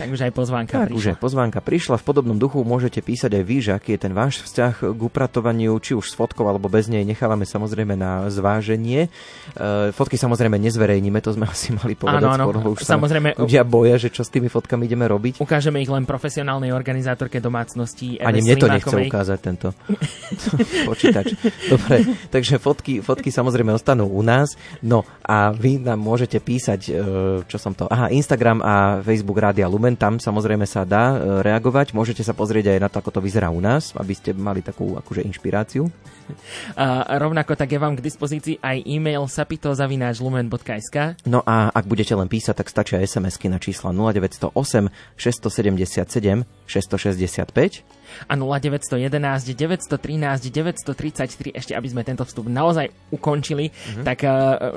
Tak 0.00 0.08
už 0.08 0.20
aj 0.24 0.32
pozvánka 0.32 0.74
Tak, 0.80 0.88
prišla. 0.88 0.98
už 0.98 1.06
aj 1.12 1.18
pozvánka 1.20 1.60
prišla. 1.60 1.96
V 2.00 2.04
podobnom 2.04 2.36
duchu 2.40 2.64
môžete 2.64 3.04
písať 3.04 3.36
aj 3.36 3.44
vy, 3.44 3.56
že 3.60 3.70
aký 3.76 3.96
je 3.96 4.00
ten 4.08 4.12
váš 4.16 4.40
vzťah 4.44 4.96
k 4.96 5.00
upratovaniu, 5.00 5.76
či 5.82 5.92
už 5.92 6.08
s 6.10 6.14
fotkou 6.16 6.48
alebo 6.48 6.72
bez 6.72 6.88
nej. 6.88 7.04
Nechávame 7.04 7.44
samozrejme 7.44 7.92
na 7.92 8.28
zváženie. 8.32 9.12
E, 9.52 9.92
fotky 9.92 10.16
samozrejme 10.16 10.56
nezverejníme, 10.56 11.20
to 11.20 11.36
sme 11.36 11.44
asi 11.52 11.76
mali 11.76 11.92
povedať 11.92 12.24
Áno, 12.24 12.30
áno. 12.32 12.44
skôr, 12.48 12.56
už 12.72 12.80
sa 12.86 12.96
Samozrejme, 12.96 13.36
ľudia 13.36 13.62
boja, 13.66 14.00
že 14.00 14.08
čo 14.08 14.24
s 14.24 14.30
tými 14.32 14.48
fotkami 14.48 14.88
ideme 14.88 15.04
robiť. 15.04 15.42
Ukážeme 15.42 15.82
ich 15.82 15.90
len 15.90 16.08
profesionálnej 16.08 16.72
organizátorke 16.72 17.42
domácnosti. 17.42 18.16
Eve 18.16 18.26
Ani 18.26 18.40
mne 18.40 18.56
to 18.56 18.66
nechce 18.68 18.96
ukázať 18.96 19.38
tento 19.42 19.68
počítač. 20.88 21.36
Dobre, 21.68 22.06
takže 22.32 22.56
fotky, 22.56 23.04
fotky 23.04 23.28
samozrejme 23.28 23.76
ostanú 23.76 24.08
u 24.08 24.22
nás. 24.24 24.56
No 24.80 25.04
a 25.26 25.52
vy 25.52 25.82
nám 25.82 26.00
môžete 26.00 26.40
písať, 26.40 26.80
e, 26.88 26.92
čo 27.44 27.56
som 27.60 27.76
to... 27.76 27.90
Aha, 27.90 28.08
Instagram 28.10 28.62
a 28.62 28.74
Facebook 29.02 29.38
Rádia 29.50 29.66
Lumen, 29.66 29.98
tam 29.98 30.22
samozrejme 30.22 30.62
sa 30.62 30.86
dá 30.86 31.18
e, 31.18 31.42
reagovať. 31.42 31.90
Môžete 31.90 32.22
sa 32.22 32.30
pozrieť 32.30 32.70
aj 32.70 32.78
na 32.78 32.86
to, 32.86 33.02
ako 33.02 33.18
to 33.18 33.20
vyzerá 33.26 33.50
u 33.50 33.58
nás, 33.58 33.90
aby 33.98 34.14
ste 34.14 34.30
mali 34.30 34.62
takú 34.62 34.94
akože 34.94 35.26
inšpiráciu. 35.26 35.90
A 36.78 37.18
rovnako 37.18 37.58
tak 37.58 37.74
je 37.74 37.82
vám 37.82 37.98
k 37.98 38.06
dispozícii 38.06 38.62
aj 38.62 38.86
e-mail 38.86 39.26
sapito.lumen.sk 39.26 41.18
No 41.26 41.42
a 41.42 41.74
ak 41.74 41.90
budete 41.90 42.14
len 42.14 42.30
písať, 42.30 42.62
tak 42.62 42.70
stačia 42.70 43.02
SMS-ky 43.02 43.50
na 43.50 43.58
čísla 43.58 43.90
0908 43.90 44.54
677 45.18 46.46
665 46.70 47.99
a 48.26 48.32
0911 48.34 49.54
913 49.54 50.50
933, 50.50 51.54
ešte 51.54 51.72
aby 51.72 51.88
sme 51.88 52.02
tento 52.02 52.22
vstup 52.22 52.46
naozaj 52.46 52.88
ukončili, 53.10 53.70
Mhm. 53.70 54.02
tak 54.02 54.18
uh, 54.22 54.30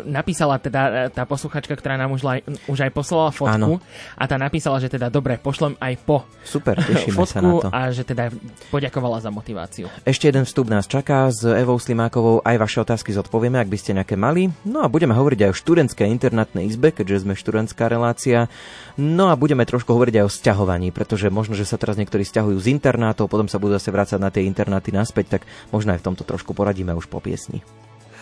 napísala 0.03 0.57
teda 0.57 0.81
uh, 0.81 0.93
tá 1.09 1.23
posluchačka, 1.23 1.73
ktorá 1.73 1.95
nám 1.95 2.11
už, 2.11 2.21
aj, 2.23 2.39
už 2.67 2.79
aj 2.81 2.91
poslala 2.91 3.29
fotku 3.29 3.79
a 4.15 4.23
tá 4.23 4.36
napísala, 4.36 4.77
že 4.77 4.88
teda 4.88 5.07
dobre, 5.07 5.38
pošlem 5.38 5.75
aj 5.77 5.93
po 6.01 6.23
Super, 6.43 6.77
tešíme 6.77 7.13
sa 7.23 7.39
na 7.39 7.49
fotku 7.49 7.51
to. 7.61 7.69
a 7.69 7.79
že 7.89 8.03
teda 8.03 8.29
poďakovala 8.69 9.19
za 9.19 9.29
motiváciu. 9.29 9.88
Ešte 10.03 10.27
jeden 10.27 10.43
vstup 10.43 10.67
nás 10.67 10.86
čaká 10.86 11.29
s 11.29 11.43
Evou 11.43 11.77
Slimákovou. 11.77 12.41
Aj 12.41 12.55
vaše 12.55 12.79
otázky 12.79 13.11
zodpovieme, 13.11 13.57
ak 13.57 13.69
by 13.69 13.77
ste 13.77 13.93
nejaké 13.93 14.15
mali. 14.15 14.51
No 14.63 14.81
a 14.81 14.88
budeme 14.88 15.13
hovoriť 15.13 15.39
aj 15.41 15.51
o 15.51 15.59
študentskej 15.59 16.07
internátnej 16.09 16.65
izbe, 16.65 16.91
keďže 16.91 17.23
sme 17.23 17.34
študentská 17.34 17.88
relácia. 17.88 18.47
No 18.93 19.33
a 19.33 19.39
budeme 19.39 19.65
trošku 19.65 19.89
hovoriť 19.89 20.21
aj 20.21 20.25
o 20.25 20.29
sťahovaní, 20.29 20.93
pretože 20.93 21.33
možno, 21.33 21.57
že 21.57 21.65
sa 21.65 21.81
teraz 21.81 21.97
niektorí 21.97 22.21
sťahujú 22.21 22.61
z 22.61 22.77
internátov, 22.77 23.25
potom 23.25 23.49
sa 23.49 23.57
budú 23.57 23.73
zase 23.73 23.89
vrácať 23.89 24.21
na 24.21 24.29
tie 24.29 24.45
internáty 24.45 24.93
naspäť, 24.93 25.39
tak 25.39 25.49
možno 25.73 25.97
aj 25.97 26.05
v 26.05 26.07
tomto 26.13 26.21
trošku 26.21 26.53
poradíme 26.53 26.93
už 26.93 27.09
po 27.09 27.17
piesni. 27.17 27.65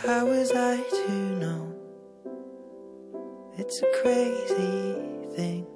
How 0.07 0.23
was 0.23 0.55
I 0.55 0.79
to 0.79 1.11
know? 1.43 1.75
It's 3.59 3.83
a 3.83 3.89
crazy 3.99 4.95
thing. 5.35 5.67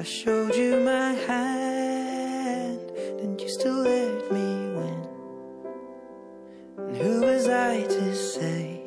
I 0.00 0.04
showed 0.04 0.56
you 0.56 0.80
my 0.80 1.12
hand, 1.28 2.80
and 3.20 3.36
you 3.36 3.48
still 3.52 3.84
let 3.84 4.32
me 4.32 4.48
win. 4.80 5.00
And 6.88 6.96
who 6.96 7.20
was 7.20 7.48
I 7.52 7.84
to 7.84 8.14
say 8.16 8.80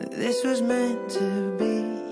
that 0.00 0.10
this 0.10 0.40
was 0.40 0.64
meant 0.64 1.12
to 1.20 1.52
be? 1.60 2.03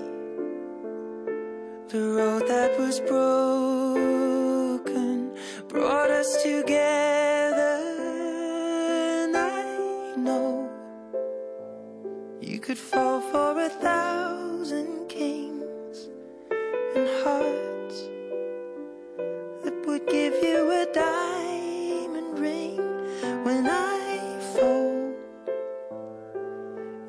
The 1.93 2.01
road 2.01 2.47
that 2.47 2.79
was 2.79 2.99
broken 3.01 4.09
brought 5.67 6.09
us 6.09 6.41
together, 6.41 7.77
and 9.21 9.37
I 9.37 10.15
know 10.17 10.71
you 12.41 12.57
could 12.57 12.79
fall 12.79 13.21
for 13.21 13.59
a 13.59 13.69
thousand 13.69 15.07
kings 15.07 16.09
and 16.95 17.07
hearts 17.23 18.09
that 19.63 19.85
would 19.85 20.07
give 20.07 20.33
you 20.41 20.71
a 20.71 20.87
diamond 20.91 22.39
ring. 22.39 22.81
When 23.43 23.67
I 23.67 24.39
fall, 24.57 25.13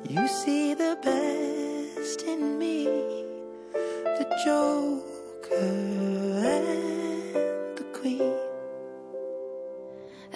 You 0.07 0.27
see 0.27 0.75
the 0.75 0.95
best 1.01 1.24
joker 4.43 5.55
and 5.55 7.77
the 7.77 7.85
queen. 7.93 8.33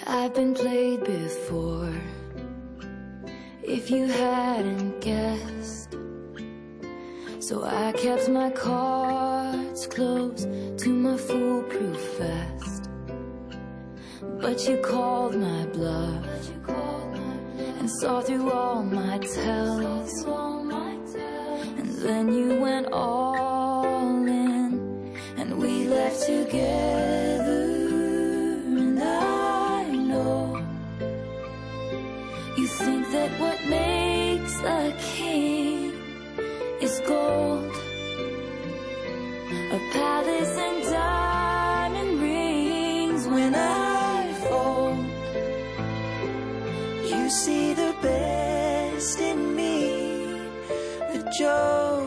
I've 0.07 0.33
been 0.33 0.53
played 0.53 1.03
before. 1.03 1.93
If 3.61 3.91
you 3.91 4.07
hadn't 4.07 5.01
guessed, 5.01 5.97
so 7.39 7.65
I 7.65 7.91
kept 7.91 8.29
my 8.29 8.49
cards 8.51 9.85
close 9.87 10.47
to 10.77 10.89
my 10.89 11.17
foolproof 11.17 12.17
vest. 12.17 12.89
But 14.39 14.65
you 14.67 14.77
called 14.77 15.35
my 15.35 15.65
bluff 15.65 16.25
and 17.79 17.89
saw 17.99 18.21
through 18.21 18.49
all 18.51 18.83
my 18.83 19.17
tells. 19.17 20.23
And 21.79 21.89
then 22.01 22.33
you 22.33 22.59
went 22.61 22.87
all 22.93 23.59
see 47.30 47.74
the 47.74 47.95
best 48.01 49.20
in 49.20 49.55
me, 49.55 50.41
the 51.13 51.32
joker 51.38 51.98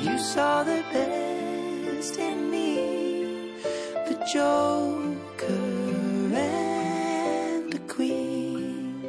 You 0.00 0.18
saw 0.18 0.64
the 0.64 0.82
best 0.92 2.18
in 2.18 2.50
me, 2.50 2.74
the 4.08 4.16
joker 4.32 5.54
and 6.34 7.72
the 7.72 7.80
queen 7.86 9.04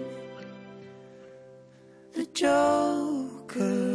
the 2.13 2.25
Joker. 2.33 3.91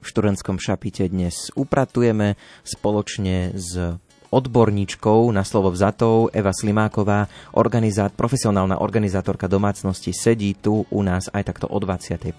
V 0.00 0.08
študentskom 0.08 0.58
šapite 0.58 1.06
dnes 1.06 1.54
upratujeme 1.54 2.34
spoločne 2.66 3.54
s 3.54 4.00
odborníčkou 4.30 5.30
na 5.34 5.42
slovo 5.42 5.74
vzatou 5.74 6.30
Eva 6.30 6.54
Slimáková, 6.54 7.26
organizát, 7.54 8.14
profesionálna 8.14 8.78
organizátorka 8.78 9.50
domácnosti, 9.50 10.14
sedí 10.14 10.54
tu 10.54 10.86
u 10.86 11.00
nás 11.02 11.26
aj 11.34 11.50
takto 11.50 11.66
o 11.66 11.78
21. 11.78 12.30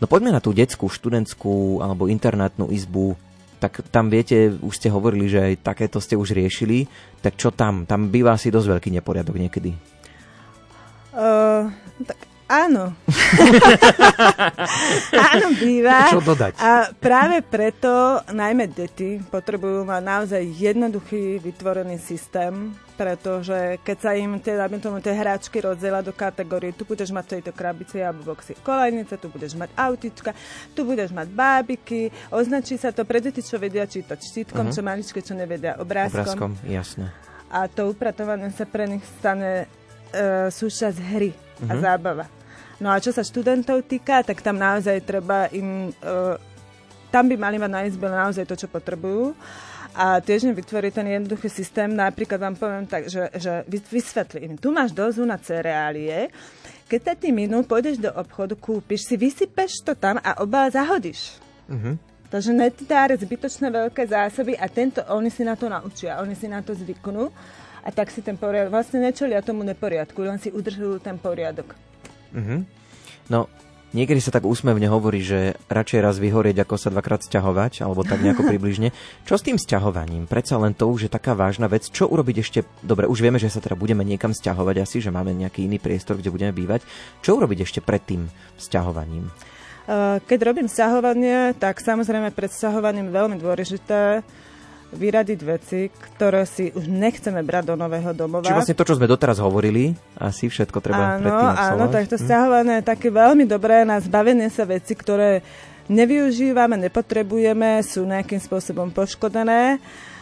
No 0.00 0.04
poďme 0.10 0.34
na 0.34 0.42
tú 0.42 0.50
detskú, 0.50 0.90
študentskú 0.90 1.78
alebo 1.80 2.10
internátnu 2.10 2.72
izbu. 2.72 3.14
Tak 3.60 3.92
tam 3.92 4.08
viete, 4.08 4.56
už 4.56 4.72
ste 4.72 4.88
hovorili, 4.88 5.28
že 5.28 5.52
aj 5.52 5.54
takéto 5.60 6.00
ste 6.00 6.16
už 6.16 6.32
riešili. 6.32 6.88
Tak 7.20 7.36
čo 7.36 7.52
tam? 7.52 7.84
Tam 7.84 8.08
býva 8.08 8.32
asi 8.32 8.48
dosť 8.48 8.80
veľký 8.80 8.90
neporiadok 8.96 9.36
niekedy. 9.36 9.76
Uh, 11.12 11.68
tak 12.08 12.29
áno. 12.50 12.92
áno, 15.30 15.48
býva. 15.54 16.10
Čo 16.10 16.18
dodať? 16.18 16.58
A 16.58 16.90
práve 16.92 17.40
preto 17.40 18.20
najmä 18.28 18.66
deti 18.66 19.22
potrebujú 19.22 19.86
mať 19.86 20.02
naozaj 20.02 20.42
jednoduchý 20.42 21.38
vytvorený 21.38 21.96
systém, 21.96 22.74
pretože 22.98 23.78
keď 23.80 23.96
sa 23.96 24.10
im 24.12 24.36
tie, 24.42 24.58
tomu, 24.76 24.98
tie 24.98 25.14
hráčky 25.14 25.62
rozdela 25.62 26.02
do 26.02 26.10
kategórie, 26.10 26.74
tu 26.74 26.82
budeš 26.82 27.14
mať 27.14 27.24
v 27.24 27.32
tejto 27.38 27.52
krabici 27.54 27.96
alebo 28.02 28.34
boxy 28.34 28.58
kolejnice, 28.60 29.14
tu 29.16 29.30
budeš 29.30 29.54
mať 29.54 29.70
autička, 29.72 30.34
tu 30.74 30.82
budeš 30.82 31.14
mať 31.14 31.30
bábiky, 31.30 32.10
označí 32.28 32.76
sa 32.76 32.90
to 32.90 33.06
pre 33.06 33.22
deti, 33.22 33.40
čo 33.40 33.56
vedia 33.56 33.86
čítať 33.86 34.18
štítkom, 34.18 34.68
Mhm. 34.68 34.74
čo 34.74 34.80
maličké, 34.82 35.18
čo 35.22 35.32
nevedia 35.32 35.78
obrázkom. 35.78 36.20
Obrázkom, 36.20 36.50
jasné. 36.66 37.08
A 37.50 37.66
to 37.66 37.90
upratovanie 37.90 38.52
sa 38.52 38.62
pre 38.62 38.86
nich 38.86 39.02
stane 39.18 39.66
e, 40.10 40.50
súčasť 40.50 40.98
hry 41.14 41.30
a 41.70 41.78
Mhm. 41.78 41.80
zábava. 41.80 42.26
No 42.80 42.88
a 42.88 42.96
čo 42.96 43.12
sa 43.12 43.20
študentov 43.20 43.84
týka, 43.84 44.24
tak 44.24 44.40
tam 44.40 44.56
naozaj 44.56 45.04
treba 45.04 45.52
im... 45.52 45.92
E, 46.00 46.16
tam 47.12 47.28
by 47.28 47.36
mali 47.36 47.60
mať 47.60 47.70
na 47.70 47.82
izbe 47.84 48.08
naozaj 48.08 48.48
to, 48.48 48.56
čo 48.56 48.72
potrebujú. 48.72 49.36
A 49.92 50.22
tiež 50.22 50.48
im 50.48 50.54
vytvoriť 50.54 50.92
ten 50.94 51.08
jednoduchý 51.20 51.50
systém. 51.50 51.90
Napríklad 51.92 52.40
vám 52.40 52.56
poviem 52.56 52.86
tak, 52.86 53.10
že, 53.10 53.28
že 53.36 53.66
vy- 53.68 53.90
vysvetlím. 53.90 54.56
Tu 54.56 54.70
máš 54.70 54.94
dozu 54.94 55.26
na 55.26 55.36
cereálie. 55.36 56.30
Keď 56.88 57.00
sa 57.04 57.14
ty 57.18 57.34
minú, 57.34 57.66
pôjdeš 57.66 58.00
do 58.00 58.10
obchodu, 58.14 58.56
kúpiš 58.56 59.06
si, 59.06 59.14
vysypeš 59.18 59.82
to 59.84 59.92
tam 59.98 60.16
a 60.22 60.40
oba 60.40 60.70
zahodíš. 60.70 61.36
Mhm. 61.68 62.10
Takže 62.30 62.54
netváre 62.54 63.18
zbytočné 63.18 63.74
veľké 63.74 64.06
zásoby 64.06 64.54
a 64.54 64.70
tento, 64.70 65.02
oni 65.10 65.34
si 65.34 65.42
na 65.42 65.58
to 65.58 65.66
naučia, 65.66 66.22
oni 66.22 66.38
si 66.38 66.46
na 66.46 66.62
to 66.62 66.78
zvyknú 66.78 67.26
a 67.82 67.90
tak 67.90 68.06
si 68.14 68.22
ten 68.22 68.38
poriadok, 68.38 68.70
vlastne 68.70 69.02
nečelia 69.02 69.42
tomu 69.42 69.66
neporiadku, 69.66 70.22
len 70.22 70.38
si 70.38 70.54
udržujú 70.54 71.02
ten 71.02 71.18
poriadok. 71.18 71.89
Mhm. 72.34 72.66
No, 73.30 73.46
niekedy 73.94 74.18
sa 74.18 74.34
tak 74.34 74.46
úsmevne 74.46 74.90
hovorí, 74.90 75.22
že 75.22 75.54
radšej 75.70 76.00
raz 76.02 76.16
vyhorieť, 76.18 76.62
ako 76.66 76.74
sa 76.78 76.90
dvakrát 76.90 77.22
sťahovať, 77.22 77.86
alebo 77.86 78.02
tak 78.02 78.22
nejako 78.22 78.46
približne. 78.50 78.90
Čo 79.26 79.38
s 79.38 79.46
tým 79.46 79.58
sťahovaním? 79.58 80.26
Predsa 80.26 80.58
len 80.58 80.74
to 80.74 80.90
už 80.90 81.06
je 81.06 81.10
taká 81.10 81.38
vážna 81.38 81.70
vec. 81.70 81.86
Čo 81.86 82.10
urobiť 82.10 82.36
ešte? 82.42 82.58
Dobre, 82.82 83.06
už 83.06 83.22
vieme, 83.22 83.38
že 83.38 83.50
sa 83.50 83.62
teda 83.62 83.78
budeme 83.78 84.02
niekam 84.02 84.34
sťahovať 84.34 84.76
asi, 84.82 84.98
že 84.98 85.14
máme 85.14 85.34
nejaký 85.34 85.66
iný 85.66 85.78
priestor, 85.78 86.18
kde 86.18 86.34
budeme 86.34 86.54
bývať. 86.54 86.82
Čo 87.22 87.38
urobiť 87.38 87.58
ešte 87.66 87.80
pred 87.82 88.02
tým 88.02 88.26
sťahovaním? 88.58 89.30
Uh, 89.90 90.22
Keď 90.22 90.38
robím 90.46 90.70
sťahovanie, 90.70 91.58
tak 91.58 91.82
samozrejme 91.82 92.30
pred 92.30 92.50
sťahovaním 92.50 93.10
veľmi 93.10 93.42
dôležité 93.42 94.22
vyradiť 94.90 95.40
veci, 95.46 95.86
ktoré 95.88 96.42
si 96.46 96.74
už 96.74 96.90
nechceme 96.90 97.40
brať 97.46 97.70
do 97.70 97.74
nového 97.78 98.10
domova. 98.10 98.42
Čiže 98.42 98.58
vlastne 98.58 98.78
to, 98.78 98.86
čo 98.86 98.98
sme 98.98 99.06
doteraz 99.06 99.38
hovorili, 99.38 99.94
asi 100.18 100.50
všetko 100.50 100.78
treba 100.82 101.16
áno, 101.16 101.22
predtým 101.22 101.48
áno, 101.54 101.84
tak 101.90 102.04
to 102.10 102.16
Hm? 102.18 102.22
stiahované 102.26 102.72
je 102.82 102.84
také 102.90 103.08
veľmi 103.08 103.44
dobré 103.46 103.86
na 103.86 104.02
zbavenie 104.02 104.50
sa 104.50 104.66
veci, 104.66 104.98
ktoré 104.98 105.46
nevyužívame, 105.86 106.78
nepotrebujeme, 106.78 107.82
sú 107.86 108.06
nejakým 108.06 108.38
spôsobom 108.38 108.90
poškodené. 108.90 109.78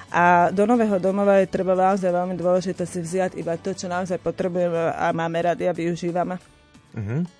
A 0.08 0.48
do 0.48 0.64
nového 0.64 0.96
domova 0.96 1.36
je 1.44 1.52
treba 1.52 1.76
naozaj 1.76 2.08
veľmi 2.08 2.32
dôležité 2.32 2.88
si 2.88 3.04
vziať 3.04 3.36
iba 3.36 3.60
to, 3.60 3.76
čo 3.76 3.92
naozaj 3.92 4.16
potrebujeme 4.16 4.96
a 4.96 5.12
máme 5.12 5.52
radi 5.52 5.68
a 5.68 5.76
využívame. 5.76 6.40
Mhm. 6.96 7.37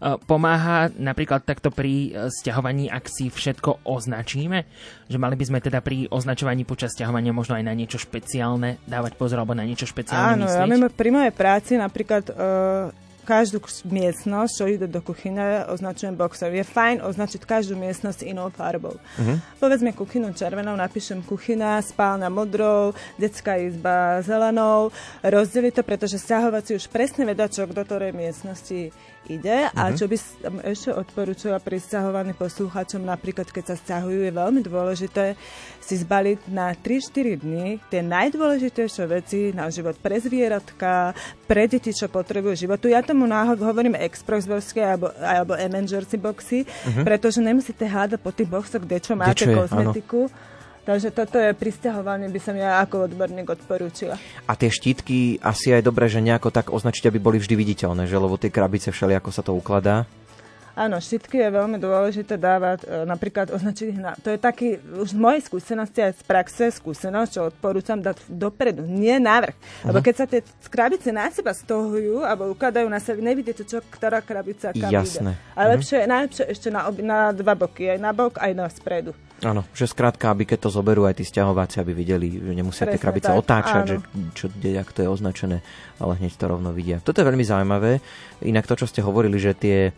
E, 0.00 0.16
Pomáha 0.24 0.90
napríklad 0.96 1.44
takto 1.44 1.68
pri 1.70 2.10
e, 2.10 2.32
sťahovaní, 2.32 2.88
ak 2.88 3.08
si 3.08 3.28
všetko 3.28 3.86
označíme? 3.86 4.64
Že 5.08 5.18
mali 5.20 5.34
by 5.38 5.44
sme 5.48 5.58
teda 5.60 5.80
pri 5.80 6.08
označovaní 6.08 6.68
počas 6.68 6.92
sťahovania 6.92 7.32
možno 7.32 7.56
aj 7.56 7.64
na 7.64 7.74
niečo 7.76 7.96
špeciálne 7.96 8.82
dávať 8.84 9.16
pozor 9.16 9.40
alebo 9.40 9.56
na 9.56 9.64
niečo 9.64 9.86
špeciálne 9.88 10.42
Áno, 10.42 10.46
ja 10.46 10.64
myslieť? 10.64 10.68
mimo, 10.68 10.86
pri 10.92 11.10
mojej 11.14 11.32
práci 11.32 11.72
napríklad 11.80 12.24
uh, 12.30 13.07
každú 13.28 13.60
k- 13.60 13.68
miestnosť, 13.84 14.52
čo 14.56 14.64
ide 14.64 14.88
do 14.88 15.04
kuchyne, 15.04 15.68
označujem 15.68 16.16
boxom. 16.16 16.48
Je 16.48 16.64
fajn 16.64 17.04
označiť 17.04 17.44
každú 17.44 17.76
miestnosť 17.76 18.24
inou 18.24 18.48
farbou. 18.48 18.96
Mhm. 19.20 19.60
Povedzme 19.60 19.92
kuchynu 19.92 20.32
červenou, 20.32 20.72
napíšem 20.72 21.20
kuchyna, 21.20 21.84
spálna 21.84 22.32
modrou, 22.32 22.96
detská 23.14 23.60
izba 23.60 24.24
zelenou. 24.24 24.88
Rozdeli 25.20 25.68
to, 25.68 25.84
pretože 25.84 26.16
stiahovací 26.16 26.74
už 26.74 26.88
presne 26.88 27.22
vedia, 27.22 27.44
čo 27.44 27.68
do 27.68 27.84
ktorej 27.84 28.16
miestnosti 28.16 28.88
ide. 29.28 29.68
A 29.68 29.92
Mhm. 29.92 29.94
čo 29.94 30.04
by 30.06 30.16
som 30.16 30.54
ešte 30.64 30.88
odporúčala 30.88 31.58
pri 31.58 31.76
stiahovaní 31.76 32.32
poslucháčom, 32.32 33.04
napríklad 33.04 33.44
keď 33.46 33.64
sa 33.66 33.76
stiahujú, 33.76 34.24
je 34.24 34.32
veľmi 34.32 34.60
dôležité 34.62 35.36
si 35.78 35.94
zbaliť 35.96 36.48
na 36.48 36.72
3-4 36.72 37.36
dní 37.36 37.76
tie 37.84 38.00
najdôležitejšie 38.00 39.04
veci 39.04 39.52
na 39.52 39.68
život 39.68 39.96
pre 39.96 40.16
zvieratka, 40.16 41.12
pre 41.44 41.66
deti, 41.66 41.90
čo 41.90 42.06
potrebujú 42.06 42.54
životu. 42.54 42.88
Ja 42.88 43.04
tomu 43.18 43.26
náhod 43.26 43.58
hovorím 43.58 43.98
express 43.98 44.46
boxy 44.46 44.78
alebo, 44.78 45.10
alebo 45.18 45.58
emergency 45.58 46.14
boxy, 46.14 46.62
Mhm. 46.86 47.02
pretože 47.02 47.42
nemusíte 47.42 47.82
hľadať 47.82 48.22
po 48.22 48.30
tých 48.30 48.46
boxoch, 48.46 48.86
kde 48.86 49.02
čo 49.02 49.18
máte 49.18 49.42
je, 49.42 49.58
kozmetiku. 49.58 50.30
Takže 50.86 51.10
toto 51.10 51.36
je 51.36 51.50
prisťahovanie, 51.52 52.30
by 52.30 52.40
som 52.40 52.54
ja 52.54 52.78
ako 52.80 53.10
odborník 53.10 53.50
odporúčila. 53.50 54.14
A 54.46 54.54
tie 54.54 54.70
štítky 54.70 55.36
asi 55.42 55.74
aj 55.74 55.82
dobré, 55.82 56.06
že 56.06 56.22
nejako 56.22 56.54
tak 56.54 56.70
označiť, 56.70 57.10
aby 57.10 57.18
boli 57.18 57.36
vždy 57.42 57.58
viditeľné, 57.58 58.06
že 58.06 58.16
lebo 58.16 58.38
tie 58.38 58.48
krabice 58.48 58.94
všeli, 58.94 59.18
ako 59.18 59.28
sa 59.34 59.42
to 59.42 59.52
ukladá. 59.52 60.06
Áno, 60.78 61.02
štítky 61.02 61.42
je 61.42 61.50
veľmi 61.50 61.74
dôležité 61.74 62.38
dávať, 62.38 62.86
e, 62.86 63.02
napríklad 63.02 63.50
označiť 63.50 63.86
ich 63.90 63.98
na... 63.98 64.14
To 64.22 64.30
je 64.30 64.38
taký, 64.38 64.78
už 64.78 65.10
z 65.10 65.18
mojej 65.18 65.42
skúsenosti 65.42 65.98
aj 65.98 66.12
z 66.14 66.22
praxe, 66.22 66.64
skúsenosť, 66.70 67.30
čo 67.34 67.40
odporúčam 67.50 67.98
dať 67.98 68.22
dopredu, 68.30 68.86
nie 68.86 69.18
návrh. 69.18 69.58
Uh-huh. 69.58 69.90
Lebo 69.90 69.98
keď 69.98 70.14
sa 70.14 70.26
tie 70.30 70.38
krabice 70.70 71.10
na 71.10 71.26
seba 71.34 71.50
stohujú 71.50 72.22
alebo 72.22 72.54
ukladajú 72.54 72.86
na 72.86 73.02
seba, 73.02 73.18
nevidíte, 73.18 73.66
čo, 73.66 73.82
ktorá 73.82 74.22
krabica 74.22 74.70
kam 74.70 74.86
Jasné. 74.86 75.34
ide. 75.34 75.58
A 75.58 75.60
Mhm. 75.66 75.70
lepšie, 75.74 75.98
najlepšie 76.06 76.44
ešte 76.46 76.68
na, 76.70 76.80
na 77.02 77.18
dva 77.34 77.58
boky, 77.58 77.90
aj 77.90 77.98
na 77.98 78.14
bok, 78.14 78.38
aj 78.38 78.52
na 78.54 78.70
spredu. 78.70 79.18
Áno, 79.38 79.62
že 79.70 79.86
skrátka, 79.86 80.30
aby 80.30 80.46
keď 80.46 80.66
to 80.66 80.70
zoberú 80.70 81.06
aj 81.06 81.18
tí 81.18 81.22
stiahováci, 81.22 81.78
aby 81.78 81.94
videli, 81.94 82.42
že 82.42 82.54
nemusia 82.54 82.86
tie 82.86 82.98
Presne 82.98 83.02
krabice 83.06 83.30
tak, 83.30 83.38
otáčať, 83.38 83.82
áno. 83.82 83.90
že 83.90 83.96
čo, 84.34 84.46
jak 84.58 84.90
to 84.90 84.98
je 85.02 85.08
označené, 85.10 85.56
ale 86.02 86.18
hneď 86.18 86.34
to 86.34 86.44
rovno 86.50 86.74
vidia. 86.74 86.98
Toto 86.98 87.22
je 87.22 87.26
veľmi 87.26 87.46
zaujímavé. 87.46 88.02
Inak 88.42 88.66
to, 88.66 88.74
čo 88.74 88.90
ste 88.90 88.98
hovorili, 88.98 89.38
že 89.38 89.54
tie, 89.54 89.94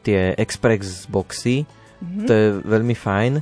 tie 0.00 0.32
express 0.40 1.04
boxy, 1.04 1.68
Mhm. 2.02 2.26
to 2.26 2.32
je 2.34 2.46
veľmi 2.66 2.96
fajn. 2.98 3.32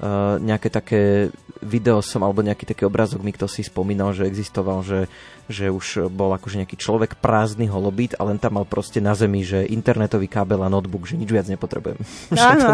Uh, 0.00 0.40
nejaké 0.40 0.72
také 0.72 1.28
video 1.60 2.00
som, 2.00 2.24
alebo 2.24 2.40
nejaký 2.40 2.64
taký 2.64 2.88
obrázok 2.88 3.20
mi 3.20 3.36
kto 3.36 3.44
si 3.44 3.60
spomínal, 3.60 4.16
že 4.16 4.24
existoval, 4.24 4.80
že, 4.80 5.12
že 5.44 5.68
už 5.68 6.08
bol 6.08 6.32
akože 6.32 6.56
nejaký 6.56 6.80
človek 6.80 7.20
prázdny 7.20 7.68
holobit 7.68 8.16
a 8.16 8.24
len 8.24 8.40
tam 8.40 8.56
mal 8.56 8.64
proste 8.64 8.96
na 8.96 9.12
zemi, 9.12 9.44
že 9.44 9.68
internetový 9.68 10.24
kábel 10.24 10.56
a 10.64 10.72
notebook, 10.72 11.04
že 11.04 11.20
nič 11.20 11.28
viac 11.28 11.44
nepotrebujem. 11.52 12.00
Áno. 12.32 12.68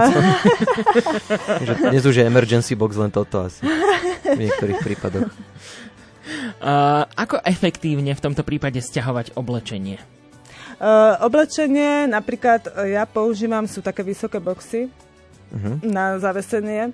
že 1.66 1.72
dnes 1.90 2.02
už 2.06 2.14
je 2.14 2.24
emergency 2.26 2.78
box 2.78 2.94
len 2.94 3.10
toto 3.10 3.42
asi. 3.50 3.66
V 4.22 4.38
niektorých 4.38 4.78
prípadoch. 4.82 5.30
Uh, 6.58 7.06
ako 7.14 7.38
efektívne 7.46 8.10
v 8.10 8.18
tomto 8.18 8.42
prípade 8.42 8.82
stiahovať 8.82 9.38
oblečenie? 9.38 10.02
Uh, 10.76 11.16
oblečenie, 11.24 12.04
napríklad 12.04 12.68
e, 12.68 12.92
ja 12.92 13.08
používam, 13.08 13.64
sú 13.64 13.80
také 13.80 14.04
vysoké 14.04 14.36
boxy 14.36 14.92
Mhm. 15.46 15.88
na 15.88 16.20
zavesenie, 16.20 16.92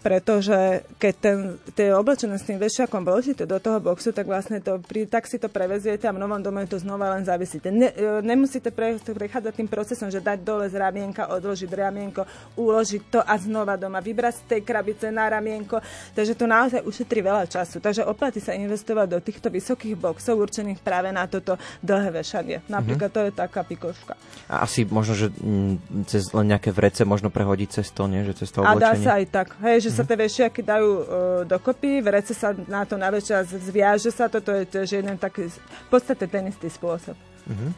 pretože 0.00 0.84
keď 0.96 1.14
ten, 1.20 1.38
tie 1.76 1.92
oblečené 1.92 2.40
s 2.40 2.48
tým 2.48 2.56
vešiakom 2.56 3.04
vložíte 3.04 3.44
do 3.44 3.60
toho 3.60 3.80
boxu, 3.80 4.16
tak 4.16 4.24
vlastne 4.24 4.60
to, 4.64 4.80
pri, 4.80 5.04
tak 5.04 5.28
si 5.28 5.36
to 5.36 5.52
preveziete 5.52 6.08
a 6.08 6.16
v 6.16 6.20
novom 6.20 6.40
dome 6.40 6.64
to 6.64 6.80
znova 6.80 7.12
len 7.12 7.24
zavisíte. 7.24 7.68
Ne, 7.68 7.92
e, 7.92 8.24
nemusíte 8.24 8.72
pre, 8.72 8.96
prechádzať 8.96 9.52
tým 9.52 9.68
procesom, 9.68 10.08
že 10.08 10.24
dať 10.24 10.40
dole 10.40 10.66
z 10.72 10.76
ramienka, 10.80 11.28
odložiť 11.28 11.68
ramienko, 11.68 12.24
uložiť 12.56 13.02
to 13.12 13.20
a 13.20 13.34
znova 13.36 13.76
doma, 13.76 14.00
vybrať 14.00 14.34
z 14.40 14.42
tej 14.56 14.60
krabice 14.64 15.12
na 15.12 15.28
ramienko. 15.28 15.84
Takže 16.16 16.32
to 16.32 16.48
naozaj 16.48 16.80
ušetrí 16.80 17.20
veľa 17.20 17.44
času. 17.44 17.78
Takže 17.84 18.08
oplatí 18.08 18.40
sa 18.40 18.56
investovať 18.56 19.06
do 19.06 19.18
týchto 19.20 19.52
vysokých 19.52 20.00
boxov 20.00 20.40
určených 20.40 20.80
práve 20.80 21.12
na 21.12 21.28
toto 21.28 21.60
dlhé 21.84 22.24
vešanie. 22.24 22.56
Napríklad 22.72 23.12
to 23.12 23.20
je 23.28 23.32
taká 23.36 23.62
pikoška. 23.68 24.16
A 24.48 24.64
asi 24.64 24.88
možno, 24.88 25.12
že 25.12 25.28
mm, 25.28 26.08
cez 26.08 26.32
len 26.32 26.48
nejaké 26.50 26.72
vrece 26.72 27.04
možno 27.04 27.28
prehodiť 27.28 27.68
cez 27.80 27.92
to, 27.92 28.08
nie? 28.08 28.24
Že 28.24 28.34
cez 28.44 28.48
to 28.50 28.64
A 28.64 28.74
dá 28.74 28.96
oblečenie. 28.96 29.04
sa 29.04 29.12
aj 29.20 29.26
tak, 29.28 29.48
hej, 29.62 29.76
že 29.84 29.89
Mhm. 29.92 29.98
sa 29.98 30.04
tie 30.06 30.16
vešiaky 30.18 30.60
dajú 30.62 30.90
uh, 30.90 31.04
dokopy, 31.44 32.00
vrece 32.00 32.32
sa 32.32 32.54
na 32.66 32.86
to 32.86 32.94
navečia, 32.96 33.42
zviaže 33.44 34.10
sa, 34.10 34.30
toto 34.30 34.50
je 34.54 34.64
tiež 34.66 35.02
jeden 35.02 35.16
taký, 35.18 35.50
v 35.50 35.88
podstate 35.88 36.24
ten 36.26 36.46
istý 36.48 36.70
spôsob. 36.70 37.14
Mhm. 37.46 37.68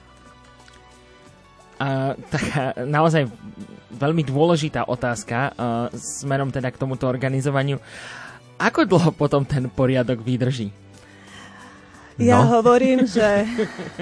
A 1.82 2.14
taká 2.30 2.78
naozaj 2.86 3.26
veľmi 3.90 4.22
dôležitá 4.22 4.86
otázka 4.86 5.50
uh, 5.50 5.90
smerom 5.98 6.54
teda 6.54 6.70
k 6.70 6.78
tomuto 6.78 7.10
organizovaniu. 7.10 7.82
Ako 8.54 8.86
dlho 8.86 9.10
potom 9.10 9.42
ten 9.42 9.66
poriadok 9.66 10.22
vydrží? 10.22 10.70
Ja 12.22 12.44
No. 12.44 12.60
hovorím, 12.60 13.02
že 13.08 13.42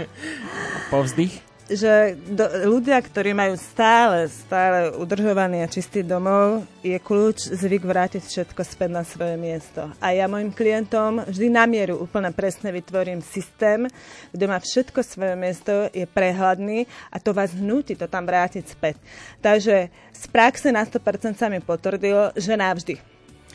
Povzdych? 0.92 1.49
Že 1.70 2.18
do, 2.26 2.46
ľudia, 2.66 2.98
ktorí 2.98 3.30
majú 3.30 3.54
stále, 3.54 4.26
stále 4.26 4.90
udržovaný 4.98 5.62
a 5.62 5.70
čistý 5.70 6.02
domov, 6.02 6.66
je 6.82 6.98
kľúč 6.98 7.54
zvyk 7.54 7.86
vrátiť 7.86 8.22
všetko 8.26 8.60
späť 8.66 8.90
na 8.90 9.06
svoje 9.06 9.38
miesto. 9.38 9.86
A 10.02 10.10
ja 10.10 10.26
mojim 10.26 10.50
klientom 10.50 11.22
vždy 11.30 11.46
na 11.48 11.64
mieru 11.70 12.02
úplne 12.02 12.34
presne 12.34 12.74
vytvorím 12.74 13.22
systém, 13.22 13.86
kde 14.34 14.44
má 14.50 14.58
všetko 14.58 15.00
svoje 15.06 15.34
miesto, 15.38 15.86
je 15.94 16.06
prehľadný 16.10 16.90
a 17.14 17.16
to 17.22 17.30
vás 17.30 17.54
hnúti 17.54 17.94
to 17.94 18.10
tam 18.10 18.26
vrátiť 18.26 18.64
späť. 18.66 18.98
Takže 19.38 19.90
z 20.10 20.24
praxe 20.28 20.68
na 20.74 20.82
100% 20.82 21.38
sa 21.38 21.46
mi 21.46 21.62
potvrdilo, 21.62 22.34
že 22.34 22.58
navždy. 22.58 23.09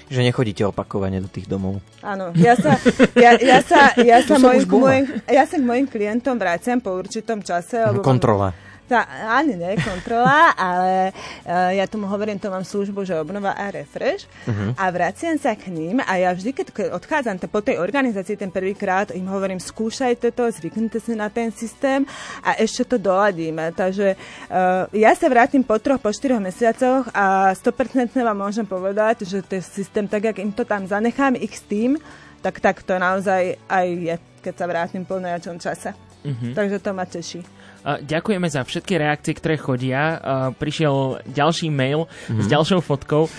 Že 0.05 0.21
nechodíte 0.23 0.61
opakovane 0.63 1.17
do 1.17 1.25
tých 1.25 1.45
domov. 1.45 1.81
Áno, 1.99 2.29
ja 2.35 2.53
sa, 2.53 2.77
ja, 3.15 3.33
ja 3.35 3.59
sa, 3.59 3.89
ja 3.97 4.21
sa, 4.21 4.37
mojim, 4.37 4.61
mojim, 4.63 5.05
ja 5.25 5.43
sa 5.43 5.55
k 5.55 5.63
mojim 5.63 5.85
klientom 5.85 6.35
vraciam 6.35 6.77
po 6.77 6.93
určitom 6.93 7.41
čase. 7.41 7.81
lebo 7.81 7.99
mám- 7.99 8.05
Kontrola. 8.05 8.53
Tá, 8.85 9.01
ani 9.33 9.57
nie, 9.57 9.81
kontrola, 9.81 10.53
ale 10.53 11.09
uh, 11.41 11.73
ja 11.73 11.85
tomu 11.85 12.05
hovorím, 12.05 12.37
to 12.37 12.47
mám 12.47 12.61
službu, 12.61 13.01
že 13.01 13.17
obnova 13.17 13.51
a 13.51 13.73
refresh 13.73 14.29
Mhm. 14.45 14.77
a 14.77 14.83
vraciam 14.87 15.33
sa 15.35 15.57
k 15.57 15.67
ním 15.67 15.97
a 15.99 16.13
ja 16.15 16.29
vždy, 16.29 16.53
keď 16.53 16.65
odchádzam 16.93 17.41
t- 17.41 17.49
po 17.49 17.59
tej 17.59 17.77
organizácii 17.77 18.37
ten 18.37 18.53
prvýkrát, 18.53 19.09
im 19.09 19.25
hovorím, 19.25 19.57
skúšajte 19.57 20.29
to, 20.29 20.53
zvyknite 20.53 20.97
si 20.97 21.13
na 21.13 21.27
ten 21.27 21.49
systém 21.49 22.05
a 22.39 22.53
ešte 22.55 22.85
to 22.85 22.97
doladíme. 22.99 23.73
Takže 23.73 24.13
uh, 24.13 24.85
ja 24.91 25.11
sa 25.11 25.27
vrátim 25.27 25.65
po 25.65 25.81
troch, 25.81 25.97
po 25.97 26.13
štyroch 26.13 26.37
mesiacoch 26.39 27.09
a 27.09 27.57
100% 27.57 28.13
vám 28.13 28.37
môžem 28.39 28.63
povedať, 28.63 29.25
že 29.25 29.41
ten 29.41 29.59
systém, 29.59 30.05
tak 30.05 30.23
jak 30.25 30.37
im 30.37 30.51
to 30.51 30.61
tam 30.61 30.85
zanechám, 30.85 31.33
ich 31.35 31.57
s 31.57 31.65
tým, 31.65 31.97
tak 32.39 32.61
tak 32.61 32.85
to 32.85 32.93
naozaj 32.95 33.57
aj 33.65 33.87
je, 33.89 34.15
keď 34.41 34.53
sa 34.53 34.65
vrátim 34.69 35.01
po 35.01 35.17
nejakom 35.17 35.57
čase. 35.57 35.89
Mhm. 36.21 36.53
Takže 36.53 36.77
to 36.77 36.89
ma 36.91 37.03
teší. 37.03 37.41
Ďakujeme 37.85 38.49
za 38.49 38.65
všetky 38.65 38.97
reakcie, 38.97 39.37
ktoré 39.37 39.61
chodia. 39.61 40.17
Prišiel 40.57 41.21
ďalší 41.29 41.69
mail 41.69 42.09
s 42.25 42.45
ďalšou 42.49 42.81
fotkou, 42.81 43.29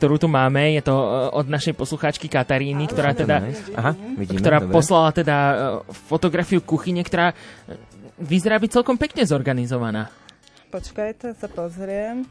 ktorú 0.00 0.16
tu 0.16 0.32
máme. 0.32 0.80
Je 0.80 0.82
to 0.82 0.96
uh, 0.96 1.28
od 1.36 1.44
našej 1.44 1.76
poslucháčky 1.76 2.32
Kataríny, 2.32 2.88
ktorá 2.88 3.12
teda 3.12 3.44
Aha, 3.76 3.92
vidíme, 4.16 4.40
ktorá 4.40 4.64
dobre. 4.64 4.72
poslala 4.72 5.12
teda 5.12 5.36
uh, 5.36 5.54
fotografiu 5.92 6.64
kuchyne, 6.64 7.04
ktorá 7.04 7.36
uh, 7.36 7.76
vyzerá 8.16 8.56
byť 8.56 8.80
celkom 8.80 8.96
pekne 8.96 9.28
zorganizovaná. 9.28 10.08
Počkajte, 10.72 11.36
sa 11.36 11.52
pozriem. 11.52 12.24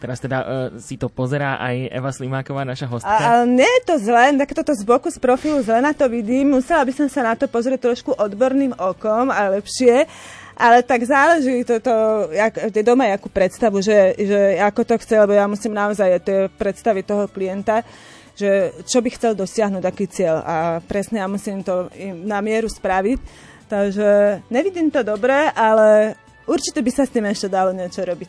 Teraz 0.00 0.16
teda 0.16 0.38
uh, 0.40 0.48
si 0.80 0.96
to 0.96 1.12
pozerá 1.12 1.60
aj 1.60 1.92
Eva 1.92 2.08
Slimáková, 2.08 2.64
naša 2.64 2.88
A, 2.88 2.92
hostka. 2.96 3.20
ale 3.20 3.44
nie 3.52 3.68
je 3.68 3.82
to 3.84 3.94
zle, 4.00 4.32
tak 4.40 4.56
toto 4.56 4.72
z 4.72 4.82
boku, 4.88 5.12
z 5.12 5.20
profilu 5.20 5.60
zle 5.60 5.84
na 5.84 5.92
to 5.92 6.08
vidím. 6.08 6.56
Musela 6.56 6.88
by 6.88 6.92
som 6.96 7.06
sa 7.12 7.20
na 7.20 7.36
to 7.36 7.44
pozrieť 7.52 7.84
trošku 7.84 8.16
odborným 8.16 8.72
okom 8.80 9.28
a 9.28 9.52
lepšie. 9.60 10.08
Ale 10.60 10.84
tak 10.84 11.04
záleží 11.04 11.64
toto, 11.64 12.28
jak, 12.32 12.52
doma 12.84 13.08
jakú 13.08 13.32
predstavu, 13.32 13.80
že, 13.80 14.12
že 14.16 14.60
ako 14.60 14.84
to 14.84 14.94
chce, 15.00 15.16
lebo 15.16 15.32
ja 15.32 15.48
musím 15.48 15.72
naozaj 15.72 16.20
tie 16.20 16.52
predstavy 16.52 17.00
toho 17.00 17.28
klienta, 17.32 17.80
že 18.36 18.72
čo 18.84 19.00
by 19.00 19.08
chcel 19.08 19.32
dosiahnuť, 19.32 19.84
aký 19.84 20.04
cieľ. 20.08 20.44
A 20.44 20.56
presne 20.84 21.24
ja 21.24 21.28
musím 21.28 21.64
to 21.64 21.88
na 22.24 22.44
mieru 22.44 22.68
spraviť. 22.68 23.20
Takže 23.72 24.08
nevidím 24.52 24.92
to 24.92 25.00
dobre, 25.00 25.48
ale 25.54 26.18
určite 26.44 26.82
by 26.84 26.90
sa 26.92 27.06
s 27.06 27.14
tým 27.14 27.24
ešte 27.24 27.48
dalo 27.48 27.72
niečo 27.72 28.04
robiť. 28.04 28.28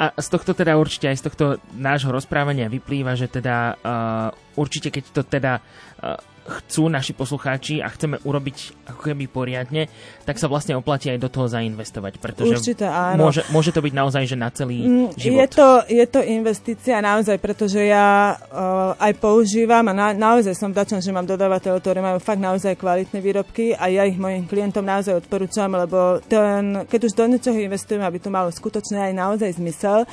A 0.00 0.16
z 0.16 0.28
tohto 0.32 0.56
teda 0.56 0.80
určite 0.80 1.12
aj 1.12 1.20
z 1.20 1.24
tohto 1.28 1.44
nášho 1.76 2.08
rozprávania 2.10 2.72
vyplýva, 2.72 3.12
že 3.12 3.28
teda 3.28 3.76
uh, 3.76 4.58
určite 4.58 4.88
keď 4.88 5.04
to 5.12 5.22
teda 5.22 5.60
uh, 5.60 6.16
chcú 6.42 6.90
naši 6.90 7.14
poslucháči 7.14 7.78
a 7.78 7.88
chceme 7.88 8.18
urobiť 8.22 8.86
ako 8.90 9.00
keby 9.00 9.24
poriadne, 9.30 9.86
tak 10.26 10.38
sa 10.42 10.50
vlastne 10.50 10.74
oplatí 10.74 11.08
aj 11.10 11.22
do 11.22 11.30
toho 11.30 11.46
zainvestovať, 11.46 12.18
pretože 12.18 12.58
Určite 12.58 12.86
áno. 12.86 13.30
Môže, 13.30 13.46
môže 13.54 13.70
to 13.70 13.78
byť 13.78 13.94
naozaj 13.94 14.22
že 14.26 14.36
na 14.36 14.50
celý 14.50 14.82
Mm, 14.82 15.14
život. 15.14 15.38
Je 15.38 15.48
to, 15.48 15.68
je 15.86 16.06
to 16.10 16.20
investícia 16.20 16.98
naozaj, 16.98 17.38
pretože 17.38 17.78
ja 17.78 18.34
uh, 18.34 18.98
aj 18.98 19.12
používam 19.22 19.86
a 19.88 19.94
na, 19.94 20.08
naozaj 20.12 20.58
som 20.58 20.74
vďačná, 20.74 20.98
že 20.98 21.14
mám 21.14 21.26
dodávateľov, 21.26 21.78
ktorí 21.78 21.98
majú 22.02 22.18
fakt 22.18 22.42
naozaj 22.42 22.74
kvalitné 22.74 23.18
výrobky 23.22 23.78
a 23.78 23.86
ja 23.88 24.02
ich 24.02 24.18
mojim 24.18 24.44
klientom 24.50 24.82
naozaj 24.82 25.22
odporúčam, 25.22 25.70
lebo 25.70 26.18
ten, 26.26 26.82
keď 26.90 27.00
už 27.06 27.14
do 27.14 27.24
niečoho 27.30 27.58
investujem, 27.58 28.02
aby 28.02 28.18
to 28.18 28.34
malo 28.34 28.50
skutočne 28.50 28.98
aj 28.98 29.12
naozaj 29.14 29.50
zmysel, 29.56 30.04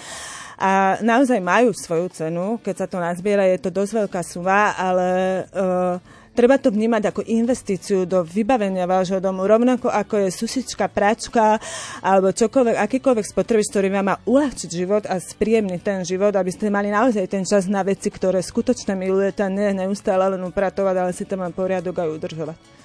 a 0.60 1.00
naozaj 1.00 1.40
majú 1.40 1.72
svoju 1.72 2.12
cenu, 2.12 2.60
keď 2.60 2.76
sa 2.84 2.88
to 2.92 3.00
nazbiera, 3.00 3.48
je 3.48 3.64
to 3.64 3.72
dosť 3.72 3.92
veľká 4.04 4.22
suma, 4.28 4.76
ale 4.76 5.08
uh, 5.56 6.19
treba 6.40 6.56
to 6.56 6.72
vnímať 6.72 7.12
ako 7.12 7.28
investíciu 7.28 8.08
do 8.08 8.24
vybavenia 8.24 8.88
vášho 8.88 9.20
domu, 9.20 9.44
rovnako 9.44 9.92
ako 9.92 10.24
je 10.24 10.30
sušička, 10.32 10.88
pračka 10.88 11.60
alebo 12.00 12.32
čokoľvek, 12.32 12.80
akýkoľvek 12.80 13.28
spotrebič, 13.28 13.68
ktorý 13.68 13.92
vám 13.92 14.08
má 14.08 14.16
uľahčiť 14.24 14.70
život 14.72 15.04
a 15.12 15.20
spríjemniť 15.20 15.82
ten 15.84 16.00
život, 16.08 16.32
aby 16.32 16.48
ste 16.48 16.72
mali 16.72 16.96
naozaj 16.96 17.28
ten 17.28 17.44
čas 17.44 17.68
na 17.68 17.84
veci, 17.84 18.08
ktoré 18.08 18.40
skutočne 18.40 18.96
milujete 18.96 19.44
a 19.44 19.52
nie 19.52 19.84
neustále 19.84 20.32
len 20.32 20.40
upratovať, 20.48 20.96
ale 20.96 21.12
si 21.12 21.28
tam 21.28 21.44
len 21.44 21.52
poriadok 21.52 22.08
aj 22.08 22.08
udržovať. 22.08 22.80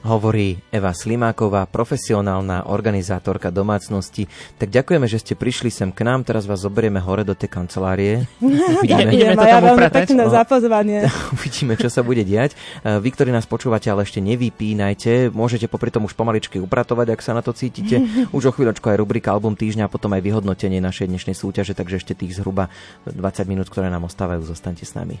Hovorí 0.00 0.56
Eva 0.72 0.96
Slimáková, 0.96 1.68
profesionálna 1.68 2.72
organizátorka 2.72 3.52
domácnosti. 3.52 4.24
Tak 4.56 4.72
ďakujeme, 4.72 5.04
že 5.04 5.20
ste 5.20 5.36
prišli 5.36 5.68
sem 5.68 5.92
k 5.92 6.08
nám. 6.08 6.24
Teraz 6.24 6.48
vás 6.48 6.64
zoberieme 6.64 7.04
hore 7.04 7.20
do 7.20 7.36
tej 7.36 7.52
kancelárie. 7.52 8.24
Ideme 8.80 9.12
Ďakujem, 9.12 9.36
to 9.36 9.44
ja 9.44 9.60
tam 9.60 9.64
upratať? 9.76 10.00
pekné 10.08 10.22
No. 10.24 10.32
za 10.32 10.42
pozvanie. 10.48 10.98
Uvidíme, 11.36 11.76
čo 11.76 11.92
sa 11.92 12.00
bude 12.00 12.24
diať. 12.24 12.56
E, 12.80 12.96
Vy, 12.96 13.12
ktorí 13.12 13.28
nás 13.28 13.44
počúvate, 13.44 13.92
ale 13.92 14.08
ešte 14.08 14.24
nevypínajte. 14.24 15.36
Môžete 15.36 15.68
popri 15.68 15.92
tom 15.92 16.08
už 16.08 16.16
pomaličky 16.16 16.56
upratovať, 16.56 17.12
ak 17.12 17.20
sa 17.20 17.36
na 17.36 17.44
to 17.44 17.52
cítite. 17.52 18.00
Už 18.36 18.48
o 18.48 18.52
chvíľočku 18.56 18.88
aj 18.88 18.96
rubrika 18.96 19.36
Album 19.36 19.52
týždňa 19.52 19.84
a 19.84 19.92
potom 19.92 20.16
aj 20.16 20.24
vyhodnotenie 20.24 20.80
našej 20.80 21.12
dnešnej 21.12 21.36
súťaže, 21.36 21.76
takže 21.76 22.00
ešte 22.00 22.16
tých 22.16 22.40
zhruba 22.40 22.72
20 23.04 23.20
minút, 23.44 23.68
ktoré 23.68 23.92
nám 23.92 24.08
ostávajú, 24.08 24.48
zostaňte 24.48 24.88
s 24.88 24.96
nami. 24.96 25.20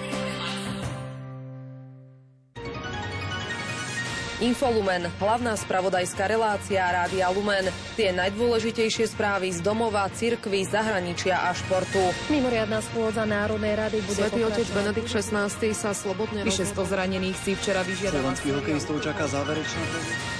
Infolumen, 4.41 5.05
hlavná 5.21 5.53
spravodajská 5.53 6.25
relácia 6.25 6.81
Rádia 6.81 7.29
Lumen. 7.29 7.69
Tie 7.93 8.09
najdôležitejšie 8.09 9.13
správy 9.13 9.53
z 9.53 9.61
domova, 9.61 10.09
cirkvy, 10.09 10.65
zahraničia 10.65 11.45
a 11.45 11.53
športu. 11.53 12.01
Mimoriadná 12.33 12.81
schôdza 12.81 13.21
Národnej 13.29 13.77
rady 13.77 14.01
bude 14.01 14.17
Svetý 14.17 14.41
otec. 14.41 14.65
Benedikt 14.73 15.13
XVI 15.13 15.45
sa 15.77 15.93
slobodne 15.93 16.41
Vyše 16.41 16.65
100 16.73 16.89
zranených 16.89 17.37
si 17.37 17.53
včera 17.53 17.85
vyžiadala. 17.85 18.33
Slovenských 18.33 18.53
hokejistov 18.57 18.97
čaká 19.05 19.29
záverečná 19.29 19.83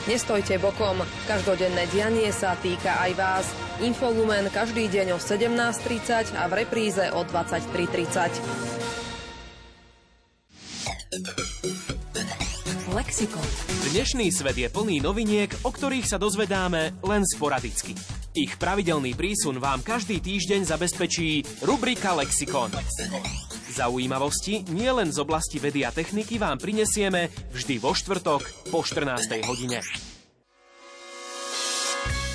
Nestojte 0.10 0.58
bokom, 0.58 0.98
každodenné 1.30 1.86
dianie 1.94 2.34
sa 2.34 2.58
týka 2.58 2.98
aj 3.06 3.12
vás. 3.14 3.46
Infolumen 3.86 4.50
každý 4.50 4.90
deň 4.90 5.14
o 5.14 5.22
17.30 5.22 6.42
a 6.42 6.50
v 6.50 6.54
repríze 6.66 7.06
o 7.14 7.22
23.30. 7.22 8.82
Lexikon. 12.92 13.48
Dnešný 13.96 14.36
svet 14.36 14.60
je 14.60 14.68
plný 14.68 15.00
noviniek, 15.00 15.48
o 15.64 15.72
ktorých 15.72 16.04
sa 16.04 16.20
dozvedáme 16.20 17.00
len 17.08 17.24
sporadicky. 17.24 17.96
Ich 18.36 18.60
pravidelný 18.60 19.16
prísun 19.16 19.64
vám 19.64 19.80
každý 19.80 20.20
týždeň 20.20 20.68
zabezpečí 20.68 21.64
rubrika 21.64 22.12
Lexikon. 22.20 22.68
Zaujímavosti 23.72 24.68
nie 24.76 24.92
len 24.92 25.08
z 25.08 25.24
oblasti 25.24 25.64
vedy 25.64 25.88
a 25.88 25.96
techniky 25.96 26.36
vám 26.36 26.60
prinesieme 26.60 27.32
vždy 27.56 27.80
vo 27.80 27.96
štvrtok 27.96 28.68
po 28.76 28.84
14. 28.84 29.40
hodine. 29.48 29.80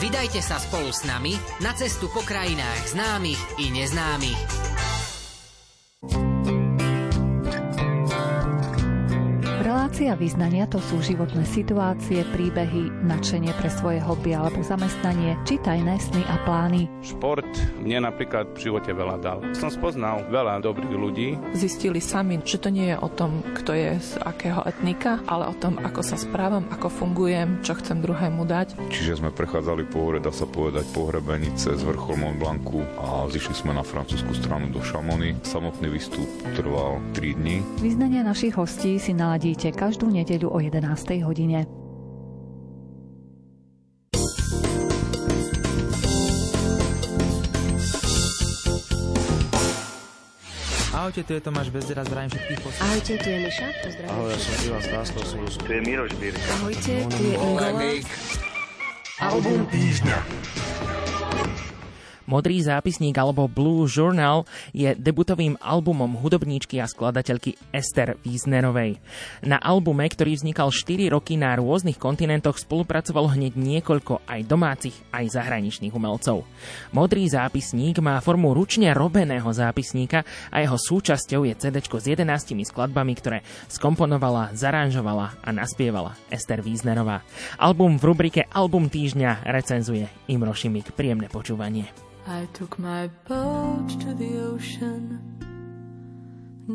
Vydajte 0.00 0.40
sa 0.40 0.56
spolu 0.56 0.88
s 0.88 1.04
nami 1.04 1.36
na 1.60 1.76
cestu 1.76 2.08
po 2.08 2.24
krajinách 2.24 2.96
známych 2.96 3.40
i 3.60 3.68
neznámych. 3.68 4.40
Relácia 9.72 10.12
vyznania 10.12 10.68
to 10.68 10.76
sú 10.84 11.00
životné 11.00 11.48
situácie, 11.48 12.28
príbehy, 12.28 12.92
nadšenie 13.08 13.56
pre 13.56 13.72
svoje 13.72 14.04
hobby 14.04 14.36
alebo 14.36 14.60
zamestnanie, 14.60 15.40
či 15.48 15.56
tajné 15.64 15.96
sny 15.96 16.20
a 16.28 16.36
plány. 16.44 16.92
Šport 17.00 17.48
mne 17.80 18.04
napríklad 18.04 18.52
v 18.52 18.68
živote 18.68 18.92
veľa 18.92 19.16
dal. 19.24 19.40
Som 19.56 19.72
spoznal 19.72 20.28
veľa 20.28 20.60
dobrých 20.60 20.92
ľudí. 20.92 21.28
Zistili 21.56 22.04
sami, 22.04 22.44
že 22.44 22.60
to 22.60 22.68
nie 22.68 22.92
je 22.92 23.00
o 23.00 23.08
tom, 23.08 23.40
kto 23.56 23.72
je 23.72 23.96
z 23.96 24.20
akého 24.20 24.60
etnika, 24.68 25.24
ale 25.24 25.48
o 25.48 25.56
tom, 25.56 25.80
ako 25.80 26.04
sa 26.04 26.20
správam, 26.20 26.68
ako 26.68 26.92
fungujem, 26.92 27.64
čo 27.64 27.72
chcem 27.72 28.04
druhému 28.04 28.44
dať. 28.44 28.76
Čiže 28.92 29.24
sme 29.24 29.32
prechádzali 29.32 29.88
po 29.88 30.04
hore, 30.04 30.20
dá 30.20 30.36
sa 30.36 30.44
povedať, 30.44 30.84
po 30.92 31.08
hrebenice 31.08 31.72
z 31.72 31.80
vrchol 31.80 32.20
Mont 32.20 32.36
Blancu 32.36 32.84
a 33.00 33.24
zišli 33.32 33.64
sme 33.64 33.72
na 33.72 33.80
francúzsku 33.80 34.36
stranu 34.36 34.68
do 34.68 34.84
Šamony. 34.84 35.40
Samotný 35.40 35.88
výstup 35.88 36.28
trval 36.60 37.00
3 37.16 37.40
dní. 37.40 37.64
Vyznania 37.80 38.20
našich 38.20 38.52
hostí 38.60 39.00
si 39.00 39.16
naladíte 39.16 39.61
každú 39.70 40.10
nedeľu 40.10 40.50
o 40.50 40.58
11. 40.58 40.82
hodine. 41.22 41.70
Ahojte, 51.02 51.26
tu 51.26 51.34
je 51.34 51.40
Tomáš 51.42 51.68
Bezdera, 51.74 52.06
zdravím 52.06 52.30
všetkých 52.30 52.60
poslucháčov. 52.62 52.86
Ahojte, 52.86 53.12
tu 53.18 53.28
je 53.28 53.38
Miša, 53.42 53.68
pozdravím. 53.82 54.10
Ahoj, 54.10 54.28
ja 54.30 54.38
som 54.38 54.54
Ivan 54.62 54.82
Stáslo, 54.82 55.20
som 55.26 55.38
Tu 55.44 55.70
je 55.74 55.80
Miroš 55.82 56.12
Birka. 56.14 56.50
Ahojte, 56.62 56.94
tu 57.10 57.20
je 57.26 57.34
Ingola. 57.34 57.70
Album 59.18 59.60
týždňa. 59.70 60.18
Modrý 62.32 62.64
zápisník 62.64 63.12
alebo 63.20 63.44
Blue 63.44 63.84
Journal 63.84 64.48
je 64.72 64.96
debutovým 64.96 65.60
albumom 65.60 66.16
hudobníčky 66.16 66.80
a 66.80 66.88
skladateľky 66.88 67.60
Ester 67.76 68.16
Wiesnerovej. 68.24 68.96
Na 69.44 69.60
albume, 69.60 70.08
ktorý 70.08 70.40
vznikal 70.40 70.72
4 70.72 71.12
roky 71.12 71.36
na 71.36 71.52
rôznych 71.60 72.00
kontinentoch, 72.00 72.56
spolupracovalo 72.56 73.36
hneď 73.36 73.52
niekoľko 73.52 74.24
aj 74.24 74.48
domácich, 74.48 74.96
aj 75.12 75.28
zahraničných 75.28 75.92
umelcov. 75.92 76.48
Modrý 76.96 77.28
zápisník 77.28 78.00
má 78.00 78.16
formu 78.24 78.56
ručne 78.56 78.96
robeného 78.96 79.52
zápisníka 79.52 80.24
a 80.48 80.64
jeho 80.64 80.80
súčasťou 80.80 81.44
je 81.44 81.52
CD 81.60 81.84
s 81.84 82.06
11 82.16 82.24
skladbami, 82.64 83.12
ktoré 83.12 83.44
skomponovala, 83.68 84.56
zaranžovala 84.56 85.36
a 85.44 85.52
naspievala 85.52 86.16
Ester 86.32 86.64
Wiesnerová. 86.64 87.20
Album 87.60 88.00
v 88.00 88.08
rubrike 88.08 88.48
Album 88.48 88.88
týždňa 88.88 89.44
recenzuje 89.44 90.08
Imro 90.32 90.56
Šimik. 90.56 90.96
Príjemné 90.96 91.28
počúvanie. 91.28 91.92
I 92.26 92.46
took 92.52 92.78
my 92.78 93.08
boat 93.26 93.88
to 94.00 94.14
the 94.14 94.38
ocean 94.38 95.18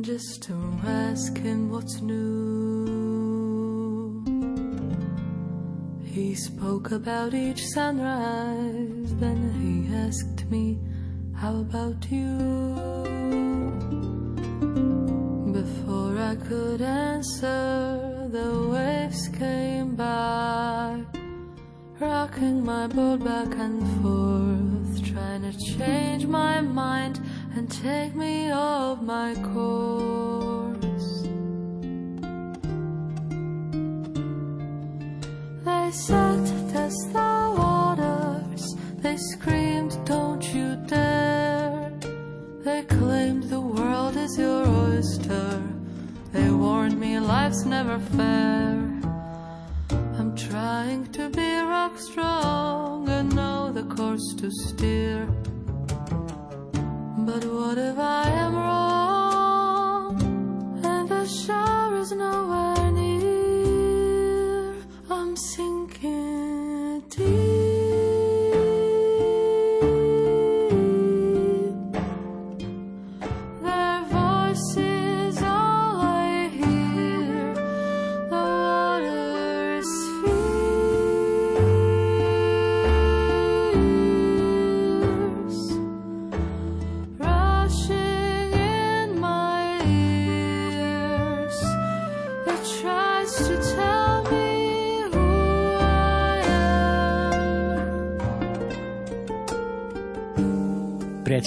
just 0.01 0.43
to 0.43 0.53
ask 0.85 1.37
him 1.37 1.69
what's 1.69 2.01
new. 2.01 2.97
He 6.03 6.35
spoke 6.35 6.91
about 6.91 7.33
each 7.33 7.65
sunrise, 7.67 9.15
then 9.15 9.53
he 9.61 9.95
asked 9.95 10.45
me, 10.51 10.79
How 11.33 11.55
about 11.61 12.11
you? 12.11 12.37
Before 15.53 16.17
I 16.17 16.35
could 16.35 16.81
answer, 16.81 18.27
the 18.29 18.67
waves 18.69 19.29
came 19.29 19.95
by 19.95 21.05
rocking 21.99 22.63
my 22.63 22.87
boat 22.87 23.23
back 23.23 23.53
and 23.55 23.81
forth, 24.01 25.13
trying 25.13 25.41
to 25.41 25.57
change 25.77 26.25
my 26.27 26.61
mind 26.61 27.19
and 27.55 27.69
take 27.71 28.15
me 28.15 28.51
off 28.51 29.01
my 29.01 29.33
course. 29.53 30.77
They 35.65 35.91
said, 35.91 36.45
Test 36.71 37.13
the 37.13 37.55
waters. 37.57 38.75
They 38.97 39.17
screamed, 39.17 39.97
Don't 40.05 40.43
you 40.53 40.75
dare. 40.87 41.91
They 42.63 42.83
claimed 42.83 43.43
the 43.43 43.61
world 43.61 44.15
is 44.17 44.37
your 44.37 44.67
oyster. 44.67 45.63
They 46.31 46.49
warned 46.51 46.99
me 46.99 47.19
life's 47.19 47.65
never 47.65 47.97
fair. 47.99 48.96
Trying 50.37 51.11
to 51.13 51.29
be 51.29 51.59
rock 51.61 51.97
strong 51.97 53.09
and 53.09 53.35
know 53.35 53.71
the 53.71 53.81
course 53.95 54.35
to 54.37 54.51
steer. 54.51 55.25
But 57.25 57.43
what 57.43 57.79
if 57.79 57.97
I 57.97 58.29
am 58.29 58.55
wrong 58.55 60.21
and 60.85 61.09
the 61.09 61.25
shore 61.25 61.97
is 61.97 62.11
nowhere 62.11 62.86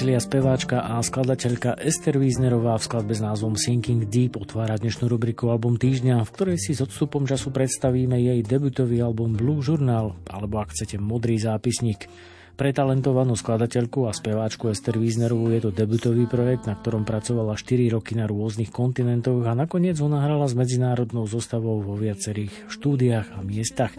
Priatelia 0.01 0.25
speváčka 0.25 0.79
a 0.81 0.97
skladateľka 1.05 1.77
Ester 1.77 2.17
Wiesnerová 2.17 2.81
v 2.81 2.89
skladbe 2.89 3.13
s 3.13 3.21
názvom 3.21 3.53
Sinking 3.53 4.09
Deep 4.09 4.41
otvára 4.41 4.81
dnešnú 4.81 5.05
rubriku 5.05 5.53
Album 5.53 5.77
týždňa, 5.77 6.25
v 6.25 6.33
ktorej 6.33 6.57
si 6.57 6.73
s 6.73 6.81
odstupom 6.81 7.29
času 7.29 7.53
predstavíme 7.53 8.17
jej 8.17 8.41
debutový 8.41 9.05
album 9.05 9.37
Blue 9.37 9.61
Journal, 9.61 10.17
alebo 10.33 10.57
ak 10.57 10.73
chcete 10.73 10.97
Modrý 10.97 11.37
zápisník. 11.37 12.09
Pre 12.57 12.73
talentovanú 12.73 13.37
skladateľku 13.37 14.09
a 14.09 14.17
speváčku 14.17 14.73
Ester 14.73 14.97
Wiesnerovú 14.97 15.53
je 15.53 15.69
to 15.69 15.71
debutový 15.77 16.25
projekt, 16.25 16.65
na 16.65 16.81
ktorom 16.81 17.05
pracovala 17.05 17.61
4 17.61 17.93
roky 17.93 18.17
na 18.17 18.25
rôznych 18.25 18.73
kontinentoch 18.73 19.45
a 19.45 19.53
nakoniec 19.53 20.01
ho 20.01 20.09
nahrala 20.09 20.49
s 20.49 20.57
medzinárodnou 20.57 21.29
zostavou 21.29 21.77
vo 21.85 21.93
viacerých 21.93 22.73
štúdiách 22.73 23.37
a 23.37 23.45
miestach. 23.45 23.93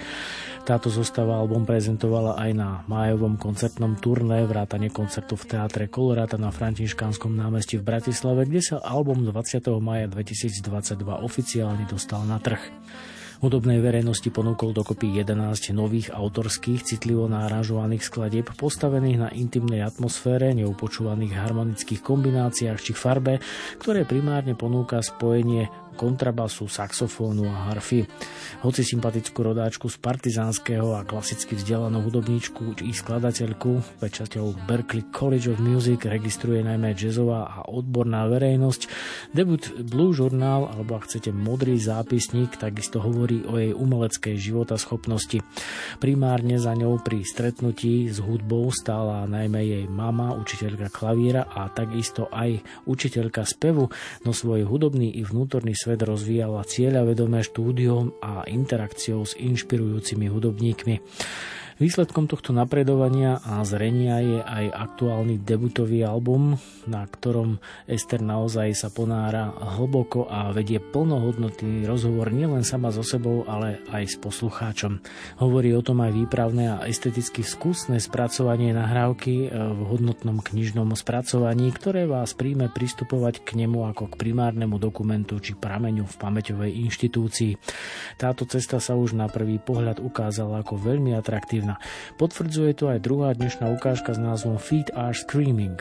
Táto 0.62 0.94
zostava 0.94 1.42
album 1.42 1.66
prezentovala 1.66 2.38
aj 2.38 2.52
na 2.54 2.70
májovom 2.86 3.34
koncertnom 3.34 3.98
turné 3.98 4.46
vrátane 4.46 4.94
koncertu 4.94 5.34
v 5.34 5.58
teátre 5.58 5.90
Koloráta 5.90 6.38
na 6.38 6.54
Františkánskom 6.54 7.34
námestí 7.34 7.82
v 7.82 7.90
Bratislave, 7.90 8.46
kde 8.46 8.62
sa 8.62 8.78
album 8.78 9.26
20. 9.26 9.58
maja 9.82 10.06
2022 10.06 11.02
oficiálne 11.02 11.90
dostal 11.90 12.22
na 12.30 12.38
trh. 12.38 12.62
Hudobnej 13.42 13.82
verejnosti 13.82 14.30
ponúkol 14.30 14.70
dokopy 14.70 15.18
11 15.26 15.74
nových 15.74 16.14
autorských, 16.14 16.86
citlivo 16.86 17.26
náražovaných 17.26 18.06
skladieb, 18.06 18.54
postavených 18.54 19.18
na 19.18 19.30
intimnej 19.34 19.82
atmosfére, 19.82 20.54
neupočúvaných 20.54 21.42
harmonických 21.42 22.06
kombináciách 22.06 22.78
či 22.78 22.94
farbe, 22.94 23.42
ktoré 23.82 24.06
primárne 24.06 24.54
ponúka 24.54 25.02
spojenie 25.02 25.74
kontrabasu, 25.96 26.68
saxofónu 26.68 27.48
a 27.48 27.72
harfy. 27.72 28.08
Hoci 28.62 28.86
sympatickú 28.86 29.42
rodáčku 29.42 29.90
z 29.90 29.98
partizánskeho 29.98 30.96
a 30.96 31.08
klasicky 31.08 31.58
vzdelanú 31.58 32.06
hudobníčku 32.06 32.78
či 32.78 32.94
skladateľku 32.94 34.02
pečaťou 34.02 34.68
Berklee 34.70 35.10
College 35.10 35.54
of 35.54 35.60
Music 35.60 36.06
registruje 36.06 36.62
najmä 36.62 36.94
jazzová 36.94 37.48
a 37.50 37.58
odborná 37.68 38.30
verejnosť. 38.30 38.82
Debut 39.34 39.64
Blue 39.88 40.14
Journal, 40.14 40.70
alebo 40.70 41.00
ak 41.00 41.10
chcete 41.10 41.34
modrý 41.34 41.82
zápisník, 41.82 42.56
takisto 42.60 43.02
hovorí 43.02 43.42
o 43.48 43.58
jej 43.58 43.74
umeleckej 43.74 44.36
životaschopnosti. 44.38 45.42
Primárne 45.98 46.62
za 46.62 46.78
ňou 46.78 47.02
pri 47.02 47.26
stretnutí 47.26 48.06
s 48.12 48.22
hudbou 48.22 48.70
stála 48.70 49.26
najmä 49.26 49.62
jej 49.66 49.86
mama, 49.90 50.38
učiteľka 50.38 50.94
klavíra 50.94 51.50
a 51.50 51.72
takisto 51.72 52.30
aj 52.30 52.62
učiteľka 52.86 53.42
spevu, 53.48 53.90
no 54.26 54.32
svoj 54.32 54.68
hudobný 54.68 55.10
i 55.18 55.26
vnútorný 55.26 55.74
svet 55.82 56.06
rozvíjala 56.06 56.62
cieľavedomé 56.62 57.42
štúdiom 57.42 58.22
a 58.22 58.46
interakciou 58.46 59.26
s 59.26 59.34
inšpirujúcimi 59.34 60.30
hudobníkmi. 60.30 60.96
Výsledkom 61.82 62.30
tohto 62.30 62.54
napredovania 62.54 63.42
a 63.42 63.66
zrenia 63.66 64.22
je 64.22 64.38
aj 64.38 64.70
aktuálny 64.70 65.42
debutový 65.42 66.06
album, 66.06 66.54
na 66.86 67.10
ktorom 67.10 67.58
Ester 67.90 68.22
naozaj 68.22 68.78
sa 68.78 68.94
ponára 68.94 69.50
hlboko 69.50 70.30
a 70.30 70.54
vedie 70.54 70.78
plnohodnotný 70.78 71.90
rozhovor 71.90 72.30
nielen 72.30 72.62
sama 72.62 72.94
so 72.94 73.02
sebou, 73.02 73.50
ale 73.50 73.82
aj 73.90 74.14
s 74.14 74.16
poslucháčom. 74.22 75.02
Hovorí 75.42 75.74
o 75.74 75.82
tom 75.82 76.06
aj 76.06 76.14
výpravné 76.14 76.70
a 76.70 76.86
esteticky 76.86 77.42
skúsne 77.42 77.98
spracovanie 77.98 78.78
nahrávky 78.78 79.50
v 79.50 79.82
hodnotnom 79.90 80.38
knižnom 80.38 80.94
spracovaní, 80.94 81.74
ktoré 81.74 82.06
vás 82.06 82.38
príjme 82.38 82.70
pristupovať 82.70 83.42
k 83.42 83.58
nemu 83.58 83.90
ako 83.90 84.14
k 84.14 84.22
primárnemu 84.22 84.78
dokumentu 84.78 85.42
či 85.42 85.58
prameňu 85.58 86.06
v 86.06 86.14
pamäťovej 86.14 86.78
inštitúcii. 86.78 87.58
Táto 88.22 88.46
cesta 88.46 88.78
sa 88.78 88.94
už 88.94 89.18
na 89.18 89.26
prvý 89.26 89.58
pohľad 89.58 89.98
ukázala 89.98 90.62
ako 90.62 90.78
veľmi 90.78 91.18
atraktívna 91.18 91.71
Martina. 91.72 92.18
Potvrdzuje 92.18 92.72
to 92.76 92.92
aj 92.92 93.00
druhá 93.02 93.30
dnešná 93.34 93.72
ukážka 93.72 94.14
s 94.14 94.20
názvom 94.20 94.58
Feet 94.60 94.92
are 94.94 95.16
Screaming. 95.16 95.80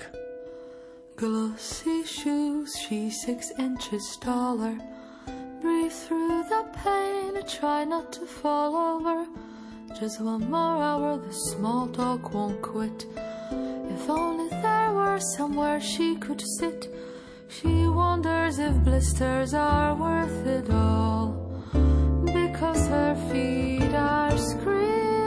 Glossy 1.16 2.00
shoes, 2.06 2.72
she's 2.80 3.20
six 3.20 3.52
inches 3.60 4.16
taller. 4.24 4.72
Breathe 5.60 5.92
through 5.92 6.48
the 6.48 6.64
pain, 6.80 7.36
try 7.44 7.84
not 7.84 8.08
to 8.16 8.24
fall 8.24 8.72
over. 8.72 9.28
Just 10.00 10.22
one 10.24 10.48
more 10.48 10.80
hour, 10.80 11.20
the 11.20 11.34
small 11.52 11.92
talk 11.92 12.32
won't 12.32 12.62
quit. 12.62 13.04
If 13.92 14.08
only 14.08 14.48
there 14.48 14.92
were 14.96 15.20
somewhere 15.36 15.80
she 15.80 16.16
could 16.16 16.40
sit. 16.56 16.88
She 17.52 17.84
wonders 17.84 18.56
if 18.56 18.72
blisters 18.80 19.52
are 19.52 19.92
worth 19.92 20.46
it 20.46 20.72
all. 20.72 21.36
Because 22.24 22.88
her 22.88 23.12
feet 23.28 23.92
are 23.92 24.38
screaming. 24.38 25.19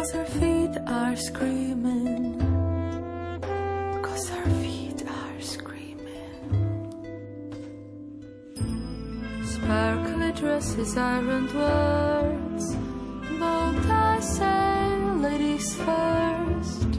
Cause 0.00 0.12
her 0.12 0.24
feet 0.24 0.78
are 0.86 1.14
screaming. 1.14 2.40
Cause 4.00 4.30
her 4.30 4.50
feet 4.62 5.04
are 5.06 5.40
screaming. 5.42 6.40
Sparkly 9.44 10.32
dresses, 10.32 10.96
ironed 10.96 11.52
words. 11.52 12.76
But 13.38 13.76
I 13.90 14.20
say, 14.20 14.96
ladies 15.28 15.74
first. 15.84 16.90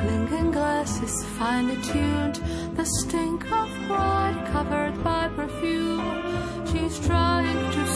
Clinking 0.00 0.50
glasses, 0.50 1.24
finely 1.38 1.80
tuned. 1.82 2.42
The 2.74 2.84
stink 2.84 3.44
of 3.52 3.68
pride 3.86 4.48
covered 4.50 5.04
by 5.04 5.28
perfume. 5.36 6.66
She's 6.66 6.98
trying 7.06 7.70
to 7.70 7.86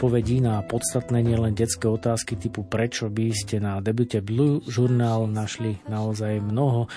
Odpovedí 0.00 0.40
na 0.40 0.64
podstatné 0.64 1.20
nielen 1.20 1.52
detské 1.52 1.84
otázky 1.84 2.32
typu 2.32 2.64
prečo 2.64 3.12
by 3.12 3.36
ste 3.36 3.60
na 3.60 3.84
debute 3.84 4.24
Blue 4.24 4.64
Journal 4.64 5.28
našli 5.28 5.76
naozaj 5.92 6.40
mnoho 6.40 6.88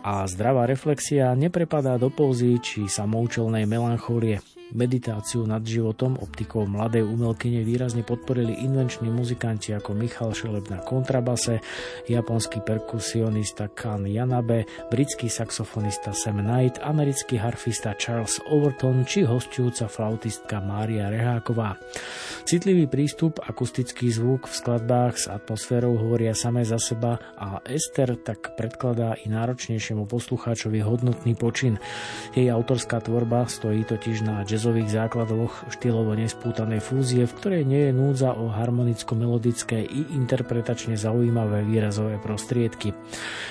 a 0.00 0.24
zdravá 0.24 0.64
reflexia 0.64 1.36
neprepadá 1.36 2.00
do 2.00 2.08
pózy 2.08 2.56
či 2.64 2.88
samoučelnej 2.88 3.68
melanchólie. 3.68 4.40
Meditáciu 4.74 5.46
nad 5.46 5.62
životom 5.62 6.18
optikou 6.18 6.66
mladej 6.66 7.06
umelkyne 7.06 7.62
výrazne 7.62 8.02
podporili 8.02 8.66
invenční 8.66 9.14
muzikanti 9.14 9.70
ako 9.70 9.94
Michal 9.94 10.34
Šeleb 10.34 10.66
na 10.66 10.82
kontrabase, 10.82 11.62
japonský 12.10 12.66
perkusionista 12.66 13.70
Kan 13.70 14.10
Yanabe, 14.10 14.66
britský 14.90 15.30
saxofonista 15.30 16.10
Sam 16.10 16.42
Knight, 16.42 16.82
americký 16.82 17.38
harfista 17.38 17.94
Charles 17.94 18.42
Overton 18.50 19.06
či 19.06 19.22
hostujúca 19.22 19.86
flautistka 19.86 20.58
Mária 20.58 21.14
Reháková. 21.14 21.78
Citlivý 22.42 22.90
prístup, 22.90 23.38
akustický 23.38 24.10
zvuk 24.10 24.50
v 24.50 24.54
skladbách 24.54 25.14
s 25.14 25.26
atmosférou 25.30 25.94
hovoria 25.94 26.34
samé 26.34 26.66
za 26.66 26.82
seba 26.82 27.22
a 27.38 27.62
Ester 27.70 28.18
tak 28.18 28.58
predkladá 28.58 29.14
i 29.22 29.30
náročnejšiemu 29.30 30.10
poslucháčovi 30.10 30.82
hodnotný 30.82 31.38
počin. 31.38 31.78
Jej 32.34 32.50
autorská 32.50 32.98
tvorba 32.98 33.46
stojí 33.46 33.86
totiž 33.86 34.26
na 34.26 34.42
jazzových 34.56 34.88
základoch 34.88 35.68
štýlovo 35.68 36.16
nespútanej 36.16 36.80
fúzie, 36.80 37.28
v 37.28 37.36
ktorej 37.36 37.62
nie 37.68 37.86
je 37.86 37.92
núdza 37.92 38.32
o 38.32 38.48
harmonicko-melodické 38.48 39.84
i 39.84 40.16
interpretačne 40.16 40.96
zaujímavé 40.96 41.60
výrazové 41.68 42.16
prostriedky. 42.16 42.96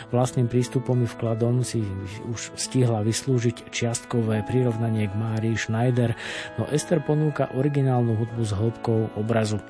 Vlastným 0.10 0.50
prístupom 0.50 0.98
i 1.06 1.08
vkladom 1.08 1.62
si 1.62 1.86
už 2.26 2.58
stihla 2.58 3.06
vyslúžiť 3.06 3.70
čiastkové 3.70 4.42
prirovnanie 4.50 5.06
k 5.06 5.14
Márii 5.14 5.54
Schneider, 5.54 6.18
no 6.58 6.66
Ester 6.74 6.98
ponúka 7.06 7.54
originálnu 7.54 8.18
hudbu 8.18 8.42
s 8.42 8.52
hĺbkou 8.58 9.22
obrazu. 9.22 9.62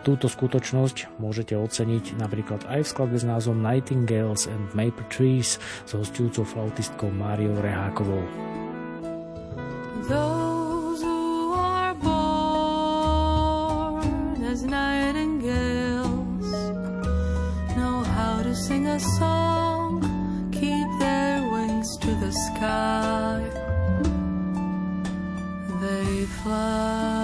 Túto 0.00 0.32
skutočnosť 0.32 1.20
môžete 1.20 1.60
oceniť 1.60 2.16
napríklad 2.16 2.64
aj 2.72 2.88
v 2.88 2.88
skladbe 2.88 3.20
s 3.20 3.28
názvom 3.28 3.60
Nightingales 3.60 4.48
and 4.48 4.72
Maple 4.72 5.04
Trees 5.12 5.60
s 5.60 5.90
hostujúcou 5.92 6.48
flautistkou 6.48 7.12
Máriou 7.12 7.60
Rehákovou. 7.60 8.24
Those 10.10 10.49
a 18.90 19.00
song, 19.18 20.00
keep 20.52 20.88
their 20.98 21.48
wings 21.52 21.96
to 21.98 22.10
the 22.22 22.32
sky. 22.32 23.40
They 25.80 26.26
fly. 26.42 27.20